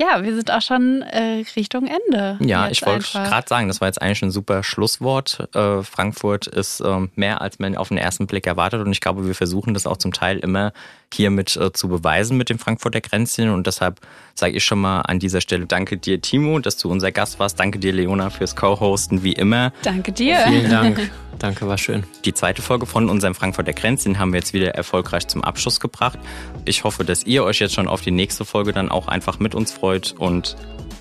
Ja, 0.00 0.22
wir 0.22 0.34
sind 0.34 0.50
auch 0.50 0.62
schon 0.62 1.02
äh, 1.02 1.44
Richtung 1.56 1.86
Ende. 1.86 2.38
Ja, 2.40 2.70
ich 2.70 2.86
wollte 2.86 3.06
gerade 3.12 3.46
sagen, 3.46 3.68
das 3.68 3.82
war 3.82 3.88
jetzt 3.88 4.00
eigentlich 4.00 4.22
ein 4.22 4.30
super 4.30 4.62
Schlusswort. 4.62 5.46
Äh, 5.54 5.82
Frankfurt 5.82 6.46
ist 6.46 6.80
ähm, 6.80 7.10
mehr, 7.16 7.42
als 7.42 7.58
man 7.58 7.76
auf 7.76 7.88
den 7.88 7.98
ersten 7.98 8.26
Blick 8.26 8.46
erwartet. 8.46 8.80
Und 8.80 8.92
ich 8.92 9.02
glaube, 9.02 9.26
wir 9.26 9.34
versuchen 9.34 9.74
das 9.74 9.86
auch 9.86 9.98
zum 9.98 10.14
Teil 10.14 10.38
immer 10.38 10.72
hiermit 11.12 11.54
äh, 11.56 11.74
zu 11.74 11.88
beweisen 11.88 12.38
mit 12.38 12.48
dem 12.48 12.58
Frankfurter 12.58 13.02
Grenzchen. 13.02 13.50
Und 13.50 13.66
deshalb 13.66 14.00
sage 14.34 14.54
ich 14.56 14.64
schon 14.64 14.80
mal 14.80 15.02
an 15.02 15.18
dieser 15.18 15.42
Stelle 15.42 15.66
Danke 15.66 15.98
dir, 15.98 16.22
Timo, 16.22 16.60
dass 16.60 16.78
du 16.78 16.90
unser 16.90 17.12
Gast 17.12 17.38
warst. 17.38 17.60
Danke 17.60 17.78
dir, 17.78 17.92
Leona, 17.92 18.30
fürs 18.30 18.56
Co-Hosten, 18.56 19.22
wie 19.22 19.34
immer. 19.34 19.70
Danke 19.82 20.12
dir. 20.12 20.38
Vielen 20.46 20.70
Dank. 20.70 21.10
danke, 21.40 21.66
war 21.66 21.78
schön. 21.78 22.04
Die 22.24 22.32
zweite 22.32 22.62
Folge 22.62 22.86
von 22.86 23.10
unserem 23.10 23.34
Frankfurter 23.34 23.72
Grenz, 23.72 24.04
den 24.04 24.18
haben 24.18 24.32
wir 24.32 24.38
jetzt 24.38 24.52
wieder 24.52 24.74
erfolgreich 24.74 25.26
zum 25.26 25.42
Abschluss 25.42 25.80
gebracht. 25.80 26.18
Ich 26.64 26.84
hoffe, 26.84 27.04
dass 27.04 27.24
ihr 27.24 27.44
euch 27.44 27.58
jetzt 27.58 27.74
schon 27.74 27.88
auf 27.88 28.00
die 28.02 28.10
nächste 28.10 28.44
Folge 28.44 28.72
dann 28.72 28.90
auch 28.90 29.08
einfach 29.08 29.38
mit 29.38 29.54
uns 29.54 29.72
freut 29.72 30.14
und 30.18 30.56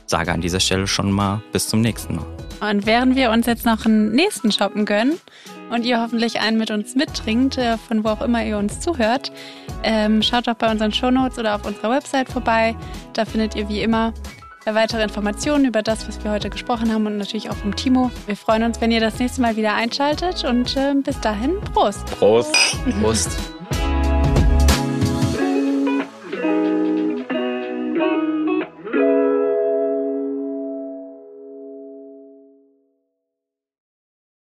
sage 0.08 0.32
an 0.32 0.41
dieser 0.41 0.60
Stelle 0.60 0.88
schon 0.88 1.12
mal 1.12 1.41
bis 1.52 1.67
zum 1.67 1.82
nächsten 1.82 2.15
Mal. 2.15 2.25
Und 2.62 2.86
während 2.86 3.15
wir 3.15 3.32
uns 3.32 3.45
jetzt 3.45 3.65
noch 3.65 3.86
einen 3.86 4.12
nächsten 4.12 4.52
shoppen 4.52 4.86
gönnen 4.86 5.17
und 5.69 5.86
ihr 5.86 6.02
hoffentlich 6.02 6.39
einen 6.41 6.58
mit 6.58 6.71
uns 6.71 6.95
mittrinkt, 6.95 7.58
äh, 7.58 7.78
von 7.78 8.04
wo 8.04 8.10
auch 8.10 8.21
immer 8.21 8.43
ihr 8.43 8.58
uns 8.58 8.80
zuhört, 8.80 9.32
ähm, 9.84 10.21
schaut 10.21 10.47
doch 10.47 10.56
bei 10.56 10.69
unseren 10.69 10.91
Shownotes 10.91 11.38
oder 11.38 11.56
auf 11.56 11.65
unserer 11.65 11.91
Website 11.91 12.30
vorbei. 12.30 12.75
Da 13.13 13.25
findet 13.25 13.56
ihr 13.56 13.69
wie 13.69 13.82
immer 13.82 14.13
weitere 14.65 15.04
Informationen 15.04 15.65
über 15.65 15.82
das, 15.82 16.08
was 16.08 16.24
wir 16.24 16.32
heute 16.32 16.50
gesprochen 16.50 16.93
haben 16.93 17.06
und 17.06 17.17
natürlich 17.17 17.50
auch 17.50 17.56
vom 17.56 17.76
Timo. 17.76 18.12
Wir 18.26 18.36
freuen 18.36 18.63
uns, 18.63 18.82
wenn 18.82 18.91
ihr 18.91 19.00
das 19.02 19.19
nächste 19.19 19.41
Mal 19.41 19.56
wieder 19.56 19.74
einschaltet 19.74 20.43
und 20.43 20.76
äh, 20.76 20.93
bis 20.95 21.19
dahin 21.19 21.60
Prost. 21.74 22.06
Prost. 22.17 22.56
Prost. 23.02 23.59